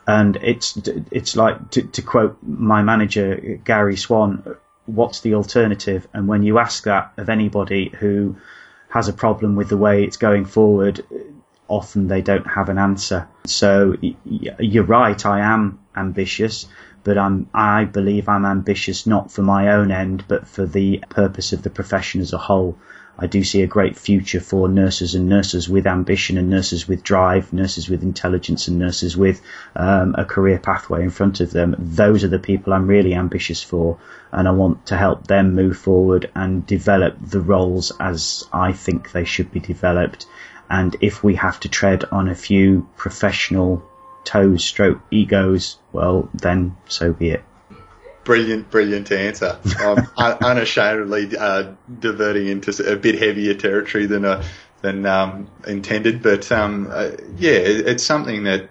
and 0.06 0.36
it's 0.36 0.76
it's 1.10 1.36
like 1.36 1.70
to, 1.70 1.82
to 1.82 2.02
quote 2.02 2.38
my 2.42 2.82
manager 2.82 3.58
Gary 3.64 3.96
Swan, 3.96 4.56
what's 4.86 5.20
the 5.20 5.34
alternative? 5.34 6.06
And 6.12 6.28
when 6.28 6.42
you 6.42 6.58
ask 6.58 6.84
that 6.84 7.12
of 7.16 7.28
anybody 7.28 7.88
who 7.88 8.36
has 8.88 9.08
a 9.08 9.12
problem 9.12 9.56
with 9.56 9.68
the 9.68 9.76
way 9.76 10.04
it's 10.04 10.18
going 10.18 10.44
forward, 10.44 11.04
often 11.68 12.08
they 12.08 12.22
don't 12.22 12.46
have 12.46 12.68
an 12.68 12.78
answer. 12.78 13.28
So 13.46 13.96
you're 14.24 14.84
right, 14.84 15.24
I 15.24 15.40
am 15.40 15.80
ambitious, 15.96 16.66
but 17.04 17.18
I'm 17.18 17.48
I 17.54 17.84
believe 17.84 18.28
I'm 18.28 18.44
ambitious 18.44 19.06
not 19.06 19.30
for 19.30 19.42
my 19.42 19.72
own 19.72 19.90
end, 19.90 20.24
but 20.28 20.46
for 20.46 20.66
the 20.66 21.02
purpose 21.08 21.52
of 21.52 21.62
the 21.62 21.70
profession 21.70 22.20
as 22.20 22.32
a 22.32 22.38
whole. 22.38 22.78
I 23.16 23.28
do 23.28 23.44
see 23.44 23.62
a 23.62 23.68
great 23.68 23.96
future 23.96 24.40
for 24.40 24.68
nurses 24.68 25.14
and 25.14 25.28
nurses 25.28 25.68
with 25.68 25.86
ambition 25.86 26.36
and 26.36 26.50
nurses 26.50 26.88
with 26.88 27.04
drive, 27.04 27.52
nurses 27.52 27.88
with 27.88 28.02
intelligence 28.02 28.66
and 28.66 28.80
nurses 28.80 29.16
with 29.16 29.40
um, 29.76 30.16
a 30.18 30.24
career 30.24 30.58
pathway 30.58 31.04
in 31.04 31.10
front 31.10 31.40
of 31.40 31.52
them. 31.52 31.76
Those 31.78 32.24
are 32.24 32.28
the 32.28 32.40
people 32.40 32.72
I'm 32.72 32.88
really 32.88 33.14
ambitious 33.14 33.62
for, 33.62 33.98
and 34.32 34.48
I 34.48 34.50
want 34.50 34.86
to 34.86 34.96
help 34.96 35.28
them 35.28 35.54
move 35.54 35.78
forward 35.78 36.28
and 36.34 36.66
develop 36.66 37.14
the 37.20 37.40
roles 37.40 37.92
as 38.00 38.48
I 38.52 38.72
think 38.72 39.12
they 39.12 39.24
should 39.24 39.52
be 39.52 39.60
developed. 39.60 40.26
And 40.70 40.96
if 41.00 41.22
we 41.22 41.34
have 41.36 41.60
to 41.60 41.68
tread 41.68 42.04
on 42.04 42.28
a 42.28 42.34
few 42.34 42.88
professional 42.96 43.82
toes, 44.24 44.64
stroke 44.64 45.00
egos, 45.10 45.78
well, 45.92 46.28
then 46.34 46.76
so 46.88 47.12
be 47.12 47.30
it. 47.30 47.44
Brilliant, 48.24 48.70
brilliant 48.70 49.12
answer. 49.12 49.58
I'm 49.78 50.08
unashamedly 50.16 51.36
uh, 51.36 51.72
diverting 52.00 52.46
into 52.46 52.90
a 52.90 52.96
bit 52.96 53.18
heavier 53.20 53.54
territory 53.54 54.06
than 54.06 54.24
uh, 54.24 54.42
than 54.80 55.04
um, 55.04 55.48
intended, 55.66 56.22
but 56.22 56.50
um, 56.50 56.88
uh, 56.90 57.10
yeah, 57.36 57.52
it, 57.52 57.86
it's 57.86 58.02
something 58.02 58.44
that 58.44 58.70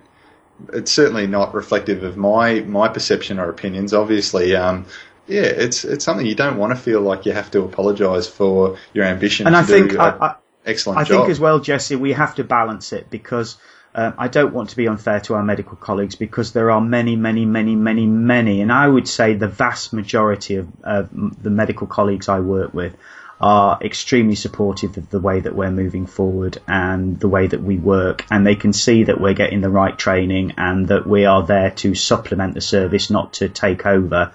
it's 0.72 0.91
certainly 0.91 1.28
not 1.28 1.54
reflective 1.54 2.04
of 2.04 2.18
my 2.18 2.62
my 2.62 2.88
perception 2.88 3.39
or 3.39 3.50
opinions. 3.50 3.94
Obviously, 3.94 4.56
um, 4.56 4.86
yeah, 5.28 5.41
it's 5.41 5.86
it's 5.86 6.04
something 6.04 6.26
you 6.26 6.36
don't 6.36 6.58
want 6.58 6.72
to 6.72 6.80
feel 6.80 7.02
like 7.02 7.26
you 7.26 7.32
have 7.32 7.52
to 7.52 7.62
apologise 7.64 8.28
for 8.28 8.78
your 8.94 9.06
ambition. 9.06 9.48
And 9.48 9.56
I 9.56 9.64
think 9.64 9.91
do 9.91 10.00
I, 10.00 10.10
a 10.10 10.18
I, 10.20 10.36
excellent 10.66 10.99
I 10.99 11.03
job. 11.03 11.22
think 11.22 11.30
as 11.30 11.39
well, 11.39 11.59
Jesse, 11.59 11.95
we 11.95 12.14
have 12.14 12.36
to 12.36 12.43
balance 12.43 12.93
it 12.93 13.09
because 13.09 13.57
um, 13.95 14.14
I 14.18 14.28
don't 14.28 14.53
want 14.53 14.70
to 14.70 14.76
be 14.76 14.88
unfair 14.88 15.20
to 15.22 15.36
our 15.36 15.43
medical 15.43 15.76
colleagues 15.76 16.16
because 16.16 16.51
there 16.51 16.72
are 16.72 16.82
many, 16.82 17.16
many, 17.16 17.45
many, 17.45 17.76
many, 17.76 18.05
many, 18.05 18.61
and 18.61 18.72
I 18.72 18.88
would 18.88 19.07
say 19.07 19.36
the 19.36 19.47
vast 19.47 19.93
majority 19.93 20.55
of, 20.55 20.68
of 20.84 21.09
the 21.11 21.49
medical 21.49 21.88
colleagues 21.88 22.28
I 22.28 22.39
work 22.39 22.74
with 22.74 22.95
are 23.41 23.78
extremely 23.82 24.36
supportive 24.36 24.97
of 24.97 25.09
the 25.09 25.20
way 25.20 25.41
that 25.41 25.53
we're 25.53 25.72
moving 25.72 26.05
forward 26.05 26.59
and 26.68 27.20
the 27.20 27.28
way 27.28 27.45
that 27.45 27.61
we 27.61 27.78
work 27.78 28.26
and 28.32 28.47
they 28.47 28.55
can 28.55 28.72
see 28.72 29.03
that 29.03 29.20
we're 29.20 29.34
getting 29.34 29.59
the 29.59 29.70
right 29.70 29.97
training 29.97 30.53
and 30.57 30.88
that 30.88 31.05
we 31.05 31.26
are 31.26 31.43
there 31.45 31.72
to 31.72 31.93
supplement 31.93 32.53
the 32.53 32.61
service 32.61 33.09
not 33.09 33.34
to 33.34 33.49
take 33.49 33.86
over 33.86 34.32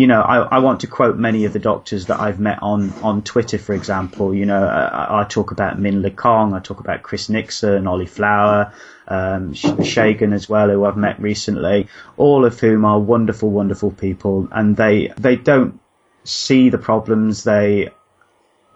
you 0.00 0.06
know, 0.06 0.22
I, 0.22 0.38
I 0.38 0.58
want 0.60 0.80
to 0.80 0.86
quote 0.86 1.18
many 1.18 1.44
of 1.44 1.52
the 1.52 1.58
doctors 1.58 2.06
that 2.06 2.20
I've 2.20 2.40
met 2.40 2.60
on, 2.62 2.90
on 3.02 3.20
Twitter, 3.20 3.58
for 3.58 3.74
example. 3.74 4.34
You 4.34 4.46
know, 4.46 4.64
I, 4.64 5.20
I 5.20 5.24
talk 5.24 5.50
about 5.50 5.78
Minh 5.78 6.00
Le 6.00 6.10
Cong, 6.10 6.54
I 6.54 6.60
talk 6.60 6.80
about 6.80 7.02
Chris 7.02 7.28
Nickson, 7.28 7.86
Ollie 7.86 8.06
Flower, 8.06 8.72
um, 9.06 9.52
Shagan 9.52 10.32
as 10.32 10.48
well, 10.48 10.70
who 10.70 10.86
I've 10.86 10.96
met 10.96 11.20
recently, 11.20 11.88
all 12.16 12.46
of 12.46 12.58
whom 12.58 12.86
are 12.86 12.98
wonderful, 12.98 13.50
wonderful 13.50 13.90
people, 13.90 14.48
and 14.50 14.74
they 14.74 15.12
they 15.18 15.36
don't 15.36 15.78
see 16.24 16.70
the 16.70 16.78
problems. 16.78 17.44
They 17.44 17.90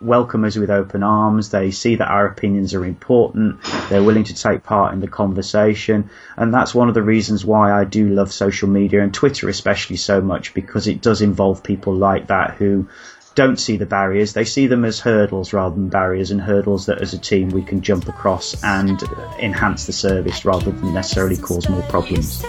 welcome 0.04 0.44
us 0.44 0.56
with 0.56 0.70
open 0.70 1.02
arms. 1.02 1.50
They 1.50 1.70
see 1.70 1.96
that 1.96 2.08
our 2.08 2.26
opinions 2.26 2.74
are 2.74 2.84
important. 2.84 3.62
They're 3.88 4.02
willing 4.02 4.24
to 4.24 4.34
take 4.34 4.62
part 4.62 4.92
in 4.92 5.00
the 5.00 5.08
conversation. 5.08 6.10
And 6.36 6.52
that's 6.52 6.74
one 6.74 6.88
of 6.88 6.94
the 6.94 7.02
reasons 7.02 7.44
why 7.44 7.72
I 7.72 7.84
do 7.84 8.08
love 8.08 8.32
social 8.32 8.68
media 8.68 9.02
and 9.02 9.12
Twitter 9.12 9.48
especially 9.48 9.96
so 9.96 10.20
much 10.20 10.54
because 10.54 10.86
it 10.86 11.00
does 11.00 11.22
involve 11.22 11.62
people 11.62 11.94
like 11.94 12.28
that 12.28 12.54
who 12.54 12.88
don't 13.34 13.58
see 13.58 13.76
the 13.76 13.86
barriers. 13.86 14.32
They 14.32 14.44
see 14.44 14.66
them 14.66 14.84
as 14.84 15.00
hurdles 15.00 15.52
rather 15.52 15.74
than 15.74 15.88
barriers 15.88 16.30
and 16.30 16.40
hurdles 16.40 16.86
that 16.86 17.00
as 17.00 17.14
a 17.14 17.18
team 17.18 17.48
we 17.48 17.62
can 17.62 17.80
jump 17.80 18.06
across 18.08 18.62
and 18.62 19.02
enhance 19.38 19.86
the 19.86 19.92
service 19.92 20.44
rather 20.44 20.70
than 20.70 20.94
necessarily 20.94 21.36
cause 21.36 21.68
more 21.68 21.82
problems. 21.82 22.44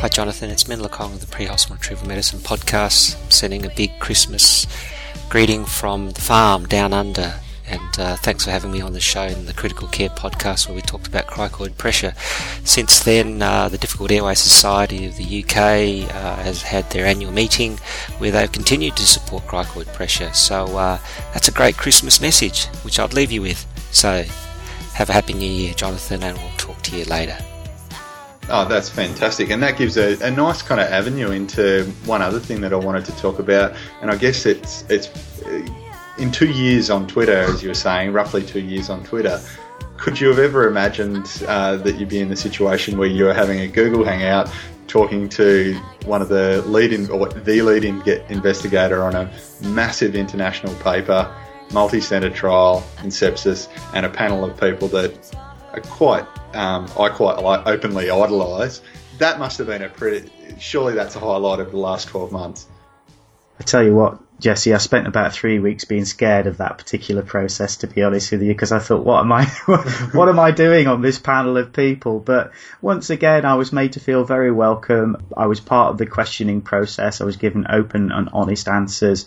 Hi, 0.00 0.08
Jonathan. 0.08 0.48
It's 0.48 0.64
Minh 0.64 0.80
Le 0.80 0.88
Cong 0.88 1.12
of 1.12 1.20
the 1.20 1.26
Pre 1.26 1.44
Hospital 1.44 1.76
Retrieval 1.76 2.08
Medicine 2.08 2.38
podcast. 2.38 3.22
I'm 3.22 3.30
sending 3.30 3.66
a 3.66 3.68
big 3.68 3.98
Christmas 3.98 4.66
greeting 5.28 5.66
from 5.66 6.12
the 6.12 6.22
farm 6.22 6.64
down 6.64 6.94
under. 6.94 7.34
And 7.66 7.98
uh, 7.98 8.16
thanks 8.16 8.46
for 8.46 8.50
having 8.50 8.72
me 8.72 8.80
on 8.80 8.94
the 8.94 9.00
show 9.00 9.24
in 9.24 9.44
the 9.44 9.52
Critical 9.52 9.88
Care 9.88 10.08
podcast 10.08 10.66
where 10.66 10.74
we 10.74 10.80
talked 10.80 11.06
about 11.06 11.26
cricoid 11.26 11.76
pressure. 11.76 12.14
Since 12.64 13.00
then, 13.00 13.42
uh, 13.42 13.68
the 13.68 13.76
Difficult 13.76 14.10
Airway 14.10 14.36
Society 14.36 15.04
of 15.04 15.18
the 15.18 15.44
UK 15.44 16.10
uh, 16.14 16.36
has 16.36 16.62
had 16.62 16.88
their 16.88 17.04
annual 17.04 17.30
meeting 17.30 17.76
where 18.16 18.30
they've 18.30 18.50
continued 18.50 18.96
to 18.96 19.06
support 19.06 19.42
cricoid 19.42 19.92
pressure. 19.92 20.32
So 20.32 20.78
uh, 20.78 20.98
that's 21.34 21.48
a 21.48 21.52
great 21.52 21.76
Christmas 21.76 22.22
message, 22.22 22.68
which 22.84 22.98
I'd 22.98 23.12
leave 23.12 23.32
you 23.32 23.42
with. 23.42 23.66
So 23.90 24.24
have 24.94 25.10
a 25.10 25.12
happy 25.12 25.34
new 25.34 25.44
year, 25.44 25.74
Jonathan, 25.74 26.22
and 26.22 26.38
we'll 26.38 26.56
talk 26.56 26.80
to 26.84 26.96
you 26.96 27.04
later. 27.04 27.36
Oh, 28.52 28.66
that's 28.68 28.88
fantastic. 28.88 29.50
And 29.50 29.62
that 29.62 29.78
gives 29.78 29.96
a, 29.96 30.18
a 30.26 30.30
nice 30.30 30.60
kind 30.60 30.80
of 30.80 30.88
avenue 30.88 31.30
into 31.30 31.84
one 32.04 32.20
other 32.20 32.40
thing 32.40 32.60
that 32.62 32.72
I 32.72 32.76
wanted 32.76 33.04
to 33.04 33.12
talk 33.12 33.38
about. 33.38 33.76
And 34.02 34.10
I 34.10 34.16
guess 34.16 34.44
it's, 34.44 34.84
it's 34.88 35.08
uh, 35.44 35.66
in 36.18 36.32
two 36.32 36.50
years 36.50 36.90
on 36.90 37.06
Twitter, 37.06 37.38
as 37.38 37.62
you 37.62 37.68
were 37.68 37.74
saying, 37.74 38.12
roughly 38.12 38.42
two 38.42 38.60
years 38.60 38.90
on 38.90 39.04
Twitter, 39.04 39.40
could 39.96 40.20
you 40.20 40.28
have 40.28 40.38
ever 40.38 40.66
imagined 40.66 41.44
uh, 41.46 41.76
that 41.76 41.96
you'd 41.96 42.08
be 42.08 42.20
in 42.20 42.28
the 42.28 42.36
situation 42.36 42.98
where 42.98 43.08
you 43.08 43.24
were 43.24 43.34
having 43.34 43.60
a 43.60 43.68
Google 43.68 44.04
Hangout 44.04 44.52
talking 44.88 45.28
to 45.28 45.74
one 46.04 46.20
of 46.20 46.28
the 46.28 46.62
lead 46.66 46.92
in, 46.92 47.08
or 47.10 47.28
the 47.28 47.62
lead 47.62 47.84
in 47.84 48.00
get 48.00 48.28
investigator 48.30 49.04
on 49.04 49.14
a 49.14 49.32
massive 49.62 50.16
international 50.16 50.74
paper, 50.76 51.32
multi-center 51.72 52.30
trial 52.30 52.84
in 53.04 53.10
sepsis, 53.10 53.68
and 53.94 54.04
a 54.04 54.10
panel 54.10 54.44
of 54.44 54.58
people 54.58 54.88
that 54.88 55.14
quite, 55.78 56.26
um, 56.54 56.88
I 56.98 57.08
quite 57.08 57.38
openly 57.66 58.10
idolise. 58.10 58.82
That 59.18 59.38
must 59.38 59.58
have 59.58 59.66
been 59.66 59.82
a 59.82 59.88
pretty. 59.88 60.30
Surely 60.58 60.94
that's 60.94 61.16
a 61.16 61.20
highlight 61.20 61.60
of 61.60 61.70
the 61.70 61.78
last 61.78 62.08
twelve 62.08 62.32
months. 62.32 62.66
I 63.58 63.62
tell 63.62 63.82
you 63.82 63.94
what, 63.94 64.18
Jesse, 64.40 64.72
I 64.72 64.78
spent 64.78 65.06
about 65.06 65.34
three 65.34 65.58
weeks 65.58 65.84
being 65.84 66.06
scared 66.06 66.46
of 66.46 66.56
that 66.56 66.78
particular 66.78 67.20
process, 67.20 67.76
to 67.76 67.86
be 67.86 68.02
honest 68.02 68.32
with 68.32 68.40
you, 68.40 68.48
because 68.48 68.72
I 68.72 68.78
thought, 68.78 69.04
what 69.04 69.20
am 69.20 69.30
I, 69.30 69.44
what 70.12 70.28
am 70.30 70.38
I 70.38 70.50
doing 70.50 70.86
on 70.86 71.02
this 71.02 71.18
panel 71.18 71.58
of 71.58 71.74
people? 71.74 72.20
But 72.20 72.52
once 72.80 73.10
again, 73.10 73.44
I 73.44 73.54
was 73.56 73.70
made 73.70 73.92
to 73.92 74.00
feel 74.00 74.24
very 74.24 74.50
welcome. 74.50 75.18
I 75.36 75.46
was 75.46 75.60
part 75.60 75.90
of 75.90 75.98
the 75.98 76.06
questioning 76.06 76.62
process. 76.62 77.20
I 77.20 77.24
was 77.24 77.36
given 77.36 77.66
open 77.68 78.10
and 78.10 78.30
honest 78.32 78.66
answers. 78.66 79.26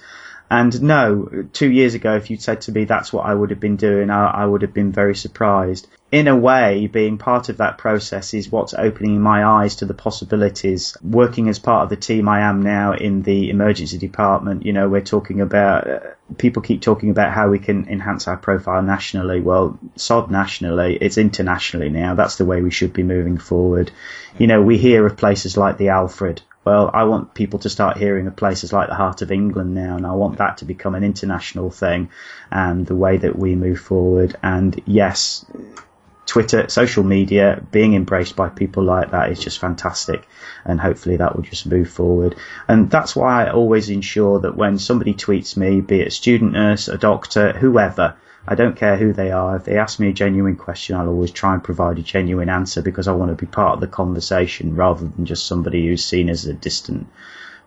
And 0.50 0.82
no, 0.82 1.46
two 1.54 1.72
years 1.72 1.94
ago, 1.94 2.16
if 2.16 2.30
you'd 2.30 2.41
said 2.41 2.62
to 2.62 2.72
me 2.72 2.86
that's 2.86 3.14
what 3.14 3.26
I 3.26 3.34
would 3.34 3.52
have 3.52 3.60
been 3.60 3.76
doing, 3.76 4.10
I, 4.10 4.26
I, 4.26 4.46
would 4.46 4.62
have 4.62 4.74
been 4.74 4.91
very 4.91 5.16
surprised. 5.16 5.88
In 6.14 6.28
a 6.28 6.36
way, 6.36 6.86
being 6.86 7.18
part 7.18 7.49
of 7.49 7.57
that 7.57 7.80
process 7.80 8.36
is 8.36 8.51
what's 8.51 8.76
opening 8.76 9.20
my 9.20 9.43
eyes 9.43 9.78
to 9.78 9.88
the 9.88 9.95
possibilities. 9.95 10.95
Working 11.01 11.49
as 11.49 11.57
part 11.57 11.86
of 11.86 11.89
the 11.89 11.95
team 11.95 12.30
I 12.30 12.41
am 12.41 12.61
now 12.61 12.93
in 12.93 13.24
the 13.24 13.49
emergency 13.49 13.97
department, 13.97 14.64
you 14.64 14.74
know, 14.74 14.88
we're 14.88 15.01
talking 15.01 15.41
about, 15.41 15.89
uh, 15.89 15.99
people 16.38 16.61
keep 16.61 16.84
talking 16.84 17.09
about 17.09 17.34
how 17.34 17.49
we 17.49 17.57
can 17.57 17.88
enhance 17.89 18.28
our 18.28 18.38
profile 18.38 18.84
nationally. 18.84 19.41
Well, 19.41 19.80
sod 19.95 20.30
nationally, 20.30 20.99
it's 21.01 21.18
internationally 21.18 21.89
now. 21.89 22.14
That's 22.14 22.36
the 22.36 22.45
way 22.45 22.61
we 22.61 22.70
should 22.70 22.93
be 22.93 23.01
moving 23.01 23.39
forward. 23.39 23.89
You 24.38 24.45
know, 24.45 24.61
we 24.61 24.78
hear 24.78 25.07
of 25.07 25.18
places 25.18 25.57
like 25.57 25.80
the 25.80 25.89
Alfred, 25.89 26.43
well, 26.64 26.91
I 26.93 27.05
want 27.05 27.34
people 27.34 27.57
to 27.59 27.72
start 27.72 27.97
hearing 27.97 28.28
of 28.28 28.36
places 28.36 28.72
like 28.72 28.88
the 28.88 28.93
Heart 28.93 29.24
of 29.24 29.32
England 29.32 29.74
now, 29.74 29.97
and 29.97 30.05
I 30.05 30.11
want 30.11 30.38
that 30.38 30.59
to 30.59 30.66
become 30.66 30.93
an 30.93 31.03
international 31.03 31.72
thing 31.72 32.09
and 32.51 32.86
the 32.86 32.95
way 32.95 33.18
that 33.18 33.36
we 33.36 33.55
move 33.55 33.80
forward. 33.80 34.38
And 34.43 34.80
yes, 34.86 35.43
Twitter, 36.26 36.69
social 36.69 37.03
media, 37.03 37.61
being 37.71 37.93
embraced 37.93 38.36
by 38.36 38.49
people 38.49 38.84
like 38.84 39.11
that 39.11 39.32
is 39.32 39.39
just 39.39 39.59
fantastic. 39.59 40.28
And 40.65 40.80
hopefully 40.80 41.17
that 41.17 41.36
will 41.36 41.43
just 41.43 41.65
move 41.65 41.89
forward. 41.89 42.36
And 42.67 42.89
that's 42.89 43.15
why 43.15 43.45
I 43.45 43.51
always 43.51 43.89
ensure 43.89 44.39
that 44.39 44.55
when 44.55 44.80
somebody 44.80 45.13
tweets 45.13 45.57
me, 45.57 45.82
be 45.82 46.01
it 46.01 46.07
a 46.07 46.11
student 46.11 46.53
nurse, 46.53 46.88
a 46.88 46.97
doctor, 46.97 47.53
whoever, 47.53 48.15
I 48.47 48.55
don't 48.55 48.76
care 48.76 48.97
who 48.97 49.13
they 49.13 49.32
are. 49.32 49.55
If 49.55 49.65
they 49.65 49.78
ask 49.78 49.99
me 49.99 50.09
a 50.09 50.13
genuine 50.13 50.55
question, 50.55 50.95
I'll 50.95 51.07
always 51.07 51.32
try 51.32 51.53
and 51.53 51.63
provide 51.63 51.97
a 51.97 52.03
genuine 52.03 52.49
answer 52.49 52.82
because 52.82 53.07
I 53.07 53.13
want 53.13 53.32
to 53.32 53.45
be 53.45 53.49
part 53.49 53.76
of 53.76 53.80
the 53.80 53.88
conversation 53.88 54.76
rather 54.76 55.07
than 55.07 55.26
just 55.26 55.45
somebody 55.45 55.88
who's 55.88 56.03
seen 56.03 56.30
as 56.30 56.45
a 56.45 56.53
distant 56.53 57.07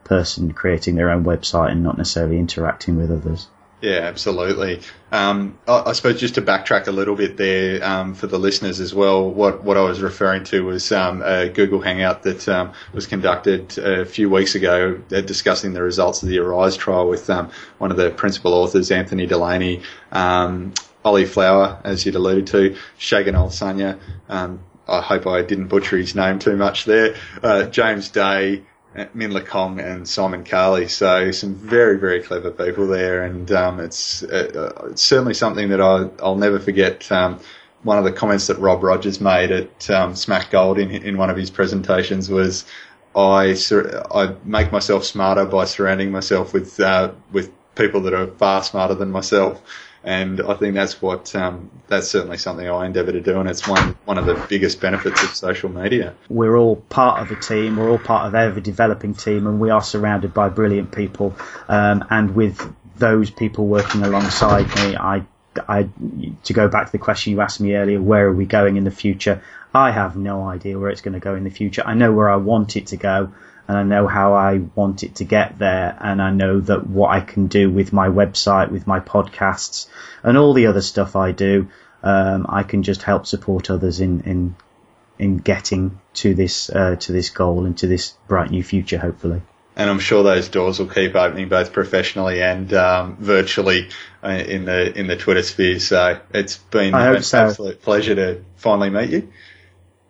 person 0.05 0.53
creating 0.53 0.95
their 0.95 1.11
own 1.11 1.25
website 1.25 1.73
and 1.73 1.83
not 1.83 1.99
necessarily 1.99 2.39
interacting 2.39 2.97
with 2.97 3.11
others. 3.11 3.49
Yeah, 3.83 3.99
absolutely. 3.99 4.81
Um, 5.13 5.59
I, 5.69 5.83
I, 5.87 5.93
suppose 5.93 6.19
just 6.19 6.37
to 6.37 6.43
backtrack 6.43 6.87
a 6.87 6.93
little 6.93 7.15
bit 7.15 7.37
there 7.37 7.85
um, 7.85 8.15
for 8.15 8.27
the 8.27 8.39
listeners 8.39 8.81
as 8.81 8.95
well, 8.95 9.31
what, 9.31 9.65
what 9.65 9.77
I 9.77 9.83
was 9.83 10.01
referring 10.01 10.45
to 10.45 10.65
was 10.65 10.91
um, 10.93 11.23
a 11.23 11.51
Google 11.51 11.81
Hangout 11.83 12.23
that 12.23 12.49
um, 12.49 12.73
was 12.95 13.07
conducted 13.07 13.77
a 13.77 14.07
few 14.07 14.31
weeks 14.31 14.55
ago 14.55 14.99
uh, 15.13 15.21
discussing 15.21 15.75
the 15.75 15.83
results 15.83 16.23
of 16.23 16.31
the 16.31 16.39
Arise 16.39 16.77
trial 16.77 17.07
with 17.07 17.29
um, 17.29 17.51
one 17.77 17.91
of 17.91 17.99
the 17.99 18.11
principal 18.11 18.55
authors, 18.55 18.91
Anthony 18.91 19.27
Delaney, 19.27 19.83
um, 20.11 20.73
Ollie 21.05 21.27
Flower, 21.27 21.79
as 21.85 22.07
you'd 22.07 22.15
alluded 22.15 22.47
to, 22.49 22.77
Shagan 22.99 23.35
Olusanya. 23.35 23.99
I 24.89 25.01
hope 25.01 25.27
I 25.27 25.43
didn't 25.43 25.67
butcher 25.67 25.97
his 25.97 26.15
name 26.15 26.39
too 26.39 26.57
much 26.57 26.85
there. 26.85 27.17
Uh, 27.43 27.65
James 27.65 28.09
Day, 28.09 28.63
Minh 28.97 29.33
Le 29.33 29.43
Cong 29.43 29.79
and 29.79 30.09
Simon 30.09 30.45
Carley. 30.45 30.89
So 30.89 31.31
some 31.31 31.55
very, 31.55 31.99
very 31.99 32.23
clever 32.23 32.51
people 32.51 32.87
there, 32.87 33.23
and 33.25 33.51
um, 33.53 33.81
it's, 33.81 34.23
uh, 34.23 34.73
uh, 34.79 34.87
it's 34.87 35.03
certainly 35.03 35.35
something 35.35 35.69
that 35.69 35.81
I, 35.81 36.05
will 36.23 36.37
never 36.37 36.59
forget. 36.59 37.11
Um, 37.13 37.41
one 37.83 37.99
of 37.99 38.05
the 38.05 38.13
comments 38.13 38.47
that 38.49 38.59
Rob 38.59 38.83
Rogers 38.83 39.21
made 39.21 39.53
at 39.53 39.91
um, 39.91 40.15
SMACC 40.15 40.51
Gold 40.51 40.79
in, 40.79 40.91
in 40.91 41.19
one 41.19 41.31
of 41.31 41.37
his 41.37 41.51
presentations 41.51 42.29
was, 42.29 42.65
"I 43.15 43.55
I 44.11 44.35
make 44.45 44.73
myself 44.73 45.05
smarter 45.05 45.45
by 45.45 45.67
surrounding 45.67 46.11
myself 46.11 46.53
with 46.53 46.81
uh, 46.81 47.13
with 47.33 47.53
people 47.75 48.01
that 48.03 48.15
are 48.15 48.27
far 48.27 48.63
smarter 48.63 48.95
than 48.95 49.11
myself." 49.11 49.63
And 50.07 50.41
I 50.41 50.55
think 50.55 50.75
that's 50.75 51.03
what 51.03 51.35
um, 51.35 51.69
that's 51.89 52.07
certainly 52.09 52.39
something 52.39 52.67
I 52.67 52.87
endeavour 52.87 53.11
to 53.11 53.21
do, 53.21 53.41
and 53.41 53.51
it's 53.51 53.67
one 53.67 53.97
one 54.05 54.19
of 54.19 54.25
the 54.25 54.35
biggest 54.49 54.81
benefits 54.81 55.23
of 55.25 55.31
social 55.31 55.69
media. 55.69 56.15
We're 56.29 56.57
all 56.57 56.77
part 56.77 57.21
of 57.21 57.37
a 57.37 57.41
team. 57.41 57.77
We're 57.77 57.91
all 57.91 57.99
part 57.99 58.29
of 58.29 58.35
every 58.37 58.63
developing 58.63 59.15
team, 59.15 59.49
and 59.49 59.59
we 59.59 59.71
are 59.71 59.83
surrounded 59.83 60.33
by 60.33 60.49
brilliant 60.49 60.93
people. 60.93 61.35
Um, 61.69 62.05
and 62.09 62.37
with 62.37 62.73
those 62.97 63.33
people 63.33 63.67
working 63.67 64.05
alongside 64.05 64.69
me, 64.77 64.97
I, 64.97 65.25
I 65.69 65.89
to 66.45 66.53
go 66.53 66.69
back 66.69 66.87
to 66.87 66.93
the 66.93 66.99
question 66.99 67.33
you 67.33 67.41
asked 67.41 67.61
me 67.61 67.75
earlier, 67.75 68.01
where 68.01 68.29
are 68.29 68.33
we 68.33 68.47
going 68.47 68.77
in 68.77 68.85
the 68.85 68.93
future? 68.93 69.43
I 69.75 69.91
have 69.91 70.17
no 70.17 70.45
idea 70.45 70.79
where 70.79 70.91
it's 70.91 71.01
going 71.01 71.15
to 71.15 71.21
go 71.21 71.35
in 71.35 71.43
the 71.43 71.51
future. 71.51 71.83
I 71.85 71.95
know 71.95 72.13
where 72.13 72.31
I 72.31 72.37
want 72.37 72.77
it 72.77 72.87
to 72.89 72.97
go 72.97 73.33
and 73.69 73.77
I 73.77 73.83
know 73.83 74.07
how 74.07 74.35
I 74.35 74.59
want 74.75 75.03
it 75.03 75.17
to 75.17 75.25
get 75.25 75.59
there, 75.59 75.97
and 76.01 76.23
I 76.23 76.31
know 76.31 76.61
that 76.61 76.87
what 76.87 77.11
I 77.11 77.21
can 77.21 77.47
do 77.47 77.71
with 77.71 77.93
my 77.93 78.09
website, 78.09 78.71
with 78.71 78.87
my 78.87 79.01
podcasts, 79.01 79.89
and 80.23 80.37
all 80.37 80.53
the 80.53 80.67
other 80.67 80.83
stuff 80.83 81.17
I 81.17 81.33
do, 81.33 81.69
um, 82.03 82.47
I 82.49 82.63
can 82.63 82.83
just 82.83 83.03
help 83.03 83.27
support 83.27 83.71
others 83.71 84.01
in 84.01 84.21
in 84.21 84.57
in 85.19 85.39
getting 85.39 86.01
to 86.15 86.35
this 86.35 86.71
uh, 86.71 86.97
to 86.97 87.13
this 87.13 87.31
goal 87.31 87.67
and 87.67 87.77
to 87.79 87.87
this 87.87 88.15
bright 88.29 88.51
new 88.51 88.63
future, 88.63 88.99
hopefully. 88.99 89.43
And 89.79 89.91
I'm 89.91 89.99
sure 89.99 90.23
those 90.23 90.49
doors 90.49 90.79
will 90.79 90.87
keep 90.87 91.15
opening 91.15 91.51
both 91.51 91.75
professionally 91.75 92.41
and 92.41 92.73
um, 92.73 93.17
virtually 93.17 93.91
uh, 94.25 94.29
in 94.29 94.65
the 94.65 94.99
in 94.99 95.07
the 95.07 95.17
Twitter 95.17 95.43
sphere. 95.43 95.79
So 95.81 96.19
it's 96.33 96.57
been 96.57 96.95
an 96.95 97.23
so. 97.23 97.39
absolute 97.39 97.83
pleasure 97.83 98.15
to 98.15 98.45
finally 98.57 98.91
meet 98.91 99.11
you. 99.11 99.33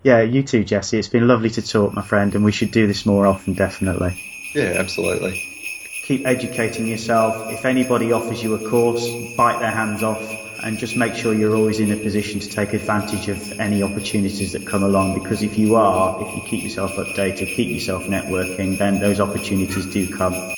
Yeah, 0.06 0.20
you 0.20 0.44
too, 0.44 0.62
Jesse. 0.62 1.00
It's 1.00 1.08
been 1.08 1.26
lovely 1.26 1.50
to 1.50 1.60
talk, 1.60 1.92
my 1.92 2.00
friend, 2.00 2.32
and 2.36 2.44
we 2.44 2.52
should 2.52 2.70
do 2.70 2.86
this 2.86 3.06
more 3.06 3.26
often, 3.26 3.54
definitely. 3.54 4.14
Yeah, 4.54 4.76
absolutely. 4.76 5.42
Keep 6.04 6.24
educating 6.24 6.86
yourself. 6.86 7.50
If 7.50 7.64
anybody 7.64 8.12
offers 8.12 8.40
you 8.40 8.54
a 8.54 8.70
course, 8.70 9.04
bite 9.36 9.58
their 9.58 9.72
hands 9.72 10.04
off 10.04 10.22
and 10.62 10.78
just 10.78 10.96
make 10.96 11.16
sure 11.16 11.34
you're 11.34 11.56
always 11.56 11.80
in 11.80 11.90
a 11.90 11.96
position 11.96 12.38
to 12.38 12.48
take 12.48 12.72
advantage 12.72 13.26
of 13.26 13.58
any 13.58 13.82
opportunities 13.82 14.52
that 14.52 14.64
come 14.64 14.84
along 14.84 15.20
because 15.20 15.42
if 15.42 15.58
you 15.58 15.74
are, 15.74 16.22
if 16.22 16.36
you 16.36 16.42
keep 16.42 16.62
yourself 16.62 16.92
updated, 16.92 17.52
keep 17.56 17.68
yourself 17.68 18.04
networking, 18.04 18.78
then 18.78 19.00
those 19.00 19.18
opportunities 19.18 19.86
do 19.86 20.08
come. 20.16 20.55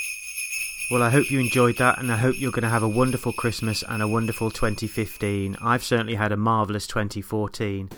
Well, 0.90 1.02
I 1.02 1.10
hope 1.10 1.30
you 1.30 1.38
enjoyed 1.38 1.76
that, 1.76 1.98
and 1.98 2.10
I 2.10 2.16
hope 2.16 2.40
you're 2.40 2.50
going 2.50 2.62
to 2.62 2.70
have 2.70 2.82
a 2.82 2.88
wonderful 2.88 3.34
Christmas 3.34 3.84
and 3.86 4.02
a 4.02 4.08
wonderful 4.08 4.50
2015. 4.50 5.58
I've 5.60 5.84
certainly 5.84 6.14
had 6.14 6.32
a 6.32 6.36
marvellous 6.36 6.86
2014. 6.86 7.90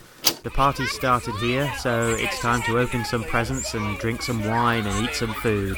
The 0.43 0.51
party 0.51 0.86
started 0.86 1.36
here, 1.36 1.72
so 1.78 2.16
it's 2.18 2.41
time 2.41 2.62
to 2.62 2.80
open 2.80 3.05
some 3.05 3.22
presents 3.22 3.74
and 3.74 3.97
drink 3.99 4.22
some 4.22 4.45
wine 4.45 4.86
and 4.86 5.07
eat 5.07 5.14
some 5.14 5.34
food. 5.34 5.76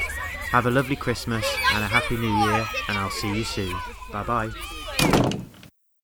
Have 0.49 0.65
a 0.65 0.71
lovely 0.71 0.95
Christmas 0.95 1.45
and 1.73 1.83
a 1.83 1.87
happy 1.87 2.17
new 2.17 2.35
year, 2.45 2.65
and 2.87 2.97
I'll 2.97 3.11
see 3.11 3.35
you 3.35 3.43
soon. 3.43 3.75
Bye 4.11 4.23
bye. 4.23 5.43